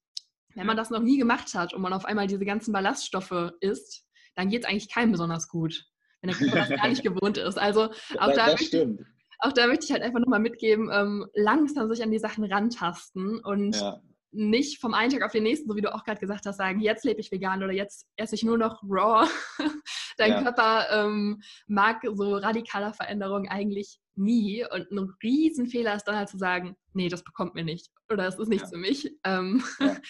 Wenn 0.56 0.68
man 0.68 0.78
das 0.78 0.90
noch 0.90 1.02
nie 1.02 1.18
gemacht 1.18 1.54
hat 1.54 1.74
und 1.74 1.82
man 1.82 1.94
auf 1.94 2.06
einmal 2.06 2.28
diese 2.28 2.46
ganzen 2.46 2.72
Ballaststoffe 2.72 3.54
isst, 3.62 4.06
dann 4.36 4.50
geht 4.50 4.64
es 4.64 4.70
eigentlich 4.70 4.92
keinem 4.92 5.12
besonders 5.12 5.48
gut, 5.48 5.86
wenn 6.22 6.30
der 6.30 6.38
Körper 6.38 6.58
das 6.58 6.70
gar 6.70 6.88
nicht 6.88 7.04
gewohnt 7.04 7.38
ist. 7.38 7.58
Also 7.58 7.90
auch 8.20 8.34
da, 8.34 8.48
möchte, 8.48 8.98
auch 9.40 9.54
da 9.54 9.68
möchte 9.68 9.86
ich 9.86 9.92
halt 9.92 10.04
einfach 10.04 10.20
nochmal 10.20 10.40
mitgeben, 10.40 10.90
ähm, 10.92 11.28
langsam 11.34 11.88
sich 11.88 12.04
an 12.04 12.12
die 12.12 12.20
Sachen 12.20 12.44
rantasten 12.44 13.40
und 13.40 13.76
Ja, 13.76 14.02
nicht 14.32 14.80
vom 14.80 14.94
einen 14.94 15.12
Tag 15.12 15.24
auf 15.24 15.32
den 15.32 15.44
nächsten, 15.44 15.68
so 15.68 15.76
wie 15.76 15.82
du 15.82 15.94
auch 15.94 16.04
gerade 16.04 16.20
gesagt 16.20 16.46
hast, 16.46 16.58
sagen, 16.58 16.80
jetzt 16.80 17.04
lebe 17.06 17.20
ich 17.20 17.32
vegan 17.32 17.64
oder 17.64 17.74
jetzt 17.74 18.08
esse 18.16 18.36
ich 18.36 18.44
nur 18.44 18.58
noch 18.58 18.82
raw. 18.84 19.28
Dein 20.18 20.32
Ja. 20.32 20.42
Körper 20.44 20.88
ähm, 20.92 21.42
mag 21.68 22.02
so 22.14 22.36
radikaler 22.36 22.94
Veränderung 22.94 23.48
eigentlich 23.48 24.00
nie. 24.16 24.66
Und 24.72 24.92
ein 24.92 25.14
Riesenfehler 25.24 25.96
ist 25.96 26.04
dann 26.04 26.16
halt 26.18 26.30
zu 26.30 26.38
sagen, 26.38 26.76
nee, 26.94 27.10
das 27.10 27.24
bekommt 27.24 27.56
mir 27.56 27.64
nicht 27.64 27.90
oder 28.12 28.28
es 28.28 28.38
ist 28.38 28.50
nichts 28.50 28.70
Ja. 28.72 28.76
für 28.78 28.82
mich. 28.82 29.12
Ähm, 29.24 29.64
Ja. 29.80 29.96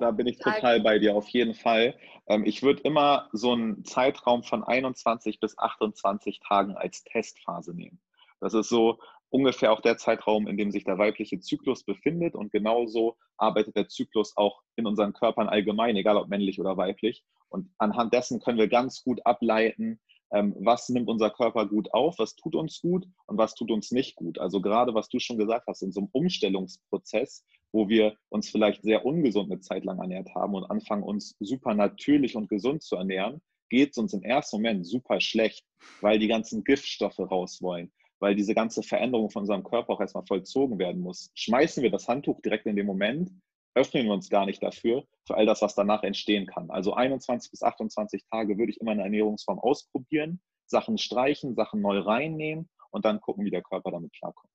Da 0.00 0.10
bin 0.10 0.26
ich 0.26 0.40
total 0.40 0.80
bei 0.80 0.98
dir, 0.98 1.14
auf 1.14 1.28
jeden 1.28 1.54
Fall. 1.54 1.96
Ähm, 2.26 2.44
ich 2.44 2.64
würde 2.64 2.82
immer 2.82 3.28
so 3.32 3.52
einen 3.52 3.84
Zeitraum 3.84 4.42
von 4.42 4.64
21 4.64 5.38
bis 5.38 5.56
28 5.56 6.40
Tagen 6.40 6.76
als 6.76 7.04
Testphase 7.04 7.72
nehmen. 7.74 8.00
Das 8.40 8.54
ist 8.54 8.68
so 8.68 8.98
ungefähr 9.34 9.72
auch 9.72 9.80
der 9.80 9.96
Zeitraum, 9.96 10.46
in 10.46 10.56
dem 10.56 10.70
sich 10.70 10.84
der 10.84 10.96
weibliche 10.96 11.40
Zyklus 11.40 11.82
befindet. 11.82 12.36
Und 12.36 12.52
genauso 12.52 13.16
arbeitet 13.36 13.74
der 13.74 13.88
Zyklus 13.88 14.36
auch 14.36 14.62
in 14.76 14.86
unseren 14.86 15.12
Körpern 15.12 15.48
allgemein, 15.48 15.96
egal 15.96 16.16
ob 16.16 16.28
männlich 16.28 16.60
oder 16.60 16.76
weiblich. 16.76 17.24
Und 17.48 17.68
anhand 17.78 18.14
dessen 18.14 18.38
können 18.38 18.58
wir 18.58 18.68
ganz 18.68 19.02
gut 19.02 19.26
ableiten, 19.26 19.98
ähm, 20.32 20.54
was 20.60 20.88
nimmt 20.88 21.08
unser 21.08 21.30
Körper 21.30 21.66
gut 21.66 21.92
auf, 21.92 22.20
was 22.20 22.36
tut 22.36 22.54
uns 22.54 22.80
gut 22.80 23.08
und 23.26 23.36
was 23.36 23.56
tut 23.56 23.72
uns 23.72 23.90
nicht 23.90 24.14
gut. 24.14 24.38
Also 24.38 24.60
gerade, 24.60 24.94
was 24.94 25.08
du 25.08 25.18
schon 25.18 25.36
gesagt 25.36 25.66
hast, 25.66 25.82
in 25.82 25.90
so 25.90 26.02
einem 26.02 26.10
Umstellungsprozess, 26.12 27.44
wo 27.72 27.88
wir 27.88 28.16
uns 28.28 28.50
vielleicht 28.50 28.84
sehr 28.84 29.04
ungesund 29.04 29.50
eine 29.50 29.60
Zeit 29.60 29.84
lang 29.84 29.98
ernährt 29.98 30.32
haben 30.36 30.54
und 30.54 30.70
anfangen, 30.70 31.02
uns 31.02 31.34
super 31.40 31.74
natürlich 31.74 32.36
und 32.36 32.48
gesund 32.48 32.84
zu 32.84 32.94
ernähren, 32.94 33.42
geht 33.68 33.90
es 33.90 33.98
uns 33.98 34.14
im 34.14 34.22
ersten 34.22 34.58
Moment 34.58 34.86
super 34.86 35.20
schlecht, 35.20 35.66
weil 36.00 36.20
die 36.20 36.28
ganzen 36.28 36.62
Giftstoffe 36.62 37.18
raus 37.18 37.60
wollen, 37.60 37.90
weil 38.24 38.34
diese 38.34 38.54
ganze 38.54 38.82
Veränderung 38.82 39.28
von 39.28 39.42
unserem 39.42 39.62
Körper 39.62 39.92
auch 39.92 40.00
erstmal 40.00 40.24
vollzogen 40.24 40.78
werden 40.78 41.02
muss. 41.02 41.30
Schmeißen 41.34 41.82
wir 41.82 41.90
das 41.90 42.08
Handtuch 42.08 42.40
direkt 42.40 42.64
in 42.64 42.74
dem 42.74 42.86
Moment, 42.86 43.30
öffnen 43.74 44.06
wir 44.06 44.14
uns 44.14 44.30
gar 44.30 44.46
nicht 44.46 44.62
dafür, 44.62 45.04
für 45.26 45.36
all 45.36 45.44
das, 45.44 45.60
was 45.60 45.74
danach 45.74 46.02
entstehen 46.04 46.46
kann. 46.46 46.70
Also 46.70 46.94
21 46.94 47.50
bis 47.50 47.62
28 47.62 48.24
Tage 48.30 48.56
würde 48.56 48.72
ich 48.72 48.80
immer 48.80 48.92
eine 48.92 49.02
Ernährungsform 49.02 49.58
ausprobieren, 49.58 50.40
Sachen 50.64 50.96
streichen, 50.96 51.54
Sachen 51.54 51.82
neu 51.82 51.98
reinnehmen 51.98 52.70
und 52.90 53.04
dann 53.04 53.20
gucken, 53.20 53.44
wie 53.44 53.50
der 53.50 53.60
Körper 53.60 53.90
damit 53.90 54.14
klarkommt. 54.14 54.50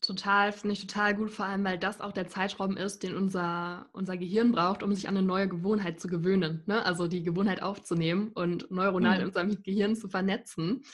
Total, 0.00 0.52
finde 0.52 0.74
ich 0.74 0.86
total 0.86 1.16
gut, 1.16 1.32
vor 1.32 1.46
allem, 1.46 1.64
weil 1.64 1.78
das 1.78 2.00
auch 2.00 2.12
der 2.12 2.28
Zeitraum 2.28 2.76
ist, 2.76 3.02
den 3.02 3.16
unser, 3.16 3.86
unser 3.92 4.16
Gehirn 4.16 4.52
braucht, 4.52 4.84
um 4.84 4.94
sich 4.94 5.08
an 5.08 5.16
eine 5.16 5.26
neue 5.26 5.48
Gewohnheit 5.48 5.98
zu 5.98 6.06
gewöhnen. 6.06 6.62
Ne? 6.66 6.86
Also 6.86 7.08
die 7.08 7.24
Gewohnheit 7.24 7.60
aufzunehmen 7.60 8.28
und 8.28 8.70
neuronal 8.70 9.16
mhm. 9.16 9.20
in 9.20 9.26
unserem 9.26 9.62
Gehirn 9.64 9.96
zu 9.96 10.08
vernetzen. 10.08 10.84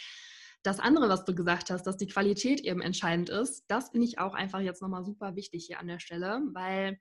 Das 0.66 0.81
andere, 0.81 1.09
was 1.09 1.24
du 1.24 1.33
gesagt 1.33 1.70
hast, 1.70 1.85
dass 1.85 1.96
die 1.96 2.09
Qualität 2.09 2.61
eben 2.61 2.83
entscheidend 2.83 3.29
ist, 3.29 3.64
das 3.68 3.90
finde 3.90 4.09
ich 4.09 4.18
auch 4.18 4.35
einfach 4.35 4.59
jetzt 4.59 4.83
nochmal 4.83 5.05
super 5.05 5.37
wichtig 5.37 5.66
hier 5.68 5.79
an 5.79 5.87
der 5.87 6.00
Stelle, 6.00 6.42
weil 6.55 6.98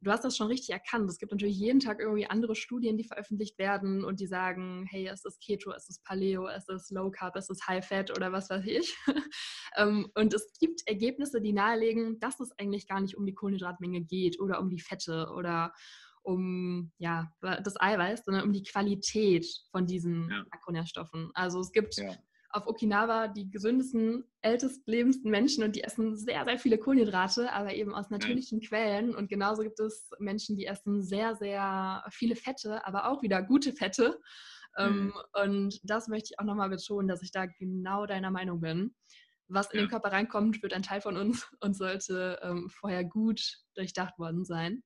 du 0.00 0.10
hast 0.10 0.24
das 0.24 0.38
schon 0.38 0.46
richtig 0.46 0.70
erkannt. 0.70 1.10
Es 1.10 1.18
gibt 1.18 1.30
natürlich 1.30 1.58
jeden 1.58 1.80
Tag 1.80 2.00
irgendwie 2.00 2.26
andere 2.26 2.54
Studien, 2.54 2.96
die 2.96 3.04
veröffentlicht 3.04 3.58
werden 3.58 4.06
und 4.06 4.20
die 4.20 4.26
sagen, 4.26 4.86
hey, 4.88 5.06
es 5.06 5.22
ist 5.26 5.42
Keto, 5.42 5.70
es 5.72 5.90
ist 5.90 6.02
Paleo, 6.02 6.48
es 6.48 6.66
ist 6.70 6.90
Low 6.92 7.10
Carb, 7.10 7.36
es 7.36 7.50
ist 7.50 7.68
High 7.68 7.86
Fat 7.86 8.10
oder 8.10 8.32
was 8.32 8.48
weiß 8.48 8.64
ich. 8.66 8.96
Ähm, 9.76 10.08
und 10.14 10.32
es 10.32 10.52
gibt 10.60 10.86
Ergebnisse, 10.86 11.40
die 11.40 11.52
nahelegen, 11.52 12.20
dass 12.20 12.38
es 12.38 12.52
eigentlich 12.58 12.86
gar 12.86 13.00
nicht 13.00 13.16
um 13.16 13.26
die 13.26 13.34
Kohlenhydratmenge 13.34 14.02
geht 14.02 14.38
oder 14.38 14.60
um 14.60 14.70
die 14.70 14.78
Fette 14.78 15.32
oder 15.34 15.72
um 16.22 16.92
ja, 16.98 17.32
das 17.40 17.74
Eiweiß, 17.80 18.24
sondern 18.24 18.44
um 18.44 18.52
die 18.52 18.62
Qualität 18.62 19.44
von 19.72 19.84
diesen 19.84 20.30
ja. 20.30 20.44
Makronährstoffen. 20.52 21.32
Also 21.34 21.58
es 21.58 21.72
gibt 21.72 21.96
ja 21.96 22.14
auf 22.54 22.68
Okinawa 22.68 23.26
die 23.26 23.50
gesündesten, 23.50 24.24
ältestlebendsten 24.40 25.28
Menschen 25.28 25.64
und 25.64 25.74
die 25.74 25.82
essen 25.82 26.16
sehr, 26.16 26.44
sehr 26.44 26.58
viele 26.58 26.78
Kohlenhydrate, 26.78 27.52
aber 27.52 27.74
eben 27.74 27.92
aus 27.92 28.10
natürlichen 28.10 28.60
ja. 28.60 28.68
Quellen. 28.68 29.14
Und 29.14 29.28
genauso 29.28 29.62
gibt 29.62 29.80
es 29.80 30.08
Menschen, 30.20 30.56
die 30.56 30.66
essen 30.66 31.02
sehr, 31.02 31.34
sehr 31.34 32.04
viele 32.12 32.36
Fette, 32.36 32.86
aber 32.86 33.08
auch 33.08 33.22
wieder 33.22 33.42
gute 33.42 33.72
Fette. 33.72 34.20
Ähm, 34.76 35.06
mhm. 35.06 35.12
und 35.44 35.80
das 35.82 36.08
möchte 36.08 36.30
ich 36.32 36.38
auch 36.38 36.44
nochmal 36.44 36.68
betonen, 36.68 37.08
dass 37.08 37.22
ich 37.22 37.32
da 37.32 37.46
genau 37.46 38.06
deiner 38.06 38.30
Meinung 38.30 38.60
bin. 38.60 38.94
Was 39.48 39.70
in 39.72 39.80
ja. 39.80 39.84
den 39.84 39.90
Körper 39.90 40.12
reinkommt, 40.12 40.62
wird 40.62 40.72
ein 40.72 40.82
Teil 40.82 41.00
von 41.00 41.16
uns 41.16 41.48
und 41.60 41.76
sollte 41.76 42.38
ähm, 42.42 42.68
vorher 42.70 43.04
gut 43.04 43.40
durchdacht 43.74 44.16
worden 44.18 44.44
sein. 44.44 44.82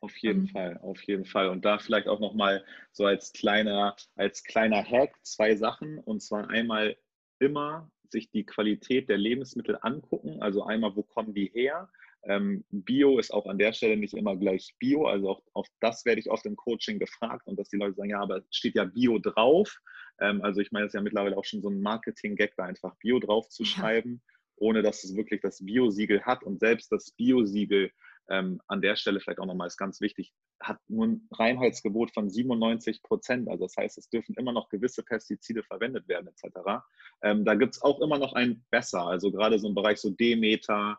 Auf 0.00 0.16
jeden 0.16 0.42
mhm. 0.42 0.48
Fall, 0.48 0.78
auf 0.78 1.02
jeden 1.02 1.26
Fall. 1.26 1.48
Und 1.48 1.64
da 1.64 1.78
vielleicht 1.78 2.08
auch 2.08 2.20
nochmal 2.20 2.64
so 2.92 3.04
als 3.04 3.32
kleiner, 3.32 3.96
als 4.16 4.42
kleiner 4.44 4.82
Hack 4.82 5.14
zwei 5.22 5.56
Sachen. 5.56 5.98
Und 5.98 6.22
zwar 6.22 6.48
einmal 6.48 6.96
immer 7.38 7.90
sich 8.08 8.30
die 8.30 8.44
Qualität 8.44 9.08
der 9.08 9.18
Lebensmittel 9.18 9.78
angucken. 9.82 10.42
Also 10.42 10.64
einmal, 10.64 10.96
wo 10.96 11.02
kommen 11.02 11.34
die 11.34 11.50
her? 11.52 11.90
Ähm, 12.22 12.64
Bio 12.70 13.18
ist 13.18 13.32
auch 13.32 13.46
an 13.46 13.58
der 13.58 13.72
Stelle 13.72 13.96
nicht 13.96 14.14
immer 14.14 14.36
gleich 14.36 14.74
Bio. 14.78 15.06
Also 15.06 15.30
auch 15.30 15.42
auf 15.52 15.68
das 15.80 16.04
werde 16.04 16.20
ich 16.20 16.30
oft 16.30 16.44
im 16.46 16.56
Coaching 16.56 16.98
gefragt 16.98 17.46
und 17.46 17.58
dass 17.58 17.68
die 17.68 17.76
Leute 17.76 17.94
sagen, 17.94 18.10
ja, 18.10 18.20
aber 18.20 18.42
steht 18.50 18.74
ja 18.74 18.84
Bio 18.84 19.18
drauf. 19.18 19.80
Ähm, 20.18 20.42
also 20.42 20.60
ich 20.60 20.72
meine, 20.72 20.86
es 20.86 20.90
ist 20.90 20.94
ja 20.94 21.02
mittlerweile 21.02 21.36
auch 21.36 21.44
schon 21.44 21.62
so 21.62 21.68
ein 21.68 21.80
Marketing-Gag, 21.80 22.54
da 22.56 22.64
einfach 22.64 22.96
Bio 22.96 23.18
drauf 23.20 23.48
zu 23.48 23.64
schreiben, 23.64 24.22
ohne 24.56 24.82
dass 24.82 25.04
es 25.04 25.16
wirklich 25.16 25.40
das 25.40 25.64
Bio-Siegel 25.64 26.22
hat. 26.22 26.42
Und 26.42 26.60
selbst 26.60 26.92
das 26.92 27.10
Bio-Siegel 27.12 27.90
ähm, 28.30 28.60
an 28.68 28.80
der 28.80 28.96
Stelle 28.96 29.20
vielleicht 29.20 29.40
auch 29.40 29.46
nochmal 29.46 29.66
ist 29.66 29.76
ganz 29.76 30.00
wichtig, 30.00 30.32
hat 30.60 30.78
nur 30.88 31.06
ein 31.06 31.28
Reinheitsgebot 31.32 32.12
von 32.12 32.30
97 32.30 33.02
Prozent. 33.02 33.48
Also 33.48 33.64
das 33.64 33.76
heißt, 33.76 33.98
es 33.98 34.08
dürfen 34.08 34.34
immer 34.36 34.52
noch 34.52 34.68
gewisse 34.68 35.02
Pestizide 35.02 35.62
verwendet 35.62 36.08
werden 36.08 36.28
etc. 36.28 36.82
Ähm, 37.22 37.44
da 37.44 37.54
gibt 37.54 37.74
es 37.74 37.82
auch 37.82 38.00
immer 38.00 38.18
noch 38.18 38.32
ein 38.34 38.64
besser, 38.70 39.06
also 39.06 39.32
gerade 39.32 39.58
so 39.58 39.68
im 39.68 39.74
Bereich 39.74 39.98
so 39.98 40.10
Demeter, 40.10 40.98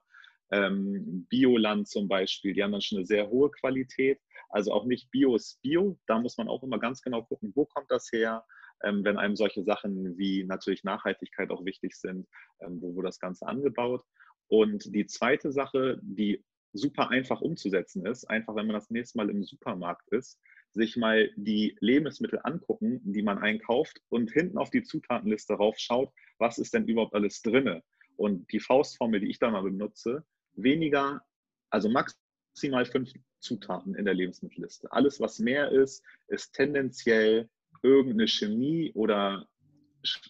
ähm, 0.52 1.26
Bioland 1.30 1.88
zum 1.88 2.10
Beispiel, 2.10 2.54
die 2.54 2.62
haben 2.62 2.74
dann 2.74 2.82
schon 2.82 2.98
eine 2.98 3.08
sehr 3.08 3.30
hohe 3.30 3.50
Qualität. 3.52 4.20
Also 4.50 4.74
auch 4.74 4.86
nicht 4.86 5.10
Bio 5.12 5.36
ist 5.36 5.62
Bio, 5.62 5.98
da 6.08 6.20
muss 6.20 6.38
man 6.38 6.50
auch 6.50 6.62
immer 6.63 6.78
ganz 6.78 7.02
genau 7.02 7.24
gucken, 7.24 7.54
wo 7.56 7.65
kommt 7.65 7.89
das 7.89 8.12
her, 8.12 8.44
ähm, 8.84 9.06
wenn 9.06 9.17
einem 9.17 9.38
solche 9.38 9.63
Sachen 9.63 10.17
wie 10.17 10.44
natürlich 10.44 10.84
Nachhaltigkeit 10.84 11.50
auch 11.52 11.63
wichtig 11.63 11.96
sind, 11.96 12.28
ähm, 12.60 12.82
wo 12.82 12.94
wurde 12.96 13.08
das 13.08 13.20
Ganze 13.20 13.48
angebaut. 13.48 14.04
Und 14.48 14.94
die 14.94 15.06
zweite 15.06 15.54
Sache, 15.54 16.00
die 16.02 16.44
super 16.74 17.10
einfach 17.10 17.42
umzusetzen 17.42 18.06
ist, 18.06 18.26
einfach 18.26 18.56
wenn 18.56 18.68
man 18.68 18.76
das 18.76 18.90
nächste 18.90 19.18
Mal 19.18 19.30
im 19.30 19.44
Supermarkt 19.44 20.08
ist, 20.10 20.40
sich 20.74 20.96
mal 20.96 21.30
die 21.36 21.76
Lebensmittel 21.80 22.40
angucken, 22.44 23.02
die 23.04 23.24
man 23.24 23.40
einkauft 23.40 24.02
und 24.10 24.32
hinten 24.32 24.58
auf 24.58 24.70
die 24.70 24.84
Zutatenliste 24.84 25.54
raufschaut, 25.54 26.14
was 26.38 26.58
ist 26.58 26.74
denn 26.74 26.88
überhaupt 26.88 27.14
alles 27.14 27.42
drinne. 27.42 27.84
Und 28.16 28.52
die 28.52 28.60
Faustformel, 28.60 29.20
die 29.20 29.30
ich 29.30 29.40
da 29.40 29.50
mal 29.50 29.64
benutze, 29.64 30.24
weniger, 30.54 31.22
also 31.70 31.90
maximal 31.90 32.86
fünf 32.86 33.12
Zutaten 33.40 33.96
in 33.96 34.06
der 34.06 34.14
Lebensmittelliste. 34.14 34.92
Alles, 34.92 35.20
was 35.20 35.40
mehr 35.40 35.72
ist, 35.72 36.04
ist 36.28 36.54
tendenziell 36.54 37.50
irgendeine 37.82 38.28
Chemie 38.28 38.92
oder 38.94 39.48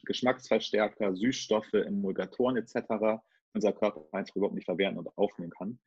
Geschmacksverstärker, 0.06 1.16
Süßstoffe, 1.16 1.74
Emulgatoren 1.74 2.58
etc. 2.58 3.22
unser 3.54 3.74
Körper 3.74 4.06
einfach 4.12 4.36
überhaupt 4.36 4.56
nicht 4.56 4.66
verwerten 4.66 4.98
und 4.98 5.18
aufnehmen 5.18 5.52
kann. 5.52 5.80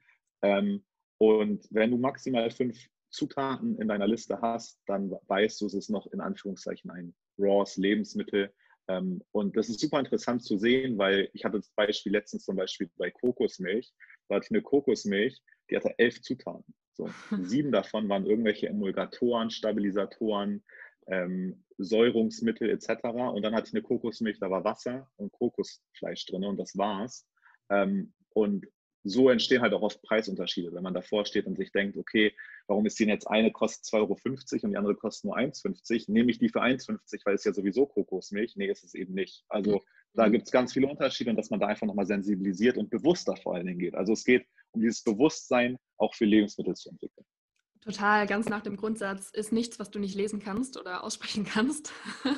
Ähm, 0.44 0.84
und 1.18 1.66
wenn 1.70 1.90
du 1.90 1.96
maximal 1.96 2.50
fünf 2.50 2.78
Zutaten 3.10 3.78
in 3.78 3.88
deiner 3.88 4.06
Liste 4.06 4.40
hast, 4.42 4.78
dann 4.86 5.10
weißt 5.26 5.60
du, 5.60 5.66
es 5.66 5.74
ist 5.74 5.88
noch 5.88 6.06
in 6.08 6.20
Anführungszeichen 6.20 6.90
ein 6.90 7.14
raws 7.38 7.76
Lebensmittel. 7.76 8.52
Ähm, 8.88 9.22
und 9.32 9.56
das 9.56 9.70
ist 9.70 9.80
super 9.80 10.00
interessant 10.00 10.42
zu 10.42 10.58
sehen, 10.58 10.98
weil 10.98 11.30
ich 11.32 11.44
hatte 11.44 11.56
das 11.56 11.70
Beispiel 11.70 12.12
letztens 12.12 12.44
zum 12.44 12.56
Beispiel 12.56 12.90
bei 12.96 13.10
Kokosmilch. 13.10 13.94
Da 14.28 14.36
hatte 14.36 14.46
ich 14.46 14.50
eine 14.50 14.62
Kokosmilch, 14.62 15.40
die 15.70 15.76
hatte 15.76 15.94
elf 15.98 16.20
Zutaten. 16.20 16.74
So, 16.92 17.08
sieben 17.42 17.72
davon 17.72 18.08
waren 18.08 18.26
irgendwelche 18.26 18.68
Emulgatoren, 18.68 19.50
Stabilisatoren, 19.50 20.62
ähm, 21.06 21.64
Säurungsmittel 21.78 22.68
etc. 22.68 23.04
Und 23.32 23.42
dann 23.42 23.54
hatte 23.54 23.68
ich 23.68 23.74
eine 23.74 23.82
Kokosmilch, 23.82 24.38
da 24.40 24.50
war 24.50 24.64
Wasser 24.64 25.08
und 25.16 25.32
Kokosfleisch 25.32 26.26
drin 26.26 26.44
und 26.44 26.58
das 26.58 26.76
war's. 26.76 27.26
Ähm, 27.70 28.12
und 28.34 28.66
so 29.04 29.28
entstehen 29.28 29.60
halt 29.60 29.74
auch 29.74 29.82
oft 29.82 30.02
Preisunterschiede, 30.02 30.72
wenn 30.72 30.82
man 30.82 30.94
davor 30.94 31.26
steht 31.26 31.46
und 31.46 31.56
sich 31.56 31.70
denkt, 31.72 31.96
okay, 31.96 32.34
warum 32.66 32.86
ist 32.86 32.98
die 32.98 33.04
jetzt 33.04 33.26
eine 33.26 33.52
kostet 33.52 33.84
2,50 33.84 33.94
Euro 34.00 34.18
und 34.62 34.70
die 34.70 34.76
andere 34.76 34.94
kostet 34.96 35.24
nur 35.26 35.36
1,50? 35.36 36.10
Nehme 36.10 36.30
ich 36.30 36.38
die 36.38 36.48
für 36.48 36.62
1,50, 36.62 37.20
weil 37.24 37.34
es 37.34 37.44
ja 37.44 37.52
sowieso 37.52 37.86
Kokosmilch? 37.86 38.56
Nee, 38.56 38.70
ist 38.70 38.82
es 38.82 38.94
eben 38.94 39.12
nicht. 39.12 39.44
Also 39.48 39.82
da 40.14 40.26
mhm. 40.26 40.32
gibt 40.32 40.46
es 40.46 40.52
ganz 40.52 40.72
viele 40.72 40.88
Unterschiede 40.88 41.30
und 41.30 41.36
dass 41.36 41.50
man 41.50 41.60
da 41.60 41.66
einfach 41.66 41.86
nochmal 41.86 42.06
sensibilisiert 42.06 42.78
und 42.78 42.88
bewusster 42.88 43.36
vor 43.36 43.54
allen 43.54 43.66
Dingen 43.66 43.78
geht. 43.78 43.94
Also 43.94 44.14
es 44.14 44.24
geht 44.24 44.46
um 44.70 44.80
dieses 44.80 45.02
Bewusstsein 45.04 45.78
auch 45.98 46.14
für 46.14 46.24
Lebensmittel 46.24 46.74
zu 46.74 46.88
entwickeln. 46.88 47.26
Total, 47.84 48.26
ganz 48.26 48.48
nach 48.48 48.62
dem 48.62 48.78
Grundsatz, 48.78 49.28
ist 49.30 49.52
nichts, 49.52 49.78
was 49.78 49.90
du 49.90 49.98
nicht 49.98 50.14
lesen 50.14 50.40
kannst 50.40 50.80
oder 50.80 51.04
aussprechen 51.04 51.44
kannst. 51.44 51.92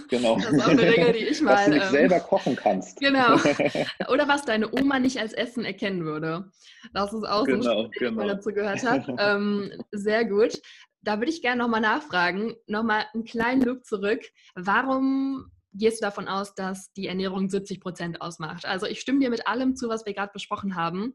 Genau. 0.08 0.34
Das 0.36 0.52
ist 0.52 0.60
auch 0.60 0.68
eine 0.68 0.82
Regel, 0.82 1.12
die 1.12 1.24
ich 1.26 1.40
mal. 1.42 1.54
Was 1.54 1.64
du 1.66 1.70
nicht 1.70 1.84
ähm, 1.84 1.90
selber 1.90 2.18
kochen 2.18 2.56
kannst. 2.56 2.98
Genau. 2.98 3.36
Oder 4.08 4.26
was 4.26 4.44
deine 4.44 4.72
Oma 4.72 4.98
nicht 4.98 5.18
als 5.18 5.32
Essen 5.32 5.64
erkennen 5.64 6.04
würde. 6.04 6.50
Das 6.92 7.12
ist 7.12 7.24
auch 7.24 7.44
genau, 7.44 7.62
so 7.62 7.70
ein 7.70 7.90
genau. 7.92 8.10
ich 8.10 8.16
mal 8.16 8.28
dazu 8.28 8.50
gehört 8.50 8.84
habe. 8.84 9.06
Ähm, 9.18 9.72
sehr 9.92 10.24
gut. 10.24 10.60
Da 11.00 11.18
würde 11.18 11.30
ich 11.30 11.40
gerne 11.40 11.62
nochmal 11.62 11.80
nachfragen, 11.80 12.54
nochmal 12.66 13.04
einen 13.14 13.24
kleinen 13.24 13.62
Look 13.62 13.84
zurück. 13.84 14.20
Warum 14.54 15.50
gehst 15.72 16.00
du 16.00 16.06
davon 16.06 16.28
aus, 16.28 16.54
dass 16.54 16.92
die 16.94 17.06
Ernährung 17.06 17.48
70 17.48 17.80
Prozent 17.80 18.20
ausmacht? 18.20 18.66
Also 18.66 18.86
ich 18.86 19.00
stimme 19.00 19.20
dir 19.20 19.30
mit 19.30 19.46
allem 19.46 19.76
zu, 19.76 19.88
was 19.88 20.06
wir 20.06 20.14
gerade 20.14 20.32
besprochen 20.32 20.74
haben. 20.74 21.14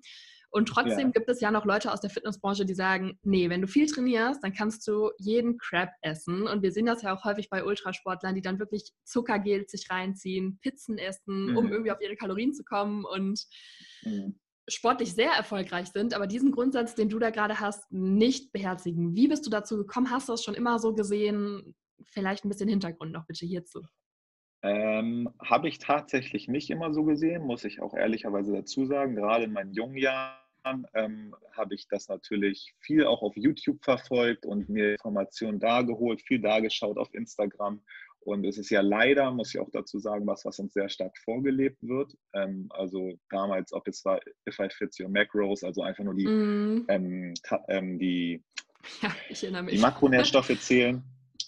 Und 0.52 0.68
trotzdem 0.68 1.08
ja. 1.08 1.12
gibt 1.12 1.30
es 1.30 1.40
ja 1.40 1.50
noch 1.50 1.66
Leute 1.66 1.92
aus 1.92 2.02
der 2.02 2.10
Fitnessbranche, 2.10 2.66
die 2.66 2.74
sagen, 2.74 3.18
nee, 3.24 3.50
wenn 3.50 3.62
du 3.62 3.68
viel 3.68 3.88
trainierst, 3.88 4.44
dann 4.44 4.54
kannst 4.54 4.86
du 4.86 5.12
jeden 5.18 5.58
Crap 5.58 5.92
essen. 6.02 6.46
Und 6.46 6.62
wir 6.62 6.74
sehen 6.74 6.86
das 6.86 7.02
ja 7.02 7.16
auch 7.16 7.24
häufig 7.24 7.50
bei 7.50 7.64
Ultrasportlern, 7.64 8.36
die 8.36 8.42
dann 8.42 8.60
wirklich 8.60 8.92
Zuckergel 9.06 9.66
sich 9.68 9.90
reinziehen, 9.90 10.60
Pizzen 10.62 10.98
essen, 10.98 11.52
mhm. 11.52 11.58
um 11.58 11.72
irgendwie 11.72 11.92
auf 11.92 12.02
ihre 12.02 12.18
Kalorien 12.18 12.54
zu 12.54 12.66
kommen 12.66 13.06
und 13.06 13.46
mhm. 14.04 14.40
sportlich 14.68 15.14
sehr 15.14 15.32
erfolgreich 15.32 15.88
sind, 15.88 16.14
aber 16.14 16.28
diesen 16.28 16.52
Grundsatz, 16.52 16.96
den 16.96 17.08
du 17.08 17.18
da 17.18 17.30
gerade 17.30 17.62
hast, 17.62 17.90
nicht 17.90 18.52
beherzigen. 18.52 19.16
Wie 19.16 19.30
bist 19.30 19.46
du 19.46 19.50
dazu 19.50 19.78
gekommen? 19.78 20.12
Hast 20.12 20.28
du 20.28 20.34
das 20.34 20.44
schon 20.44 20.56
immer 20.56 20.80
so 20.80 20.94
gesehen? 20.94 21.76
Vielleicht 22.08 22.44
ein 22.44 22.50
bisschen 22.50 22.68
Hintergrund 22.68 23.14
noch 23.14 23.26
bitte 23.26 23.46
hierzu. 23.46 23.84
Ähm, 24.64 25.30
Habe 25.44 25.70
ich 25.70 25.80
tatsächlich 25.80 26.47
nicht 26.47 26.70
immer 26.70 26.93
so 26.93 27.04
gesehen, 27.04 27.43
muss 27.43 27.64
ich 27.64 27.82
auch 27.82 27.93
ehrlicherweise 27.93 28.52
dazu 28.54 28.86
sagen. 28.86 29.16
Gerade 29.16 29.45
in 29.45 29.54
meinen 29.54 29.74
jungen 29.74 29.97
Jahren 29.97 30.41
ähm, 30.93 31.36
habe 31.53 31.76
ich 31.76 31.88
das 31.88 32.07
natürlich 32.07 32.74
viel 32.80 33.05
auch 33.05 33.22
auf 33.22 33.36
YouTube 33.36 33.84
verfolgt 33.84 34.45
und 34.45 34.70
mir 34.70 34.91
Informationen 34.93 35.59
da 35.59 35.82
geholt, 35.82 36.22
viel 36.22 36.39
da 36.39 36.59
geschaut 36.59 36.97
auf 36.97 37.14
Instagram. 37.14 37.82
Und 38.24 38.45
es 38.45 38.57
ist 38.57 38.70
ja 38.70 38.82
leider, 38.82 39.32
muss 39.32 39.53
ich 39.53 39.59
auch 39.59 39.72
dazu 39.72 39.97
sagen, 39.97 40.28
was, 40.28 40.45
was 40.45 40.59
uns 40.59 40.74
sehr 40.74 40.89
stark 40.89 41.18
vorgelebt 41.18 41.80
wird. 41.82 42.16
Ähm, 42.34 42.68
also 42.70 43.18
damals, 43.32 43.74
ob 43.74 43.88
es 43.88 44.05
war 44.05 44.20
If 44.47 44.59
I 44.59 44.70
Fit 44.70 44.95
Your 44.99 45.09
Macros, 45.09 45.64
also 45.64 45.82
einfach 45.82 46.03
nur 46.03 46.14
die, 46.14 46.28
mm. 46.28 46.86
ähm, 46.88 47.99
die, 47.99 48.43
ja, 49.01 49.64
die 49.64 49.78
Makronährstoffe 49.80 50.55
zählen. 50.62 51.03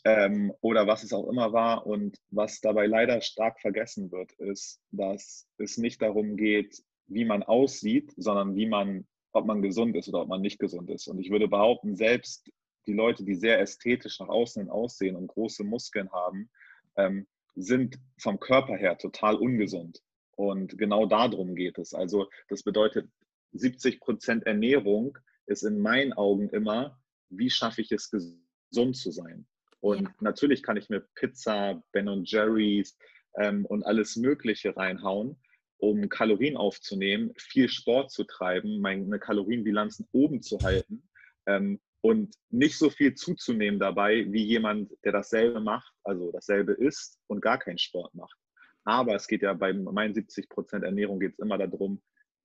ähm, 0.06 0.52
oder 0.62 0.88
was 0.88 1.04
es 1.04 1.14
auch 1.14 1.30
immer 1.30 1.54
war. 1.54 1.86
Und 1.86 2.18
was 2.32 2.60
dabei 2.60 2.88
leider 2.88 3.22
stark 3.22 3.62
vergessen 3.62 4.12
wird, 4.12 4.32
ist, 4.34 4.82
dass 4.92 5.48
es 5.60 5.78
nicht 5.78 6.02
darum 6.02 6.36
geht, 6.38 6.84
wie 7.08 7.26
man 7.26 7.44
aussieht, 7.44 8.14
sondern 8.18 8.56
wie 8.56 8.66
man, 8.66 9.06
ob 9.32 9.46
man 9.46 9.62
gesund 9.62 9.96
ist 9.96 10.10
oder 10.10 10.22
ob 10.22 10.28
man 10.28 10.42
nicht 10.42 10.60
gesund 10.60 10.90
ist. 10.90 11.08
Und 11.08 11.20
ich 11.20 11.30
würde 11.30 11.48
behaupten, 11.48 11.96
selbst 11.96 12.50
die 12.88 12.94
Leute, 12.94 13.24
die 13.24 13.36
sehr 13.36 13.60
ästhetisch 13.60 14.20
nach 14.20 14.30
außen 14.30 14.70
aussehen 14.70 15.16
und 15.16 15.28
große 15.28 15.64
Muskeln 15.64 16.12
haben, 16.12 16.50
ähm, 16.98 17.28
sind 17.56 18.00
vom 18.18 18.40
Körper 18.40 18.76
her 18.76 18.98
total 18.98 19.36
ungesund. 19.36 20.02
Und 20.36 20.78
genau 20.78 21.06
darum 21.06 21.56
geht 21.56 21.78
es. 21.78 21.94
Also 21.94 22.30
das 22.50 22.64
bedeutet, 22.64 23.10
70 23.54 24.00
Prozent 24.00 24.46
Ernährung 24.46 25.18
ist 25.46 25.64
in 25.64 25.80
meinen 25.80 26.14
Augen 26.14 26.50
immer, 26.50 27.00
wie 27.30 27.50
schaffe 27.50 27.82
ich 27.82 27.92
es, 27.92 28.10
gesund 28.10 28.96
zu 28.96 29.12
sein. 29.12 29.46
Und 29.80 30.04
ja. 30.04 30.16
natürlich 30.22 30.64
kann 30.64 30.78
ich 30.78 30.90
mir 30.90 31.02
Pizza, 31.16 31.84
Ben 31.92 32.24
Jerry's 32.24 32.98
ähm, 33.36 33.66
und 33.66 33.86
alles 33.86 34.16
Mögliche 34.16 34.76
reinhauen, 34.76 35.38
um 35.84 36.08
Kalorien 36.08 36.56
aufzunehmen, 36.56 37.34
viel 37.36 37.68
Sport 37.68 38.10
zu 38.10 38.24
treiben, 38.24 38.80
meine 38.80 39.20
Kalorienbilanzen 39.20 40.08
oben 40.14 40.42
zu 40.42 40.58
halten 40.60 41.10
ähm, 41.46 41.82
und 42.00 42.36
nicht 42.50 42.78
so 42.78 42.90
viel 42.90 43.16
zuzunehmen 43.16 43.82
dabei 43.82 44.26
wie 44.32 44.46
jemand, 44.46 44.94
der 45.04 45.12
dasselbe 45.12 45.60
macht, 45.60 45.94
also 46.06 46.32
dasselbe 46.32 46.72
isst 46.72 47.20
und 47.28 47.42
gar 47.42 47.60
keinen 47.60 47.80
Sport 47.80 48.16
macht. 48.16 48.38
Aber 48.86 49.14
es 49.14 49.28
geht 49.28 49.42
ja 49.42 49.54
bei 49.54 49.74
meinen 49.74 50.14
70 50.14 50.48
Prozent 50.48 50.86
Ernährung 50.86 51.20
geht 51.20 51.34
es 51.34 51.40
immer 51.40 51.58
darum, 51.58 52.02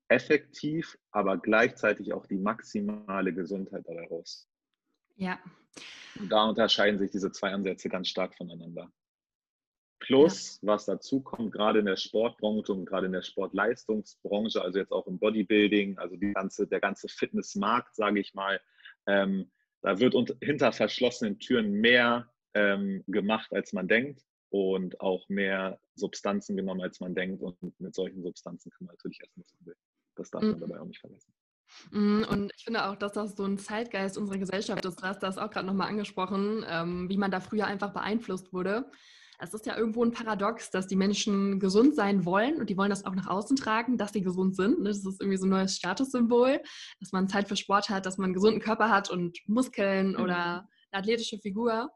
effektiv, 0.09 0.99
aber 1.12 1.39
gleichzeitig 1.39 2.12
auch 2.12 2.26
die 2.26 2.39
maximale 2.39 3.32
Gesundheit 3.32 3.84
daraus. 3.86 4.49
Ja. 5.14 5.39
Und 6.18 6.32
da 6.32 6.49
unterscheiden 6.49 6.99
sich 6.99 7.12
diese 7.12 7.30
zwei 7.30 7.53
Ansätze 7.53 7.89
ganz 7.89 8.09
stark 8.09 8.34
voneinander. 8.34 8.91
Plus, 10.01 10.61
ja. 10.63 10.69
was 10.69 10.87
dazu 10.87 11.21
kommt, 11.21 11.53
gerade 11.53 11.81
in 11.81 11.87
der 11.87 11.97
Sportbranche 11.97 12.73
und 12.73 12.87
gerade 12.87 13.07
in 13.07 13.13
der 13.13 13.23
Sportleistungsbranche, 13.23 14.63
also 14.63 14.79
jetzt 14.79 14.93
auch 14.93 15.07
im 15.07 15.19
Bodybuilding, 15.19 15.99
also 15.99 16.17
die 16.17 16.33
ganze, 16.33 16.67
der 16.67 16.81
ganze 16.81 17.09
Fitnessmarkt, 17.09 17.97
sage 17.97 18.21
ich 18.21 18.35
mal, 18.35 18.61
ähm, 19.07 19.51
da 19.83 19.99
wird 19.99 20.15
unter, 20.15 20.35
hinter 20.41 20.73
verschlossenen 20.73 21.39
Türen 21.39 21.73
mehr 21.73 22.31
ähm, 22.55 23.05
gemacht, 23.07 23.53
als 23.53 23.73
man 23.73 23.89
denkt 23.89 24.25
und 24.51 25.01
auch 25.01 25.29
mehr 25.29 25.79
Substanzen 25.95 26.57
genommen, 26.57 26.81
als 26.81 27.01
man 27.01 27.15
denkt. 27.15 27.43
Und 27.43 27.57
mit 27.81 27.95
solchen 27.95 28.23
Substanzen 28.23 28.71
kann 28.71 28.87
man 28.87 28.95
natürlich 28.95 29.21
essen, 29.21 29.43
was 29.43 29.55
man 29.59 29.67
will. 29.67 29.77
Das 30.17 30.31
darf 30.31 30.43
man 30.43 30.53
mhm. 30.53 30.61
dabei 30.61 30.81
auch 30.81 30.87
nicht 30.87 31.01
vergessen. 31.01 31.33
Mhm, 31.91 32.27
und 32.31 32.53
ich 32.57 32.65
finde 32.65 32.89
auch, 32.89 32.97
dass 32.97 33.13
das 33.13 33.37
so 33.37 33.45
ein 33.45 33.59
Zeitgeist 33.59 34.17
unserer 34.17 34.39
Gesellschaft 34.39 34.85
ist. 34.85 35.01
Du 35.01 35.03
hast 35.03 35.23
das 35.23 35.39
auch 35.39 35.51
gerade 35.51 35.67
nochmal 35.67 35.89
angesprochen, 35.89 36.65
ähm, 36.67 37.09
wie 37.09 37.19
man 37.19 37.31
da 37.31 37.41
früher 37.41 37.67
einfach 37.67 37.93
beeinflusst 37.93 38.53
wurde. 38.53 38.91
Es 39.41 39.55
ist 39.55 39.66
ja 39.66 39.76
irgendwo 39.76 40.05
ein 40.05 40.11
Paradox, 40.11 40.70
dass 40.70 40.89
die 40.89 40.97
Menschen 40.97 41.61
gesund 41.61 41.95
sein 41.95 42.24
wollen 42.24 42.57
und 42.57 42.70
die 42.70 42.76
wollen 42.76 42.91
das 42.91 43.05
auch 43.05 43.14
nach 43.14 43.28
außen 43.28 43.57
tragen, 43.57 43.97
dass 43.97 44.12
sie 44.12 44.22
gesund 44.22 44.57
sind. 44.57 44.84
Das 44.84 45.05
ist 45.05 45.20
irgendwie 45.20 45.36
so 45.39 45.47
ein 45.47 45.51
neues 45.51 45.76
Statussymbol, 45.76 46.61
dass 46.99 47.12
man 47.12 47.28
Zeit 47.28 47.47
für 47.47 47.57
Sport 47.57 47.89
hat, 47.89 48.05
dass 48.05 48.18
man 48.18 48.26
einen 48.26 48.34
gesunden 48.34 48.61
Körper 48.61 48.91
hat 48.91 49.11
und 49.11 49.39
Muskeln 49.47 50.12
mhm. 50.12 50.20
oder 50.20 50.68
eine 50.91 51.01
athletische 51.03 51.39
Figur 51.39 51.91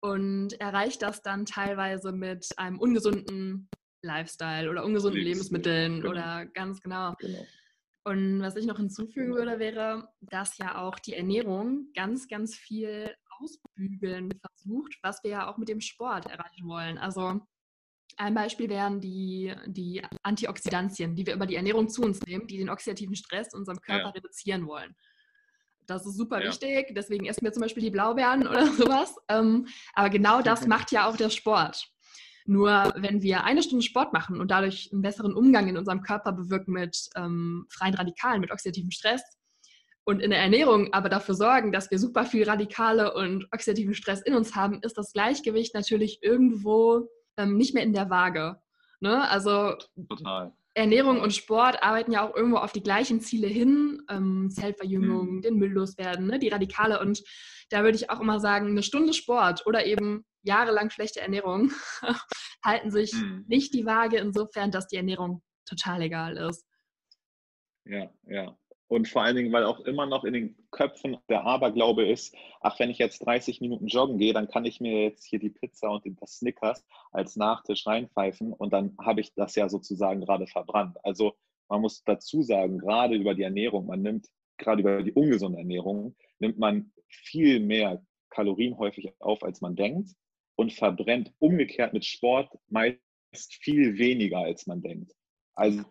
und 0.00 0.60
erreicht 0.60 1.02
das 1.02 1.22
dann 1.22 1.44
teilweise 1.44 2.12
mit 2.12 2.48
einem 2.56 2.78
ungesunden 2.78 3.68
Lifestyle 4.02 4.70
oder 4.70 4.84
ungesunden 4.84 5.20
Lebensmitteln 5.20 6.00
genau. 6.00 6.10
oder 6.10 6.46
ganz 6.46 6.80
genau. 6.80 7.14
genau. 7.18 7.44
Und 8.04 8.40
was 8.40 8.56
ich 8.56 8.64
noch 8.64 8.78
hinzufügen 8.78 9.34
würde, 9.34 9.58
wäre, 9.58 10.08
dass 10.20 10.56
ja 10.56 10.78
auch 10.78 10.98
die 10.98 11.14
Ernährung 11.14 11.88
ganz, 11.94 12.28
ganz 12.28 12.54
viel 12.54 13.14
ausbügeln 13.40 14.30
versucht, 14.40 14.98
was 15.02 15.22
wir 15.22 15.30
ja 15.30 15.50
auch 15.50 15.58
mit 15.58 15.68
dem 15.68 15.80
Sport 15.80 16.26
erreichen 16.26 16.68
wollen. 16.68 16.98
Also 16.98 17.40
ein 18.16 18.34
Beispiel 18.34 18.68
wären 18.68 19.00
die, 19.00 19.54
die 19.66 20.02
Antioxidantien, 20.22 21.14
die 21.14 21.26
wir 21.26 21.34
über 21.34 21.46
die 21.46 21.56
Ernährung 21.56 21.88
zu 21.88 22.02
uns 22.02 22.20
nehmen, 22.22 22.46
die 22.46 22.58
den 22.58 22.70
oxidativen 22.70 23.14
Stress 23.14 23.52
in 23.52 23.60
unserem 23.60 23.80
Körper 23.80 24.06
ja. 24.06 24.10
reduzieren 24.10 24.66
wollen. 24.66 24.94
Das 25.86 26.06
ist 26.06 26.16
super 26.16 26.40
ja. 26.40 26.48
wichtig, 26.48 26.94
deswegen 26.94 27.26
essen 27.26 27.42
wir 27.42 27.52
zum 27.52 27.62
Beispiel 27.62 27.82
die 27.82 27.90
Blaubeeren 27.90 28.46
oder 28.46 28.66
sowas. 28.72 29.16
Ähm, 29.28 29.66
aber 29.94 30.10
genau 30.10 30.42
das 30.42 30.66
macht 30.66 30.92
ja 30.92 31.08
auch 31.08 31.16
der 31.16 31.30
Sport. 31.30 31.90
Nur 32.46 32.92
wenn 32.96 33.22
wir 33.22 33.44
eine 33.44 33.62
Stunde 33.62 33.84
Sport 33.84 34.12
machen 34.12 34.40
und 34.40 34.50
dadurch 34.50 34.90
einen 34.92 35.02
besseren 35.02 35.34
Umgang 35.34 35.68
in 35.68 35.76
unserem 35.76 36.02
Körper 36.02 36.32
bewirken 36.32 36.72
mit 36.72 37.08
ähm, 37.16 37.66
freien 37.70 37.94
Radikalen, 37.94 38.40
mit 38.40 38.50
oxidativem 38.50 38.90
Stress 38.90 39.22
und 40.10 40.20
in 40.20 40.30
der 40.30 40.40
Ernährung 40.40 40.92
aber 40.92 41.08
dafür 41.08 41.34
sorgen, 41.34 41.72
dass 41.72 41.90
wir 41.90 41.98
super 41.98 42.24
viel 42.24 42.48
Radikale 42.48 43.14
und 43.14 43.46
oxidativen 43.52 43.94
Stress 43.94 44.20
in 44.20 44.34
uns 44.34 44.56
haben, 44.56 44.80
ist 44.82 44.98
das 44.98 45.12
Gleichgewicht 45.12 45.72
natürlich 45.74 46.22
irgendwo 46.22 47.08
ähm, 47.36 47.56
nicht 47.56 47.74
mehr 47.74 47.84
in 47.84 47.92
der 47.92 48.10
Waage. 48.10 48.60
Ne? 48.98 49.28
Also 49.30 49.76
Total. 50.08 50.52
Ernährung 50.74 51.20
und 51.20 51.32
Sport 51.32 51.82
arbeiten 51.82 52.12
ja 52.12 52.28
auch 52.28 52.34
irgendwo 52.34 52.58
auf 52.58 52.72
die 52.72 52.82
gleichen 52.82 53.20
Ziele 53.20 53.46
hin, 53.46 54.02
ähm, 54.08 54.50
Zellverjüngung, 54.50 55.36
mhm. 55.36 55.42
den 55.42 55.56
Müll 55.56 55.72
loswerden, 55.72 56.26
ne, 56.26 56.38
die 56.38 56.48
Radikale. 56.48 57.00
Und 57.00 57.22
da 57.70 57.82
würde 57.82 57.96
ich 57.96 58.10
auch 58.10 58.20
immer 58.20 58.40
sagen, 58.40 58.68
eine 58.68 58.82
Stunde 58.82 59.12
Sport 59.12 59.66
oder 59.66 59.86
eben 59.86 60.24
jahrelang 60.42 60.90
schlechte 60.90 61.20
Ernährung 61.20 61.72
halten 62.64 62.90
sich 62.90 63.12
mhm. 63.14 63.44
nicht 63.46 63.74
die 63.74 63.86
Waage 63.86 64.18
insofern, 64.18 64.70
dass 64.70 64.86
die 64.86 64.96
Ernährung 64.96 65.42
total 65.68 66.02
egal 66.02 66.36
ist. 66.36 66.64
Ja, 67.84 68.10
ja. 68.26 68.56
Und 68.90 69.06
vor 69.06 69.22
allen 69.22 69.36
Dingen, 69.36 69.52
weil 69.52 69.62
auch 69.62 69.78
immer 69.78 70.04
noch 70.04 70.24
in 70.24 70.32
den 70.32 70.56
Köpfen 70.72 71.16
der 71.28 71.44
Aberglaube 71.44 72.04
ist, 72.04 72.34
ach, 72.60 72.80
wenn 72.80 72.90
ich 72.90 72.98
jetzt 72.98 73.24
30 73.24 73.60
Minuten 73.60 73.86
joggen 73.86 74.18
gehe, 74.18 74.32
dann 74.32 74.48
kann 74.48 74.64
ich 74.64 74.80
mir 74.80 75.04
jetzt 75.04 75.24
hier 75.24 75.38
die 75.38 75.48
Pizza 75.48 75.90
und 75.90 76.04
das 76.20 76.38
Snickers 76.38 76.84
als 77.12 77.36
Nachtisch 77.36 77.86
reinpfeifen 77.86 78.52
und 78.52 78.72
dann 78.72 78.96
habe 78.98 79.20
ich 79.20 79.32
das 79.34 79.54
ja 79.54 79.68
sozusagen 79.68 80.22
gerade 80.22 80.48
verbrannt. 80.48 80.96
Also 81.04 81.36
man 81.68 81.82
muss 81.82 82.02
dazu 82.02 82.42
sagen, 82.42 82.80
gerade 82.80 83.14
über 83.14 83.34
die 83.34 83.44
Ernährung, 83.44 83.86
man 83.86 84.02
nimmt, 84.02 84.26
gerade 84.58 84.80
über 84.80 85.04
die 85.04 85.12
ungesunde 85.12 85.58
Ernährung, 85.58 86.16
nimmt 86.40 86.58
man 86.58 86.90
viel 87.06 87.60
mehr 87.60 88.04
Kalorien 88.28 88.76
häufig 88.76 89.12
auf, 89.20 89.44
als 89.44 89.60
man 89.60 89.76
denkt 89.76 90.16
und 90.56 90.72
verbrennt 90.72 91.32
umgekehrt 91.38 91.92
mit 91.92 92.04
Sport 92.04 92.58
meist 92.68 92.98
viel 93.60 93.98
weniger, 93.98 94.38
als 94.38 94.66
man 94.66 94.82
denkt. 94.82 95.14
Also 95.54 95.84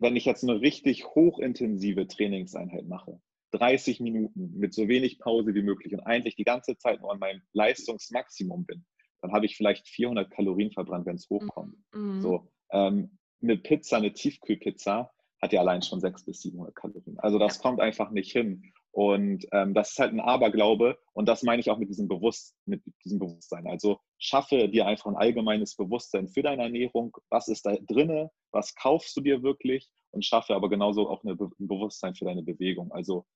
wenn 0.00 0.16
ich 0.16 0.24
jetzt 0.24 0.42
eine 0.42 0.60
richtig 0.60 1.06
hochintensive 1.06 2.06
Trainingseinheit 2.06 2.86
mache, 2.86 3.20
30 3.52 4.00
Minuten 4.00 4.58
mit 4.58 4.74
so 4.74 4.88
wenig 4.88 5.18
Pause 5.18 5.54
wie 5.54 5.62
möglich 5.62 5.92
und 5.92 6.00
eigentlich 6.00 6.36
die 6.36 6.44
ganze 6.44 6.76
Zeit 6.76 7.00
nur 7.00 7.12
an 7.12 7.18
meinem 7.18 7.42
Leistungsmaximum 7.52 8.64
bin, 8.64 8.84
dann 9.22 9.32
habe 9.32 9.46
ich 9.46 9.56
vielleicht 9.56 9.88
400 9.88 10.30
Kalorien 10.30 10.70
verbrannt, 10.70 11.06
wenn 11.06 11.16
es 11.16 11.28
hochkommt. 11.28 11.76
Mhm. 11.92 12.20
So, 12.20 12.48
ähm, 12.70 13.18
eine 13.42 13.56
Pizza, 13.56 13.96
eine 13.96 14.12
Tiefkühlpizza 14.12 15.10
hat 15.40 15.52
ja 15.52 15.60
allein 15.60 15.82
schon 15.82 16.00
600 16.00 16.26
bis 16.26 16.42
700 16.42 16.74
Kalorien. 16.74 17.18
Also 17.18 17.38
das 17.38 17.56
ja. 17.56 17.62
kommt 17.62 17.80
einfach 17.80 18.10
nicht 18.10 18.32
hin. 18.32 18.72
Und 18.92 19.46
ähm, 19.52 19.72
das 19.72 19.92
ist 19.92 19.98
halt 20.00 20.12
ein 20.12 20.20
Aberglaube 20.20 20.98
und 21.12 21.28
das 21.28 21.44
meine 21.44 21.60
ich 21.60 21.70
auch 21.70 21.78
mit 21.78 21.88
diesem, 21.88 22.08
Bewusst 22.08 22.56
mit 22.66 22.82
diesem 23.04 23.20
Bewusstsein. 23.20 23.68
Also 23.68 24.00
schaffe 24.18 24.68
dir 24.68 24.86
einfach 24.86 25.06
ein 25.06 25.16
allgemeines 25.16 25.76
Bewusstsein 25.76 26.28
für 26.28 26.42
deine 26.42 26.64
Ernährung. 26.64 27.16
Was 27.28 27.46
ist 27.48 27.66
da 27.66 27.76
drinne? 27.86 28.30
Was 28.50 28.74
kaufst 28.74 29.16
du 29.16 29.20
dir 29.20 29.42
wirklich? 29.42 29.88
Und 30.10 30.24
schaffe 30.24 30.56
aber 30.56 30.68
genauso 30.68 31.08
auch 31.08 31.22
eine, 31.22 31.34
ein 31.34 31.68
Bewusstsein 31.68 32.16
für 32.16 32.24
deine 32.24 32.42
Bewegung. 32.42 32.90
Also 32.90 33.26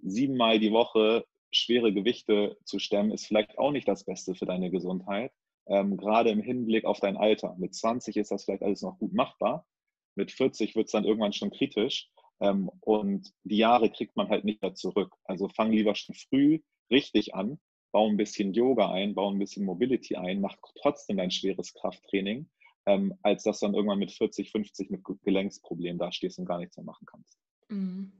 siebenmal 0.00 0.58
die 0.58 0.72
Woche 0.72 1.24
schwere 1.52 1.92
Gewichte 1.92 2.58
zu 2.64 2.78
stemmen, 2.78 3.12
ist 3.12 3.26
vielleicht 3.26 3.56
auch 3.58 3.70
nicht 3.70 3.88
das 3.88 4.04
Beste 4.04 4.34
für 4.34 4.46
deine 4.46 4.70
Gesundheit. 4.70 5.32
Ähm, 5.66 5.96
gerade 5.96 6.30
im 6.30 6.42
Hinblick 6.42 6.84
auf 6.84 6.98
dein 6.98 7.16
Alter. 7.16 7.54
Mit 7.58 7.74
20 7.74 8.16
ist 8.16 8.30
das 8.30 8.44
vielleicht 8.44 8.62
alles 8.62 8.82
noch 8.82 8.98
gut 8.98 9.12
machbar. 9.12 9.66
Mit 10.14 10.32
40 10.32 10.74
wird 10.74 10.86
es 10.86 10.92
dann 10.92 11.04
irgendwann 11.04 11.32
schon 11.32 11.50
kritisch. 11.50 12.10
Ähm, 12.40 12.70
und 12.80 13.32
die 13.44 13.56
Jahre 13.56 13.90
kriegt 13.90 14.16
man 14.16 14.28
halt 14.28 14.44
nicht 14.44 14.62
mehr 14.62 14.74
zurück. 14.74 15.14
Also 15.24 15.48
fang 15.48 15.72
lieber 15.72 15.94
schon 15.94 16.14
früh 16.14 16.60
richtig 16.90 17.34
an, 17.34 17.58
bau 17.92 18.08
ein 18.08 18.16
bisschen 18.16 18.52
Yoga 18.52 18.90
ein, 18.90 19.14
bau 19.14 19.30
ein 19.30 19.38
bisschen 19.38 19.64
Mobility 19.64 20.16
ein, 20.16 20.40
mach 20.40 20.56
trotzdem 20.80 21.16
dein 21.16 21.30
schweres 21.30 21.74
Krafttraining, 21.74 22.48
ähm, 22.86 23.14
als 23.22 23.42
dass 23.42 23.60
dann 23.60 23.74
irgendwann 23.74 23.98
mit 23.98 24.12
40, 24.12 24.50
50 24.50 24.90
mit 24.90 25.02
Gelenksproblemen 25.24 25.98
dastehst 25.98 26.38
und 26.38 26.46
gar 26.46 26.58
nichts 26.58 26.76
mehr 26.76 26.84
machen 26.84 27.06
kannst. 27.06 27.38
Mhm. 27.68 28.12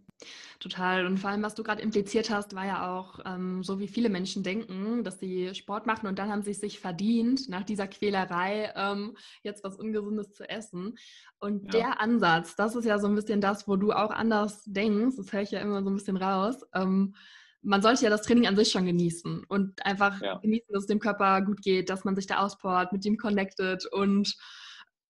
Total. 0.61 1.07
Und 1.07 1.19
vor 1.19 1.31
allem, 1.31 1.43
was 1.43 1.55
du 1.55 1.63
gerade 1.63 1.83
impliziert 1.83 2.31
hast, 2.31 2.55
war 2.55 2.67
ja 2.67 2.93
auch, 2.93 3.21
ähm, 3.25 3.63
so 3.63 3.79
wie 3.79 3.87
viele 3.87 4.09
Menschen 4.09 4.43
denken, 4.43 5.05
dass 5.05 5.21
sie 5.21 5.55
Sport 5.55 5.87
machen 5.87 6.09
und 6.09 6.19
dann 6.19 6.31
haben 6.31 6.43
sie 6.43 6.51
es 6.51 6.61
sich 6.61 6.81
verdient, 6.81 7.49
nach 7.49 7.63
dieser 7.63 7.87
Quälerei 7.87 8.73
ähm, 8.75 9.17
jetzt 9.43 9.63
was 9.63 9.77
Ungesundes 9.77 10.33
zu 10.33 10.49
essen. 10.49 10.99
Und 11.39 11.65
ja. 11.67 11.71
der 11.71 12.01
Ansatz, 12.01 12.57
das 12.57 12.75
ist 12.75 12.85
ja 12.85 12.99
so 12.99 13.07
ein 13.07 13.15
bisschen 13.15 13.41
das, 13.41 13.69
wo 13.69 13.77
du 13.77 13.93
auch 13.93 14.11
anders 14.11 14.65
denkst, 14.65 15.17
das 15.17 15.33
höre 15.33 15.43
ich 15.43 15.53
ja 15.53 15.61
immer 15.61 15.83
so 15.85 15.91
ein 15.91 15.95
bisschen 15.95 16.17
raus. 16.17 16.67
Ähm, 16.75 17.15
man 17.63 17.83
sollte 17.83 18.05
ja 18.05 18.11
das 18.11 18.23
Training 18.23 18.47
an 18.47 18.57
sich 18.57 18.71
schon 18.71 18.87
genießen 18.87 19.45
und 19.49 19.85
einfach 19.85 20.21
ja. 20.21 20.39
genießen, 20.39 20.69
dass 20.73 20.85
es 20.85 20.89
dem 20.89 21.01
Körper 21.01 21.43
gut 21.43 21.63
geht, 21.63 21.91
dass 21.91 22.05
man 22.05 22.17
sich 22.17 22.27
da 22.27 22.39
auspowert, 22.39 22.93
mit 22.93 23.05
ihm 23.05 23.17
connected 23.17 23.87
und 23.93 24.37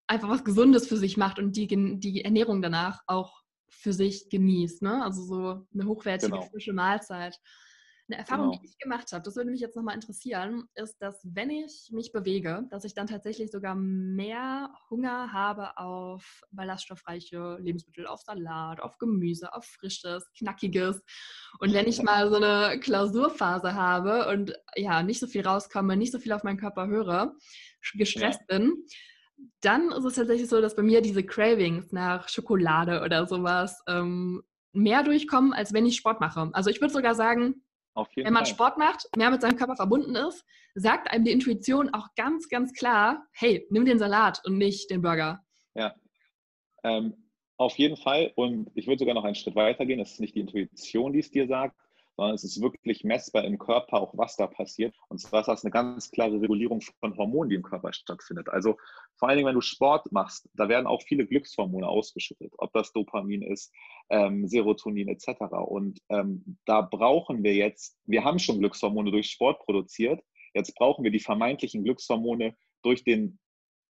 einfach 0.06 0.28
was 0.28 0.44
Gesundes 0.44 0.86
für 0.88 0.96
sich 0.96 1.16
macht 1.16 1.38
und 1.38 1.56
die, 1.56 1.66
die 1.98 2.24
Ernährung 2.24 2.62
danach 2.62 3.02
auch 3.06 3.42
für 3.68 3.92
sich 3.92 4.28
genießt. 4.28 4.82
Ne? 4.82 5.02
Also 5.02 5.22
so 5.22 5.66
eine 5.72 5.86
hochwertige, 5.86 6.32
genau. 6.32 6.46
frische 6.46 6.72
Mahlzeit. 6.72 7.38
Eine 8.10 8.20
Erfahrung, 8.20 8.52
genau. 8.52 8.62
die 8.62 8.68
ich 8.68 8.78
gemacht 8.78 9.12
habe, 9.12 9.22
das 9.22 9.36
würde 9.36 9.50
mich 9.50 9.60
jetzt 9.60 9.76
nochmal 9.76 9.94
interessieren, 9.94 10.66
ist, 10.74 10.96
dass 10.98 11.20
wenn 11.24 11.50
ich 11.50 11.90
mich 11.92 12.10
bewege, 12.10 12.66
dass 12.70 12.84
ich 12.84 12.94
dann 12.94 13.06
tatsächlich 13.06 13.50
sogar 13.50 13.74
mehr 13.74 14.72
Hunger 14.88 15.30
habe 15.30 15.76
auf 15.76 16.40
ballaststoffreiche 16.50 17.58
Lebensmittel, 17.60 18.06
auf 18.06 18.22
Salat, 18.22 18.80
auf 18.80 18.96
Gemüse, 18.96 19.52
auf 19.52 19.66
frisches, 19.66 20.24
knackiges. 20.38 21.02
Und 21.58 21.74
wenn 21.74 21.86
ich 21.86 22.02
mal 22.02 22.30
so 22.30 22.36
eine 22.36 22.80
Klausurphase 22.80 23.74
habe 23.74 24.26
und 24.30 24.54
ja, 24.74 25.02
nicht 25.02 25.20
so 25.20 25.26
viel 25.26 25.46
rauskomme, 25.46 25.94
nicht 25.94 26.12
so 26.12 26.18
viel 26.18 26.32
auf 26.32 26.44
meinen 26.44 26.58
Körper 26.58 26.86
höre, 26.86 27.36
gestresst 27.92 28.40
ja. 28.48 28.58
bin, 28.58 28.86
dann 29.60 29.90
ist 29.90 30.04
es 30.04 30.14
tatsächlich 30.14 30.48
so, 30.48 30.60
dass 30.60 30.76
bei 30.76 30.82
mir 30.82 31.00
diese 31.00 31.24
Cravings 31.24 31.92
nach 31.92 32.28
Schokolade 32.28 33.02
oder 33.02 33.26
sowas 33.26 33.82
ähm, 33.88 34.42
mehr 34.72 35.02
durchkommen, 35.02 35.52
als 35.52 35.72
wenn 35.72 35.86
ich 35.86 35.96
Sport 35.96 36.20
mache. 36.20 36.50
Also 36.52 36.70
ich 36.70 36.80
würde 36.80 36.92
sogar 36.92 37.14
sagen, 37.14 37.62
wenn 37.94 38.32
man 38.32 38.44
Fall. 38.44 38.54
Sport 38.54 38.78
macht, 38.78 39.08
mehr 39.16 39.30
mit 39.30 39.40
seinem 39.40 39.56
Körper 39.56 39.74
verbunden 39.74 40.14
ist, 40.14 40.44
sagt 40.74 41.10
einem 41.10 41.24
die 41.24 41.32
Intuition 41.32 41.92
auch 41.92 42.08
ganz, 42.16 42.48
ganz 42.48 42.72
klar, 42.72 43.26
hey, 43.32 43.66
nimm 43.70 43.84
den 43.84 43.98
Salat 43.98 44.40
und 44.44 44.56
nicht 44.56 44.90
den 44.90 45.02
Burger. 45.02 45.44
Ja, 45.74 45.94
ähm, 46.84 47.14
auf 47.56 47.76
jeden 47.76 47.96
Fall. 47.96 48.32
Und 48.36 48.70
ich 48.74 48.86
würde 48.86 49.00
sogar 49.00 49.14
noch 49.14 49.24
einen 49.24 49.34
Schritt 49.34 49.56
weiter 49.56 49.84
gehen. 49.84 49.98
Es 49.98 50.12
ist 50.12 50.20
nicht 50.20 50.36
die 50.36 50.40
Intuition, 50.40 51.12
die 51.12 51.18
es 51.18 51.30
dir 51.30 51.48
sagt, 51.48 51.76
sondern 52.18 52.34
es 52.34 52.42
ist 52.42 52.60
wirklich 52.60 53.04
messbar 53.04 53.44
im 53.44 53.58
Körper, 53.58 54.00
auch 54.00 54.12
was 54.18 54.34
da 54.34 54.48
passiert. 54.48 54.92
Und 55.08 55.18
zwar 55.18 55.40
ist 55.40 55.46
das 55.46 55.64
eine 55.64 55.70
ganz 55.70 56.10
klare 56.10 56.40
Regulierung 56.40 56.80
von 56.98 57.16
Hormonen, 57.16 57.48
die 57.48 57.54
im 57.54 57.62
Körper 57.62 57.92
stattfindet. 57.92 58.48
Also 58.48 58.76
vor 59.14 59.28
allen 59.28 59.36
Dingen, 59.36 59.46
wenn 59.46 59.54
du 59.54 59.60
Sport 59.60 60.10
machst, 60.10 60.48
da 60.54 60.68
werden 60.68 60.88
auch 60.88 61.00
viele 61.02 61.28
Glückshormone 61.28 61.86
ausgeschüttet, 61.86 62.52
ob 62.58 62.72
das 62.72 62.92
Dopamin 62.92 63.42
ist, 63.42 63.72
ähm, 64.10 64.48
Serotonin 64.48 65.06
etc. 65.06 65.42
Und 65.64 66.00
ähm, 66.08 66.58
da 66.64 66.80
brauchen 66.80 67.44
wir 67.44 67.54
jetzt, 67.54 67.96
wir 68.04 68.24
haben 68.24 68.40
schon 68.40 68.58
Glückshormone 68.58 69.12
durch 69.12 69.30
Sport 69.30 69.60
produziert, 69.60 70.20
jetzt 70.54 70.74
brauchen 70.74 71.04
wir 71.04 71.12
die 71.12 71.20
vermeintlichen 71.20 71.84
Glückshormone 71.84 72.56
durch 72.82 73.04
den 73.04 73.38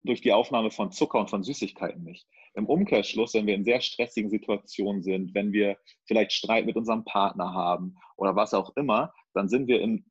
durch 0.03 0.20
die 0.20 0.33
Aufnahme 0.33 0.70
von 0.70 0.93
Zucker 0.93 1.18
und 1.18 1.31
von 1.31 1.43
Süßigkeiten 1.43 2.05
nicht. 2.05 2.29
Im 2.57 2.67
Umkehrschluss, 2.67 3.35
wenn 3.35 3.47
wir 3.47 3.55
in 3.55 3.65
sehr 3.65 3.81
stressigen 3.81 4.31
Situationen 4.31 5.03
sind, 5.03 5.35
wenn 5.35 5.53
wir 5.53 5.77
vielleicht 6.07 6.33
Streit 6.33 6.67
mit 6.67 6.77
unserem 6.77 7.05
Partner 7.05 7.53
haben 7.53 7.97
oder 8.17 8.35
was 8.35 8.55
auch 8.55 8.75
immer, 8.77 9.13
dann 9.35 9.49
sind 9.49 9.69
wir 9.69 9.81
in 9.81 10.05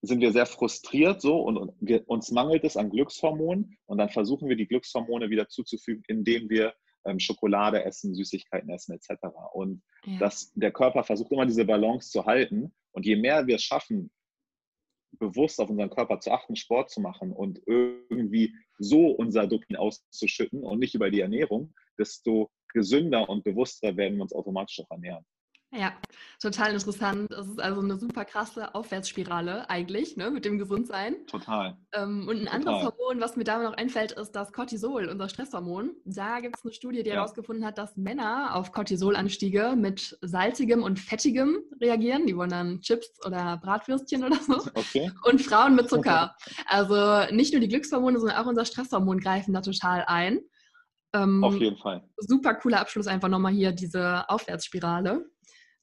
sind 0.00 0.20
wir 0.20 0.32
sehr 0.32 0.46
frustriert 0.46 1.20
so 1.20 1.40
und, 1.40 1.72
wir, 1.80 2.08
uns 2.08 2.30
mangelt 2.30 2.64
es 2.64 2.76
an 2.76 2.90
Glückshormonen 2.90 3.76
und 3.86 3.98
dann 3.98 4.10
versuchen 4.10 4.48
wir 4.48 4.56
die 4.56 4.68
Glückshormone 4.68 5.28
wieder 5.28 5.48
zuzufügen, 5.48 6.04
indem 6.06 6.48
wir 6.48 6.74
ähm, 7.04 7.18
Schokolade 7.18 7.84
essen, 7.84 8.14
Süßigkeiten 8.14 8.70
essen 8.70 8.92
etc. 8.92 9.24
Und 9.52 9.82
ja. 10.04 10.18
das, 10.18 10.52
der 10.54 10.72
Körper 10.72 11.02
versucht 11.02 11.32
immer 11.32 11.46
diese 11.46 11.64
Balance 11.64 12.10
zu 12.10 12.26
halten 12.26 12.72
und 12.92 13.06
je 13.06 13.16
mehr 13.16 13.46
wir 13.46 13.56
es 13.56 13.62
schaffen, 13.62 14.10
bewusst 15.12 15.60
auf 15.60 15.70
unseren 15.70 15.90
Körper 15.90 16.20
zu 16.20 16.30
achten, 16.30 16.56
Sport 16.56 16.90
zu 16.90 17.00
machen 17.00 17.32
und 17.32 17.60
irgendwie 17.66 18.54
so 18.78 19.06
unser 19.06 19.46
Dopamin 19.46 19.76
auszuschütten 19.76 20.62
und 20.64 20.78
nicht 20.78 20.94
über 20.94 21.10
die 21.10 21.20
Ernährung, 21.20 21.74
desto 21.98 22.50
gesünder 22.72 23.28
und 23.28 23.44
bewusster 23.44 23.96
werden 23.96 24.16
wir 24.16 24.22
uns 24.22 24.32
automatisch 24.32 24.80
auch 24.80 24.90
ernähren. 24.90 25.24
Ja, 25.70 25.92
total 26.40 26.72
interessant. 26.72 27.30
Es 27.30 27.46
ist 27.46 27.60
also 27.60 27.82
eine 27.82 27.98
super 27.98 28.24
krasse 28.24 28.74
Aufwärtsspirale 28.74 29.68
eigentlich, 29.68 30.16
ne, 30.16 30.30
mit 30.30 30.46
dem 30.46 30.58
Gesundsein. 30.58 31.26
Total. 31.26 31.76
Ähm, 31.92 32.26
und 32.26 32.38
ein 32.38 32.44
total. 32.46 32.54
anderes 32.54 32.84
Hormon, 32.84 33.20
was 33.20 33.36
mir 33.36 33.44
da 33.44 33.62
noch 33.62 33.74
einfällt, 33.74 34.12
ist 34.12 34.32
das 34.32 34.52
Cortisol, 34.54 35.08
unser 35.08 35.28
Stresshormon. 35.28 35.90
Da 36.06 36.40
gibt 36.40 36.56
es 36.56 36.64
eine 36.64 36.72
Studie, 36.72 37.02
die 37.02 37.10
ja. 37.10 37.16
herausgefunden 37.16 37.66
hat, 37.66 37.76
dass 37.76 37.98
Männer 37.98 38.54
auf 38.54 38.72
Cortisolanstiege 38.72 39.74
mit 39.76 40.16
salzigem 40.22 40.82
und 40.82 40.98
fettigem 40.98 41.58
reagieren. 41.82 42.26
Die 42.26 42.36
wollen 42.36 42.50
dann 42.50 42.80
Chips 42.80 43.10
oder 43.26 43.58
Bratwürstchen 43.62 44.24
oder 44.24 44.36
so. 44.36 44.56
Okay. 44.74 45.10
Und 45.24 45.42
Frauen 45.42 45.74
mit 45.74 45.90
Zucker. 45.90 46.34
Also 46.66 47.34
nicht 47.34 47.52
nur 47.52 47.60
die 47.60 47.68
Glückshormone, 47.68 48.18
sondern 48.18 48.38
auch 48.38 48.46
unser 48.46 48.64
Stresshormon 48.64 49.20
greifen 49.20 49.52
da 49.54 49.60
total 49.60 50.04
ein. 50.06 50.40
Ähm, 51.12 51.42
Auf 51.42 51.56
jeden 51.56 51.76
Fall. 51.76 52.02
Super 52.18 52.54
cooler 52.54 52.80
Abschluss 52.80 53.06
einfach 53.06 53.28
nochmal 53.28 53.52
hier, 53.52 53.72
diese 53.72 54.28
Aufwärtsspirale. 54.28 55.24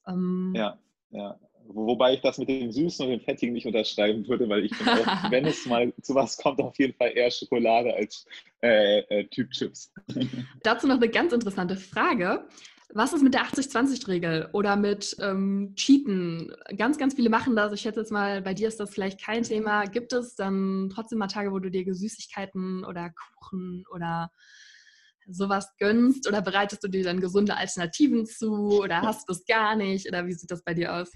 Ähm, 0.06 0.52
ja, 0.54 0.78
ja. 1.10 1.38
Wobei 1.68 2.14
ich 2.14 2.20
das 2.20 2.38
mit 2.38 2.48
dem 2.48 2.70
Süßen 2.70 3.04
und 3.04 3.10
dem 3.10 3.20
Fettigen 3.20 3.52
nicht 3.52 3.66
unterschreiben 3.66 4.26
würde, 4.28 4.48
weil 4.48 4.64
ich 4.64 4.78
bin 4.78 4.88
auch, 4.88 5.06
wenn 5.30 5.46
es 5.46 5.66
mal 5.66 5.92
zu 6.00 6.14
was 6.14 6.36
kommt, 6.36 6.60
auf 6.60 6.78
jeden 6.78 6.94
Fall 6.94 7.12
eher 7.14 7.30
Schokolade 7.30 7.94
als 7.94 8.24
äh, 8.62 9.00
äh, 9.00 9.24
Typ 9.26 9.50
Chips. 9.50 9.92
Dazu 10.62 10.86
noch 10.86 10.96
eine 10.96 11.08
ganz 11.08 11.32
interessante 11.32 11.76
Frage. 11.76 12.46
Was 12.94 13.12
ist 13.12 13.22
mit 13.22 13.34
der 13.34 13.42
80-20-Regel 13.42 14.50
oder 14.52 14.76
mit 14.76 15.16
ähm, 15.20 15.72
Cheaten? 15.74 16.52
Ganz, 16.78 16.98
ganz 16.98 17.14
viele 17.14 17.30
machen 17.30 17.56
das. 17.56 17.72
Ich 17.72 17.80
schätze 17.80 18.00
jetzt 18.00 18.12
mal, 18.12 18.42
bei 18.42 18.54
dir 18.54 18.68
ist 18.68 18.78
das 18.78 18.94
vielleicht 18.94 19.20
kein 19.20 19.42
Thema. 19.42 19.84
Gibt 19.86 20.12
es 20.12 20.36
dann 20.36 20.90
trotzdem 20.94 21.18
mal 21.18 21.26
Tage, 21.26 21.50
wo 21.50 21.58
du 21.58 21.68
dir 21.68 21.84
Süßigkeiten 21.92 22.84
oder 22.84 23.10
Kuchen 23.40 23.84
oder 23.92 24.30
sowas 25.26 25.74
gönnst 25.78 26.28
oder 26.28 26.42
bereitest 26.42 26.82
du 26.84 26.88
dir 26.88 27.04
dann 27.04 27.20
gesunde 27.20 27.56
Alternativen 27.56 28.26
zu 28.26 28.80
oder 28.82 29.02
hast 29.02 29.28
du 29.28 29.32
es 29.32 29.44
gar 29.44 29.76
nicht 29.76 30.08
oder 30.08 30.26
wie 30.26 30.32
sieht 30.32 30.50
das 30.50 30.62
bei 30.62 30.74
dir 30.74 30.94
aus? 30.94 31.12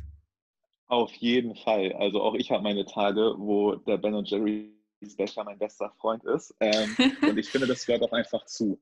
Auf 0.89 1.13
jeden 1.15 1.55
Fall. 1.55 1.93
Also 1.93 2.21
auch 2.21 2.35
ich 2.35 2.51
habe 2.51 2.63
meine 2.63 2.85
Tage, 2.85 3.35
wo 3.39 3.77
der 3.77 3.97
Ben 3.97 4.25
Jerry 4.25 4.75
Becher 5.17 5.45
mein 5.45 5.59
bester 5.59 5.91
Freund 6.01 6.25
ist. 6.25 6.55
Ähm, 6.61 6.97
und 7.23 7.39
ich 7.39 7.49
finde, 7.49 7.67
das 7.67 7.87
gehört 7.87 8.03
auch 8.03 8.13
einfach 8.13 8.45
zu. 8.47 8.81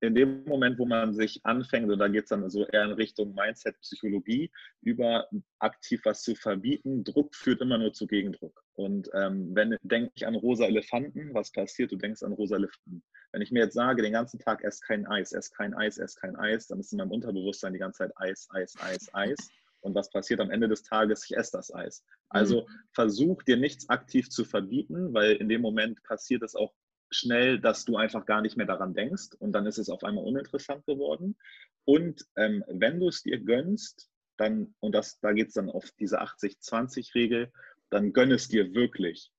In 0.00 0.14
dem 0.14 0.44
Moment, 0.44 0.78
wo 0.78 0.86
man 0.86 1.12
sich 1.12 1.44
anfängt, 1.44 1.90
und 1.90 1.98
da 1.98 2.08
geht 2.08 2.24
es 2.24 2.28
dann 2.30 2.48
so 2.48 2.66
eher 2.66 2.84
in 2.84 2.92
Richtung 2.92 3.34
Mindset, 3.34 3.78
Psychologie, 3.80 4.50
über 4.80 5.28
aktiv 5.58 6.00
was 6.04 6.22
zu 6.22 6.34
verbieten, 6.34 7.04
Druck 7.04 7.34
führt 7.34 7.60
immer 7.60 7.76
nur 7.76 7.92
zu 7.92 8.06
Gegendruck. 8.06 8.64
Und 8.74 9.10
ähm, 9.14 9.54
wenn 9.54 9.76
denke 9.82 10.12
ich 10.14 10.26
an 10.26 10.34
rosa 10.34 10.64
Elefanten, 10.64 11.34
was 11.34 11.52
passiert? 11.52 11.92
Du 11.92 11.96
denkst 11.96 12.22
an 12.22 12.32
rosa 12.32 12.56
Elefanten. 12.56 13.02
Wenn 13.32 13.42
ich 13.42 13.50
mir 13.50 13.64
jetzt 13.64 13.74
sage, 13.74 14.02
den 14.02 14.12
ganzen 14.12 14.38
Tag 14.38 14.64
ess 14.64 14.80
kein 14.80 15.06
Eis, 15.06 15.32
ess 15.32 15.50
kein 15.50 15.74
Eis, 15.74 15.98
ess 15.98 16.16
kein 16.16 16.36
Eis, 16.36 16.68
dann 16.68 16.80
ist 16.80 16.92
in 16.92 16.98
meinem 16.98 17.10
Unterbewusstsein 17.10 17.74
die 17.74 17.78
ganze 17.78 17.98
Zeit 17.98 18.12
Eis, 18.16 18.48
Eis, 18.50 18.74
Eis, 18.80 19.10
Eis. 19.12 19.50
Und 19.80 19.94
was 19.94 20.10
passiert 20.10 20.40
am 20.40 20.50
Ende 20.50 20.68
des 20.68 20.82
Tages? 20.82 21.24
Ich 21.24 21.36
esse 21.36 21.52
das 21.52 21.72
Eis. 21.72 22.02
Also 22.28 22.62
mhm. 22.62 22.66
versuch 22.92 23.42
dir 23.42 23.56
nichts 23.56 23.88
aktiv 23.88 24.30
zu 24.30 24.44
verbieten, 24.44 25.12
weil 25.14 25.32
in 25.32 25.48
dem 25.48 25.60
Moment 25.60 26.02
passiert 26.02 26.42
es 26.42 26.56
auch 26.56 26.72
schnell, 27.16 27.60
dass 27.60 27.84
du 27.84 27.96
einfach 27.96 28.26
gar 28.26 28.42
nicht 28.42 28.56
mehr 28.56 28.66
daran 28.66 28.94
denkst 28.94 29.34
und 29.38 29.52
dann 29.52 29.66
ist 29.66 29.78
es 29.78 29.88
auf 29.88 30.04
einmal 30.04 30.24
uninteressant 30.24 30.84
geworden. 30.86 31.36
Und 31.84 32.24
ähm, 32.36 32.64
wenn 32.68 33.00
du 33.00 33.08
es 33.08 33.22
dir 33.22 33.40
gönnst, 33.40 34.10
dann, 34.36 34.74
und 34.80 34.94
das, 34.94 35.18
da 35.20 35.32
geht 35.32 35.48
es 35.48 35.54
dann 35.54 35.70
auf 35.70 35.90
diese 35.98 36.20
80-20-Regel, 36.20 37.52
dann 37.90 38.12
gönn 38.12 38.32
es 38.32 38.48
dir 38.48 38.74
wirklich. 38.74 39.30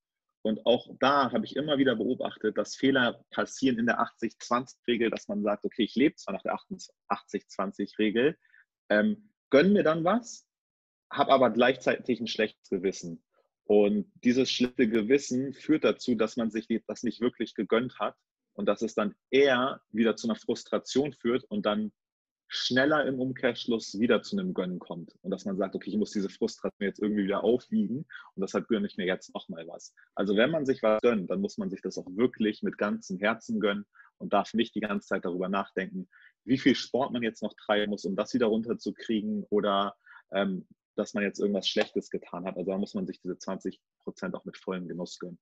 Und 0.41 0.65
auch 0.65 0.87
da 0.99 1.31
habe 1.31 1.45
ich 1.45 1.55
immer 1.55 1.77
wieder 1.77 1.95
beobachtet, 1.95 2.57
dass 2.57 2.75
Fehler 2.75 3.23
passieren 3.31 3.79
in 3.79 3.85
der 3.85 3.99
80-20-Regel, 3.99 5.09
dass 5.09 5.27
man 5.27 5.43
sagt, 5.43 5.65
okay, 5.65 5.83
ich 5.83 5.95
lebe 5.95 6.15
zwar 6.15 6.35
nach 6.35 6.43
der 6.43 6.57
80-20-Regel, 7.09 8.37
ähm, 8.89 9.29
gönn 9.49 9.73
mir 9.73 9.83
dann 9.83 10.03
was, 10.03 10.47
habe 11.11 11.31
aber 11.31 11.49
gleichzeitig 11.49 12.19
ein 12.19 12.27
schlechtes 12.27 12.69
Gewissen. 12.69 13.23
Und 13.67 14.09
dieses 14.23 14.49
schlechte 14.49 14.87
Gewissen 14.87 15.53
führt 15.53 15.83
dazu, 15.83 16.15
dass 16.15 16.37
man 16.37 16.49
sich 16.49 16.67
das 16.87 17.03
nicht 17.03 17.19
wirklich 17.19 17.53
gegönnt 17.53 17.99
hat 17.99 18.15
und 18.53 18.65
dass 18.65 18.81
es 18.81 18.95
dann 18.95 19.13
eher 19.29 19.81
wieder 19.91 20.15
zu 20.15 20.27
einer 20.27 20.39
Frustration 20.39 21.11
führt 21.11 21.43
und 21.43 21.65
dann 21.65 21.91
schneller 22.47 23.05
im 23.05 23.19
Umkehrschluss 23.19 23.99
wieder 23.99 24.21
zu 24.21 24.37
einem 24.37 24.53
Gönnen 24.53 24.79
kommt 24.79 25.13
und 25.21 25.31
dass 25.31 25.43
man 25.43 25.57
sagt, 25.57 25.75
okay, 25.75 25.89
ich 25.89 25.97
muss 25.97 26.11
diese 26.11 26.29
Frustration 26.29 26.87
jetzt 26.87 26.99
irgendwie 26.99 27.25
wieder 27.25 27.43
aufwiegen 27.43 28.05
und 28.35 28.41
deshalb 28.41 28.69
gönne 28.69 28.87
ich 28.87 28.95
mir 28.95 29.05
jetzt 29.05 29.33
nochmal 29.33 29.67
was. 29.67 29.93
Also 30.15 30.37
wenn 30.37 30.51
man 30.51 30.65
sich 30.65 30.81
was 30.81 31.01
gönnt, 31.01 31.29
dann 31.29 31.41
muss 31.41 31.57
man 31.57 31.69
sich 31.69 31.81
das 31.81 31.97
auch 31.97 32.07
wirklich 32.15 32.63
mit 32.63 32.77
ganzem 32.77 33.19
Herzen 33.19 33.59
gönnen 33.59 33.85
und 34.17 34.31
darf 34.31 34.53
nicht 34.53 34.75
die 34.75 34.79
ganze 34.79 35.09
Zeit 35.09 35.25
darüber 35.25 35.49
nachdenken, 35.49 36.07
wie 36.45 36.57
viel 36.57 36.75
Sport 36.75 37.11
man 37.11 37.21
jetzt 37.21 37.43
noch 37.43 37.53
treiben 37.53 37.89
muss, 37.89 38.05
um 38.05 38.15
das 38.15 38.33
wieder 38.33 38.45
runterzukriegen 38.45 39.43
oder 39.49 39.97
ähm, 40.31 40.65
dass 40.97 41.13
man 41.13 41.23
jetzt 41.23 41.39
irgendwas 41.39 41.67
Schlechtes 41.67 42.09
getan 42.09 42.45
hat. 42.45 42.57
Also 42.57 42.71
da 42.71 42.77
muss 42.77 42.93
man 42.93 43.05
sich 43.05 43.21
diese 43.21 43.37
20 43.37 43.79
Prozent 43.99 44.35
auch 44.35 44.45
mit 44.45 44.57
vollem 44.57 44.87
Genuss 44.87 45.19
gönnen. 45.19 45.39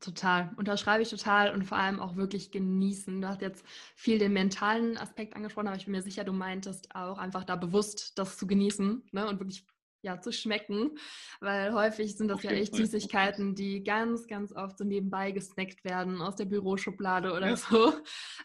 Total, 0.00 0.50
unterschreibe 0.56 1.02
ich 1.02 1.10
total 1.10 1.52
und 1.52 1.64
vor 1.64 1.76
allem 1.76 2.00
auch 2.00 2.16
wirklich 2.16 2.50
genießen. 2.50 3.20
Du 3.20 3.28
hast 3.28 3.42
jetzt 3.42 3.64
viel 3.94 4.18
den 4.18 4.32
mentalen 4.32 4.96
Aspekt 4.96 5.36
angesprochen, 5.36 5.68
aber 5.68 5.76
ich 5.76 5.84
bin 5.84 5.92
mir 5.92 6.02
sicher, 6.02 6.24
du 6.24 6.32
meintest 6.32 6.94
auch 6.94 7.18
einfach 7.18 7.44
da 7.44 7.56
bewusst 7.56 8.18
das 8.18 8.38
zu 8.38 8.46
genießen 8.46 9.02
ne? 9.12 9.28
und 9.28 9.40
wirklich 9.40 9.66
ja, 10.02 10.20
zu 10.20 10.32
schmecken, 10.32 10.98
weil 11.40 11.74
häufig 11.74 12.16
sind 12.16 12.28
das 12.28 12.38
okay. 12.38 12.54
ja 12.54 12.60
echt 12.60 12.74
Süßigkeiten, 12.74 13.54
die 13.54 13.84
ganz, 13.84 14.26
ganz 14.26 14.52
oft 14.52 14.78
so 14.78 14.84
nebenbei 14.84 15.30
gesnackt 15.32 15.84
werden 15.84 16.22
aus 16.22 16.36
der 16.36 16.46
Büroschublade 16.46 17.32
oder 17.32 17.50
ja. 17.50 17.56
so 17.56 17.92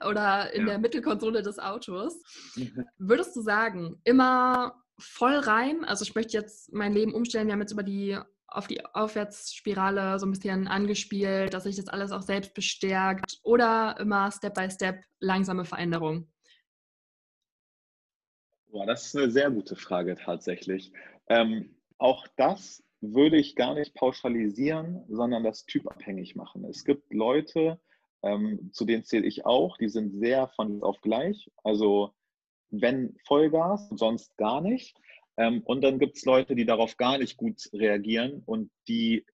oder 0.05 0.53
in 0.53 0.61
ja. 0.61 0.71
der 0.71 0.79
Mittelkonsole 0.79 1.41
des 1.41 1.59
Autos. 1.59 2.21
Würdest 2.97 3.35
du 3.35 3.41
sagen, 3.41 4.01
immer 4.03 4.84
voll 4.97 5.35
rein? 5.35 5.83
Also 5.85 6.03
ich 6.03 6.15
möchte 6.15 6.33
jetzt 6.37 6.73
mein 6.73 6.93
Leben 6.93 7.13
umstellen, 7.13 7.47
wir 7.47 7.53
haben 7.53 7.61
jetzt 7.61 7.71
über 7.71 7.83
die 7.83 8.17
auf 8.47 8.67
die 8.67 8.83
Aufwärtsspirale 8.85 10.17
so 10.19 10.25
ein 10.25 10.31
bisschen 10.31 10.67
angespielt, 10.67 11.53
dass 11.53 11.63
sich 11.63 11.75
das 11.75 11.87
alles 11.87 12.11
auch 12.11 12.21
selbst 12.21 12.53
bestärkt 12.53 13.39
oder 13.43 13.97
immer 13.99 14.31
Step 14.31 14.53
by 14.53 14.69
Step 14.69 15.03
langsame 15.19 15.65
Veränderung? 15.65 16.27
Boah, 18.67 18.85
das 18.85 19.07
ist 19.07 19.15
eine 19.15 19.31
sehr 19.31 19.51
gute 19.51 19.75
Frage 19.75 20.15
tatsächlich. 20.15 20.91
Ähm, 21.27 21.75
auch 21.97 22.27
das 22.37 22.83
würde 23.01 23.37
ich 23.37 23.55
gar 23.55 23.73
nicht 23.73 23.93
pauschalisieren, 23.93 25.03
sondern 25.09 25.43
das 25.43 25.65
typabhängig 25.65 26.35
machen. 26.35 26.65
Es 26.65 26.83
gibt 26.83 27.13
Leute, 27.13 27.79
ähm, 28.23 28.71
zu 28.73 28.85
denen 28.85 29.03
zähle 29.03 29.27
ich 29.27 29.45
auch, 29.45 29.77
die 29.77 29.89
sind 29.89 30.17
sehr 30.19 30.47
von 30.49 30.81
auf 30.81 30.99
gleich. 31.01 31.51
Also 31.63 32.14
wenn 32.81 33.15
Vollgas, 33.25 33.89
sonst 33.95 34.35
gar 34.37 34.61
nicht. 34.61 34.97
Ähm, 35.37 35.61
und 35.63 35.83
dann 35.83 35.99
gibt 35.99 36.17
es 36.17 36.25
Leute, 36.25 36.55
die 36.55 36.65
darauf 36.65 36.97
gar 36.97 37.17
nicht 37.17 37.37
gut 37.37 37.69
reagieren 37.73 38.41
und 38.45 38.71
die 38.87 39.25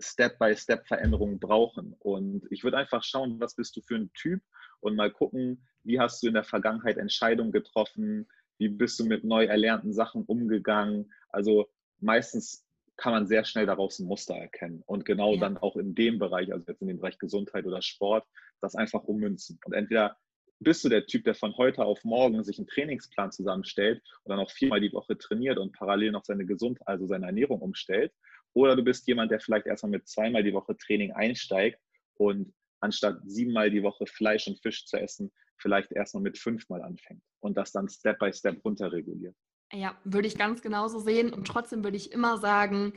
Step-by-Step-Veränderungen 0.00 1.38
brauchen. 1.38 1.94
Und 1.98 2.46
ich 2.50 2.64
würde 2.64 2.78
einfach 2.78 3.04
schauen, 3.04 3.38
was 3.40 3.54
bist 3.54 3.76
du 3.76 3.82
für 3.82 3.96
ein 3.96 4.10
Typ 4.14 4.42
und 4.80 4.96
mal 4.96 5.10
gucken, 5.10 5.66
wie 5.84 6.00
hast 6.00 6.22
du 6.22 6.28
in 6.28 6.34
der 6.34 6.44
Vergangenheit 6.44 6.96
Entscheidungen 6.96 7.52
getroffen, 7.52 8.26
wie 8.58 8.68
bist 8.68 8.98
du 8.98 9.04
mit 9.04 9.24
neu 9.24 9.44
erlernten 9.44 9.92
Sachen 9.92 10.24
umgegangen. 10.24 11.12
Also 11.28 11.68
meistens 12.00 12.66
kann 12.96 13.12
man 13.12 13.26
sehr 13.26 13.44
schnell 13.44 13.66
daraus 13.66 13.98
ein 13.98 14.06
Muster 14.06 14.34
erkennen 14.34 14.82
und 14.86 15.06
genau 15.06 15.34
ja. 15.34 15.40
dann 15.40 15.56
auch 15.56 15.76
in 15.76 15.94
dem 15.94 16.18
Bereich, 16.18 16.52
also 16.52 16.66
jetzt 16.68 16.82
in 16.82 16.88
dem 16.88 16.98
Bereich 16.98 17.18
Gesundheit 17.18 17.64
oder 17.64 17.80
Sport, 17.80 18.26
das 18.60 18.74
einfach 18.74 19.04
ummünzen. 19.04 19.58
Und 19.64 19.72
entweder 19.72 20.18
bist 20.60 20.84
du 20.84 20.88
der 20.88 21.06
Typ, 21.06 21.24
der 21.24 21.34
von 21.34 21.56
heute 21.56 21.84
auf 21.84 22.04
morgen 22.04 22.44
sich 22.44 22.58
einen 22.58 22.66
Trainingsplan 22.66 23.32
zusammenstellt 23.32 24.02
und 24.22 24.30
dann 24.30 24.38
auch 24.38 24.50
viermal 24.50 24.80
die 24.80 24.92
Woche 24.92 25.16
trainiert 25.16 25.58
und 25.58 25.72
parallel 25.72 26.12
noch 26.12 26.24
seine 26.24 26.44
Gesundheit, 26.44 26.86
also 26.86 27.06
seine 27.06 27.26
Ernährung 27.26 27.60
umstellt. 27.60 28.12
Oder 28.52 28.76
du 28.76 28.84
bist 28.84 29.06
jemand, 29.08 29.30
der 29.30 29.40
vielleicht 29.40 29.66
erstmal 29.66 29.90
mit 29.90 30.06
zweimal 30.06 30.42
die 30.42 30.52
Woche 30.52 30.76
Training 30.76 31.12
einsteigt 31.12 31.80
und 32.14 32.52
anstatt 32.80 33.20
siebenmal 33.24 33.70
die 33.70 33.82
Woche 33.82 34.06
Fleisch 34.06 34.46
und 34.48 34.60
Fisch 34.60 34.84
zu 34.86 34.98
essen, 34.98 35.32
vielleicht 35.56 35.92
erstmal 35.92 36.22
mit 36.22 36.38
fünfmal 36.38 36.82
anfängt 36.82 37.22
und 37.40 37.56
das 37.56 37.72
dann 37.72 37.88
Step 37.88 38.18
by 38.18 38.32
Step 38.32 38.62
runterreguliert. 38.64 39.34
Ja, 39.72 39.96
würde 40.04 40.26
ich 40.26 40.36
ganz 40.36 40.62
genauso 40.62 40.98
sehen 40.98 41.32
und 41.32 41.46
trotzdem 41.46 41.84
würde 41.84 41.96
ich 41.96 42.12
immer 42.12 42.38
sagen, 42.38 42.92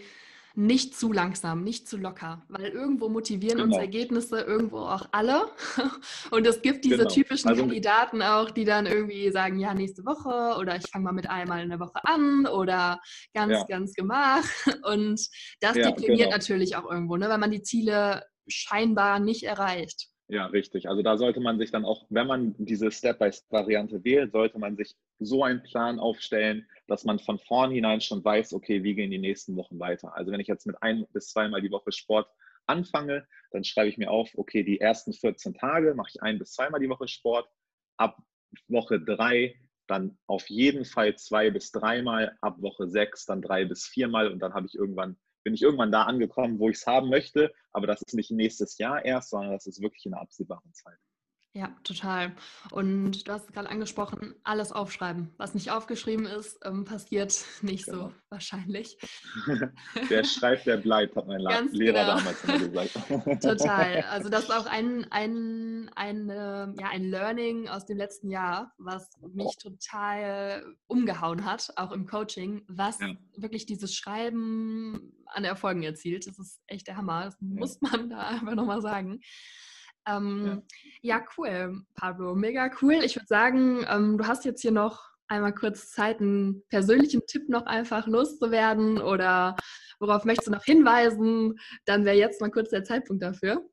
nicht 0.55 0.95
zu 0.95 1.11
langsam, 1.11 1.63
nicht 1.63 1.87
zu 1.87 1.97
locker, 1.97 2.43
weil 2.47 2.67
irgendwo 2.67 3.09
motivieren 3.09 3.57
genau. 3.57 3.73
uns 3.73 3.77
Ergebnisse 3.77 4.41
irgendwo 4.41 4.79
auch 4.79 5.07
alle. 5.11 5.47
Und 6.31 6.45
es 6.45 6.61
gibt 6.61 6.85
diese 6.85 6.97
genau. 6.97 7.09
typischen 7.09 7.49
also, 7.49 7.63
Kandidaten 7.63 8.21
auch, 8.21 8.51
die 8.51 8.63
dann 8.63 8.85
irgendwie 8.85 9.31
sagen, 9.31 9.57
ja, 9.59 9.73
nächste 9.73 10.05
Woche 10.05 10.59
oder 10.59 10.75
ich 10.75 10.87
fange 10.91 11.05
mal 11.05 11.11
mit 11.11 11.27
einmal 11.27 11.63
in 11.63 11.69
der 11.69 11.79
Woche 11.79 12.03
an 12.03 12.45
oder 12.45 13.01
ganz, 13.33 13.53
ja. 13.53 13.63
ganz 13.67 13.93
gemach. 13.93 14.43
Und 14.83 15.27
das 15.59 15.75
ja, 15.75 15.89
deprimiert 15.89 16.19
genau. 16.19 16.31
natürlich 16.31 16.75
auch 16.75 16.89
irgendwo, 16.89 17.17
ne, 17.17 17.29
weil 17.29 17.39
man 17.39 17.51
die 17.51 17.63
Ziele 17.63 18.23
scheinbar 18.47 19.19
nicht 19.19 19.43
erreicht. 19.43 20.12
Ja, 20.29 20.45
richtig. 20.47 20.87
Also 20.89 21.01
da 21.03 21.17
sollte 21.17 21.39
man 21.41 21.57
sich 21.59 21.71
dann 21.71 21.85
auch, 21.85 22.05
wenn 22.09 22.27
man 22.27 22.55
diese 22.57 22.91
Step-by-Step-Variante 22.91 24.03
wählt, 24.03 24.31
sollte 24.31 24.57
man 24.57 24.75
sich 24.77 24.95
so 25.19 25.43
einen 25.43 25.61
Plan 25.63 25.99
aufstellen, 25.99 26.65
dass 26.87 27.03
man 27.03 27.19
von 27.19 27.39
vornherein 27.39 28.01
schon 28.01 28.23
weiß, 28.23 28.53
okay, 28.53 28.83
wie 28.83 28.95
gehen 28.95 29.11
die 29.11 29.17
nächsten 29.19 29.55
Wochen 29.57 29.79
weiter. 29.79 30.15
Also 30.15 30.31
wenn 30.31 30.39
ich 30.39 30.47
jetzt 30.47 30.65
mit 30.65 30.81
ein 30.81 31.05
bis 31.13 31.29
zweimal 31.29 31.61
die 31.61 31.71
Woche 31.71 31.91
Sport 31.91 32.27
anfange, 32.65 33.27
dann 33.51 33.63
schreibe 33.63 33.89
ich 33.89 33.97
mir 33.97 34.09
auf, 34.09 34.31
okay, 34.35 34.63
die 34.63 34.79
ersten 34.79 35.13
14 35.13 35.53
Tage 35.53 35.93
mache 35.93 36.09
ich 36.13 36.21
ein 36.23 36.39
bis 36.39 36.53
zweimal 36.53 36.79
die 36.79 36.89
Woche 36.89 37.07
Sport. 37.07 37.47
Ab 37.97 38.17
Woche 38.67 38.99
drei 39.01 39.55
dann 39.87 40.17
auf 40.27 40.49
jeden 40.49 40.85
Fall 40.85 41.15
zwei 41.17 41.51
bis 41.51 41.71
dreimal, 41.71 42.37
ab 42.41 42.61
Woche 42.61 42.87
sechs 42.87 43.25
dann 43.25 43.41
drei 43.41 43.65
bis 43.65 43.85
viermal 43.85 44.31
und 44.31 44.39
dann 44.39 44.53
habe 44.53 44.65
ich 44.67 44.75
irgendwann 44.75 45.17
bin 45.43 45.53
ich 45.53 45.61
irgendwann 45.61 45.91
da 45.91 46.03
angekommen, 46.03 46.59
wo 46.59 46.69
ich 46.69 46.77
es 46.77 46.87
haben 46.87 47.09
möchte. 47.09 47.53
Aber 47.71 47.87
das 47.87 48.01
ist 48.01 48.13
nicht 48.13 48.31
nächstes 48.31 48.77
Jahr 48.77 49.03
erst, 49.03 49.29
sondern 49.29 49.51
das 49.51 49.67
ist 49.67 49.81
wirklich 49.81 50.05
in 50.05 50.13
einer 50.13 50.21
absehbaren 50.21 50.73
Zeit. 50.73 50.97
Ja, 51.55 51.69
total. 51.83 52.35
Und 52.71 53.27
du 53.27 53.31
hast 53.31 53.45
es 53.45 53.51
gerade 53.53 53.69
angesprochen, 53.69 54.33
alles 54.43 54.71
aufschreiben. 54.71 55.29
Was 55.37 55.53
nicht 55.53 55.69
aufgeschrieben 55.69 56.25
ist, 56.25 56.59
ähm, 56.65 56.83
passiert 56.83 57.45
nicht 57.61 57.85
genau. 57.85 58.07
so 58.07 58.13
wahrscheinlich. 58.29 58.97
der 60.09 60.23
schreibt, 60.23 60.65
der 60.65 60.77
bleibt, 60.77 61.15
hat 61.15 61.27
mein 61.27 61.43
Ganz 61.43 61.71
Lehrer 61.73 61.99
genau. 61.99 62.17
damals 62.17 62.43
immer 62.43 62.85
gesagt. 62.87 63.41
total. 63.43 64.01
Also 64.09 64.29
das 64.29 64.45
ist 64.45 64.51
auch 64.51 64.65
ein, 64.65 65.05
ein, 65.11 65.91
ein, 65.95 66.27
ja, 66.79 66.89
ein 66.89 67.03
Learning 67.03 67.67
aus 67.69 67.85
dem 67.85 67.97
letzten 67.97 68.31
Jahr, 68.31 68.73
was 68.79 69.11
mich 69.21 69.45
oh. 69.45 69.69
total 69.69 70.65
umgehauen 70.87 71.45
hat, 71.45 71.71
auch 71.75 71.91
im 71.91 72.07
Coaching, 72.07 72.63
was 72.67 72.99
ja. 72.99 73.13
wirklich 73.37 73.67
dieses 73.67 73.93
Schreiben 73.93 75.13
an 75.27 75.43
Erfolgen 75.43 75.83
erzielt. 75.83 76.25
Das 76.25 76.39
ist 76.39 76.61
echt 76.65 76.87
der 76.87 76.97
Hammer. 76.97 77.25
Das 77.25 77.37
ja. 77.39 77.47
muss 77.47 77.79
man 77.81 78.09
da 78.09 78.27
einfach 78.29 78.55
nochmal 78.55 78.81
sagen. 78.81 79.21
Ähm, 80.07 80.63
ja. 81.01 81.17
ja. 81.17 81.25
cool, 81.37 81.83
Pablo, 81.95 82.35
mega 82.35 82.69
cool. 82.81 82.95
Ich 83.03 83.15
würde 83.15 83.27
sagen, 83.27 83.85
ähm, 83.89 84.17
du 84.17 84.27
hast 84.27 84.45
jetzt 84.45 84.61
hier 84.61 84.71
noch 84.71 85.13
einmal 85.27 85.53
kurz 85.53 85.91
Zeit, 85.91 86.19
einen 86.19 86.63
persönlichen 86.69 87.25
Tipp 87.25 87.49
noch 87.49 87.65
einfach 87.65 88.07
loszuwerden 88.07 88.99
oder 88.99 89.55
worauf 89.99 90.25
möchtest 90.25 90.47
du 90.47 90.51
noch 90.51 90.63
hinweisen? 90.63 91.59
Dann 91.85 92.05
wäre 92.05 92.17
jetzt 92.17 92.41
mal 92.41 92.51
kurz 92.51 92.69
der 92.69 92.83
Zeitpunkt 92.83 93.23
dafür. 93.23 93.67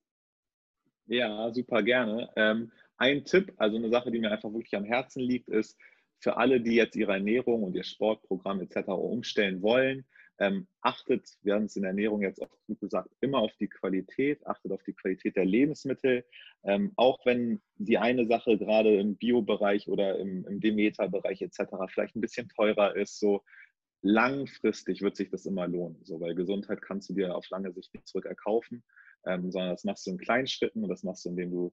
Ja, 1.07 1.53
super 1.53 1.83
gerne. 1.83 2.31
Ähm, 2.37 2.71
ein 2.97 3.25
Tipp, 3.25 3.53
also 3.57 3.77
eine 3.77 3.91
Sache, 3.91 4.11
die 4.11 4.21
mir 4.21 4.31
einfach 4.31 4.53
wirklich 4.53 4.77
am 4.77 4.85
Herzen 4.85 5.21
liegt, 5.23 5.49
ist 5.49 5.77
für 6.21 6.37
alle, 6.37 6.61
die 6.61 6.75
jetzt 6.75 6.97
ihre 6.97 7.13
Ernährung 7.13 7.65
und 7.65 7.75
ihr 7.75 7.83
Sportprogramm 7.83 8.61
etc. 8.61 8.89
umstellen 8.89 9.63
wollen, 9.63 10.07
ähm, 10.41 10.67
achtet, 10.81 11.37
wir 11.43 11.55
haben 11.55 11.65
es 11.65 11.77
in 11.77 11.83
der 11.83 11.91
Ernährung 11.91 12.23
jetzt 12.23 12.41
oft 12.41 12.57
gut 12.67 12.81
gesagt, 12.81 13.11
immer 13.21 13.39
auf 13.41 13.55
die 13.61 13.69
Qualität, 13.69 14.45
achtet 14.47 14.73
auf 14.73 14.83
die 14.83 14.95
Qualität 14.95 15.37
der 15.37 15.45
Lebensmittel. 15.45 16.25
Ähm, 16.65 16.93
auch 16.97 17.25
wenn 17.27 17.61
die 17.77 17.99
eine 17.99 18.27
Sache 18.27 18.57
gerade 18.57 18.99
im 18.99 19.17
Bio-Bereich 19.17 19.89
oder 19.89 20.19
im, 20.19 20.47
im 20.47 20.61
Demeter-Bereich 20.61 21.43
etc. 21.43 21.61
vielleicht 21.89 22.17
ein 22.17 22.23
bisschen 22.23 22.49
teurer 22.49 22.97
ist, 22.97 23.21
so 23.21 23.43
langfristig 24.01 25.03
wird 25.03 25.15
sich 25.15 25.29
das 25.29 25.45
immer 25.45 25.69
lohnen. 25.69 26.03
So, 26.05 26.19
weil 26.21 26.35
Gesundheit 26.35 26.81
kannst 26.81 27.11
du 27.11 27.15
dir 27.15 27.37
auf 27.37 27.49
lange 27.51 27.71
Sicht 27.73 27.93
nicht 27.93 28.09
zurückerkaufen, 28.09 28.83
ähm, 29.27 29.51
sondern 29.51 29.73
das 29.73 29.85
machst 29.85 30.07
du 30.07 30.13
in 30.13 30.19
kleinen 30.19 30.47
Schritten 30.47 30.83
und 30.83 30.89
das 30.89 31.03
machst 31.03 31.27
du, 31.27 31.29
indem 31.29 31.51
du 31.51 31.73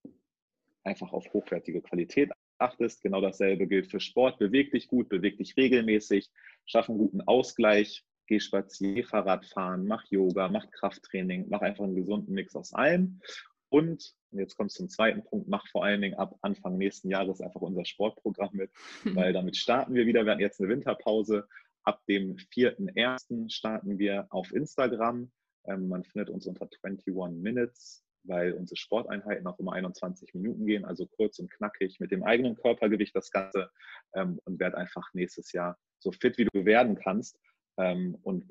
einfach 0.83 1.13
auf 1.13 1.31
hochwertige 1.31 1.81
Qualität 1.81 2.31
achtest. 2.57 3.01
Genau 3.01 3.21
dasselbe 3.21 3.65
gilt 3.65 3.89
für 3.89 4.01
Sport. 4.01 4.39
Beweg 4.39 4.71
dich 4.71 4.87
gut, 4.87 5.07
beweg 5.07 5.37
dich 5.37 5.55
regelmäßig, 5.55 6.29
schaff 6.65 6.89
einen 6.89 6.97
guten 6.97 7.21
Ausgleich 7.21 8.03
geh 8.27 8.39
spazieren, 8.39 9.03
Fahrrad 9.03 9.45
fahren, 9.45 9.85
mach 9.85 10.05
Yoga, 10.05 10.49
mach 10.49 10.69
Krafttraining, 10.71 11.47
mach 11.49 11.61
einfach 11.61 11.85
einen 11.85 11.95
gesunden 11.95 12.33
Mix 12.33 12.55
aus 12.55 12.73
allem. 12.73 13.21
Und, 13.69 14.15
jetzt 14.31 14.55
kommt 14.55 14.71
es 14.71 14.77
zum 14.77 14.89
zweiten 14.89 15.23
Punkt, 15.23 15.47
mach 15.47 15.67
vor 15.67 15.83
allen 15.83 16.01
Dingen 16.01 16.15
ab 16.15 16.37
Anfang 16.41 16.77
nächsten 16.77 17.09
Jahres 17.09 17.41
einfach 17.41 17.61
unser 17.61 17.85
Sportprogramm 17.85 18.51
mit, 18.53 18.71
weil 19.03 19.33
damit 19.33 19.57
starten 19.57 19.93
wir 19.93 20.05
wieder. 20.05 20.23
Wir 20.25 20.31
hatten 20.31 20.41
jetzt 20.41 20.59
eine 20.59 20.69
Winterpause. 20.69 21.47
Ab 21.83 22.01
dem 22.07 22.35
4.1. 22.35 23.49
starten 23.49 23.97
wir 23.97 24.27
auf 24.29 24.53
Instagram. 24.53 25.31
Ähm, 25.65 25.87
man 25.87 26.03
findet 26.03 26.29
uns 26.29 26.45
unter 26.45 26.67
21 26.83 27.13
Minutes, 27.41 28.03
weil 28.23 28.53
unsere 28.53 28.77
Sporteinheiten 28.77 29.47
auch 29.47 29.59
immer 29.59 29.73
21 29.73 30.33
Minuten 30.33 30.65
gehen, 30.65 30.85
also 30.85 31.05
kurz 31.07 31.39
und 31.39 31.49
knackig 31.51 31.99
mit 31.99 32.11
dem 32.11 32.23
eigenen 32.23 32.55
Körpergewicht 32.55 33.15
das 33.15 33.31
Ganze 33.31 33.69
ähm, 34.13 34.39
und 34.45 34.59
werd 34.59 34.75
einfach 34.75 35.13
nächstes 35.13 35.51
Jahr 35.53 35.77
so 35.99 36.11
fit, 36.11 36.37
wie 36.37 36.45
du 36.45 36.65
werden 36.65 36.95
kannst. 36.95 37.39
Ähm, 37.77 38.17
und 38.23 38.45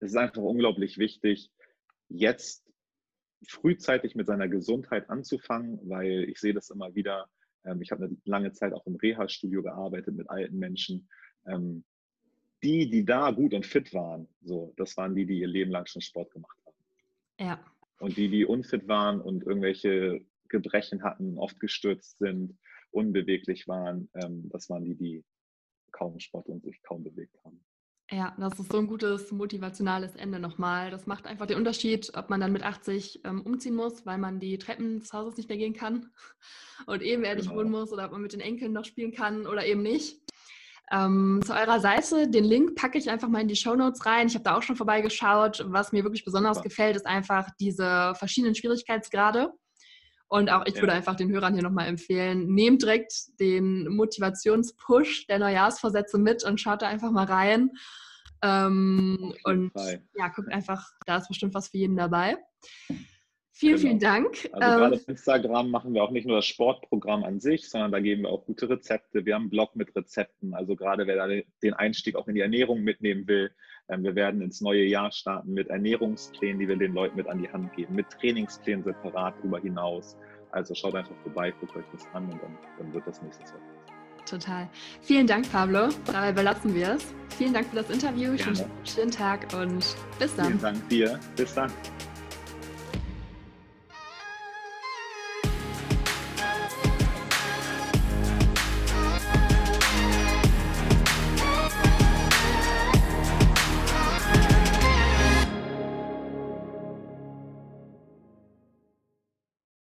es 0.00 0.10
ist 0.10 0.16
einfach 0.16 0.42
unglaublich 0.42 0.98
wichtig, 0.98 1.50
jetzt 2.08 2.64
frühzeitig 3.46 4.14
mit 4.14 4.26
seiner 4.26 4.48
Gesundheit 4.48 5.10
anzufangen, 5.10 5.78
weil 5.88 6.24
ich 6.28 6.38
sehe 6.38 6.54
das 6.54 6.70
immer 6.70 6.94
wieder. 6.94 7.28
Ähm, 7.64 7.80
ich 7.82 7.90
habe 7.90 8.06
eine 8.06 8.16
lange 8.24 8.52
Zeit 8.52 8.72
auch 8.72 8.86
im 8.86 8.96
Reha-Studio 8.96 9.62
gearbeitet 9.62 10.14
mit 10.14 10.28
alten 10.30 10.58
Menschen. 10.58 11.08
Ähm, 11.46 11.84
die, 12.62 12.90
die 12.90 13.04
da 13.04 13.30
gut 13.30 13.54
und 13.54 13.64
fit 13.64 13.94
waren, 13.94 14.28
so, 14.42 14.72
das 14.76 14.96
waren 14.96 15.14
die, 15.14 15.26
die 15.26 15.38
ihr 15.38 15.46
Leben 15.46 15.70
lang 15.70 15.86
schon 15.86 16.02
Sport 16.02 16.32
gemacht 16.32 16.58
haben. 16.66 16.76
Ja. 17.38 17.64
Und 18.00 18.16
die, 18.16 18.28
die 18.28 18.44
unfit 18.44 18.88
waren 18.88 19.20
und 19.20 19.44
irgendwelche 19.44 20.24
Gebrechen 20.48 21.04
hatten, 21.04 21.38
oft 21.38 21.60
gestürzt 21.60 22.18
sind, 22.18 22.58
unbeweglich 22.90 23.68
waren, 23.68 24.08
das 24.50 24.68
waren 24.70 24.84
die, 24.84 24.96
die 24.96 25.24
kaum 25.92 26.18
Sport 26.18 26.48
und 26.48 26.64
sich 26.64 26.82
kaum 26.82 27.04
bewegt 27.04 27.36
haben. 27.44 27.64
Ja, 28.10 28.34
das 28.38 28.58
ist 28.58 28.72
so 28.72 28.78
ein 28.78 28.86
gutes 28.86 29.30
motivationales 29.32 30.16
Ende 30.16 30.38
nochmal. 30.38 30.90
Das 30.90 31.06
macht 31.06 31.26
einfach 31.26 31.44
den 31.46 31.58
Unterschied, 31.58 32.10
ob 32.16 32.30
man 32.30 32.40
dann 32.40 32.52
mit 32.52 32.62
80 32.62 33.20
ähm, 33.24 33.42
umziehen 33.42 33.74
muss, 33.74 34.06
weil 34.06 34.16
man 34.16 34.40
die 34.40 34.56
Treppen 34.56 35.00
des 35.00 35.12
Hauses 35.12 35.36
nicht 35.36 35.50
mehr 35.50 35.58
gehen 35.58 35.74
kann 35.74 36.10
und 36.86 37.02
ebenerdig 37.02 37.46
genau. 37.46 37.56
wohnen 37.56 37.70
muss 37.70 37.92
oder 37.92 38.06
ob 38.06 38.12
man 38.12 38.22
mit 38.22 38.32
den 38.32 38.40
Enkeln 38.40 38.72
noch 38.72 38.86
spielen 38.86 39.12
kann 39.12 39.46
oder 39.46 39.66
eben 39.66 39.82
nicht. 39.82 40.22
Ähm, 40.90 41.42
zu 41.44 41.52
eurer 41.52 41.80
Seite, 41.80 42.30
den 42.30 42.44
Link 42.44 42.76
packe 42.76 42.96
ich 42.96 43.10
einfach 43.10 43.28
mal 43.28 43.42
in 43.42 43.48
die 43.48 43.56
Show 43.56 43.74
Notes 43.74 44.06
rein. 44.06 44.28
Ich 44.28 44.34
habe 44.34 44.44
da 44.44 44.56
auch 44.56 44.62
schon 44.62 44.76
vorbeigeschaut. 44.76 45.66
Was 45.68 45.92
mir 45.92 46.02
wirklich 46.02 46.24
besonders 46.24 46.56
Super. 46.56 46.68
gefällt, 46.70 46.96
ist 46.96 47.06
einfach 47.06 47.50
diese 47.60 48.14
verschiedenen 48.14 48.54
Schwierigkeitsgrade. 48.54 49.52
Und 50.28 50.50
auch 50.50 50.66
ich 50.66 50.74
ja. 50.74 50.82
würde 50.82 50.92
einfach 50.92 51.16
den 51.16 51.30
Hörern 51.30 51.54
hier 51.54 51.62
nochmal 51.62 51.86
empfehlen, 51.86 52.46
nehmt 52.54 52.82
direkt 52.82 53.12
den 53.40 53.88
Motivationspush 53.88 55.26
der 55.26 55.38
Neujahrsvorsätze 55.38 56.18
mit 56.18 56.44
und 56.44 56.60
schaut 56.60 56.82
da 56.82 56.88
einfach 56.88 57.10
mal 57.10 57.24
rein. 57.24 57.70
Ähm, 58.42 59.34
und 59.44 59.72
Fall. 59.72 60.02
ja, 60.14 60.28
guckt 60.28 60.52
einfach, 60.52 60.90
da 61.06 61.16
ist 61.16 61.28
bestimmt 61.28 61.54
was 61.54 61.68
für 61.68 61.78
jeden 61.78 61.96
dabei. 61.96 62.36
Vielen, 63.52 63.76
genau. 63.76 63.88
vielen 63.88 63.98
Dank. 63.98 64.48
Also 64.52 64.78
gerade 64.78 64.96
auf 64.96 65.08
Instagram 65.08 65.70
machen 65.70 65.94
wir 65.94 66.04
auch 66.04 66.12
nicht 66.12 66.26
nur 66.26 66.36
das 66.36 66.46
Sportprogramm 66.46 67.24
an 67.24 67.40
sich, 67.40 67.68
sondern 67.68 67.90
da 67.90 67.98
geben 67.98 68.22
wir 68.22 68.28
auch 68.28 68.44
gute 68.44 68.68
Rezepte. 68.68 69.24
Wir 69.24 69.34
haben 69.34 69.44
einen 69.44 69.50
Blog 69.50 69.74
mit 69.74 69.96
Rezepten. 69.96 70.54
Also 70.54 70.76
gerade 70.76 71.06
wer 71.06 71.16
da 71.16 71.42
den 71.62 71.74
Einstieg 71.74 72.14
auch 72.14 72.28
in 72.28 72.36
die 72.36 72.42
Ernährung 72.42 72.82
mitnehmen 72.82 73.26
will, 73.26 73.50
Ähm, 73.50 73.54
wir 73.96 74.14
werden 74.14 74.42
ins 74.42 74.60
neue 74.60 74.84
Jahr 74.84 75.10
starten 75.10 75.54
mit 75.54 75.68
Ernährungsplänen, 75.68 76.58
die 76.58 76.68
wir 76.68 76.76
den 76.76 76.92
Leuten 76.92 77.16
mit 77.16 77.26
an 77.26 77.42
die 77.42 77.48
Hand 77.48 77.74
geben, 77.74 77.94
mit 77.94 78.10
Trainingsplänen 78.10 78.84
separat 78.84 79.34
darüber 79.38 79.58
hinaus. 79.60 80.16
Also 80.50 80.74
schaut 80.74 80.94
einfach 80.94 81.16
vorbei, 81.22 81.52
guckt 81.58 81.76
euch 81.76 81.84
das 81.92 82.06
an 82.12 82.24
und 82.24 82.42
dann, 82.42 82.58
dann 82.78 82.92
wird 82.92 83.06
das 83.06 83.22
nächstes 83.22 83.50
Jahr. 83.50 83.60
Total. 84.26 84.68
Vielen 85.00 85.26
Dank, 85.26 85.50
Pablo. 85.50 85.88
Dabei 86.06 86.32
belassen 86.32 86.74
wir 86.74 86.94
es. 86.94 87.14
Vielen 87.36 87.54
Dank 87.54 87.68
für 87.68 87.76
das 87.76 87.90
Interview. 87.90 88.32
Einen 88.32 88.70
schönen 88.84 89.10
Tag 89.10 89.46
und 89.54 89.96
bis 90.18 90.36
dann. 90.36 90.46
Vielen 90.46 90.60
Dank 90.60 90.88
dir. 90.90 91.18
Bis 91.34 91.54
dann. 91.54 91.72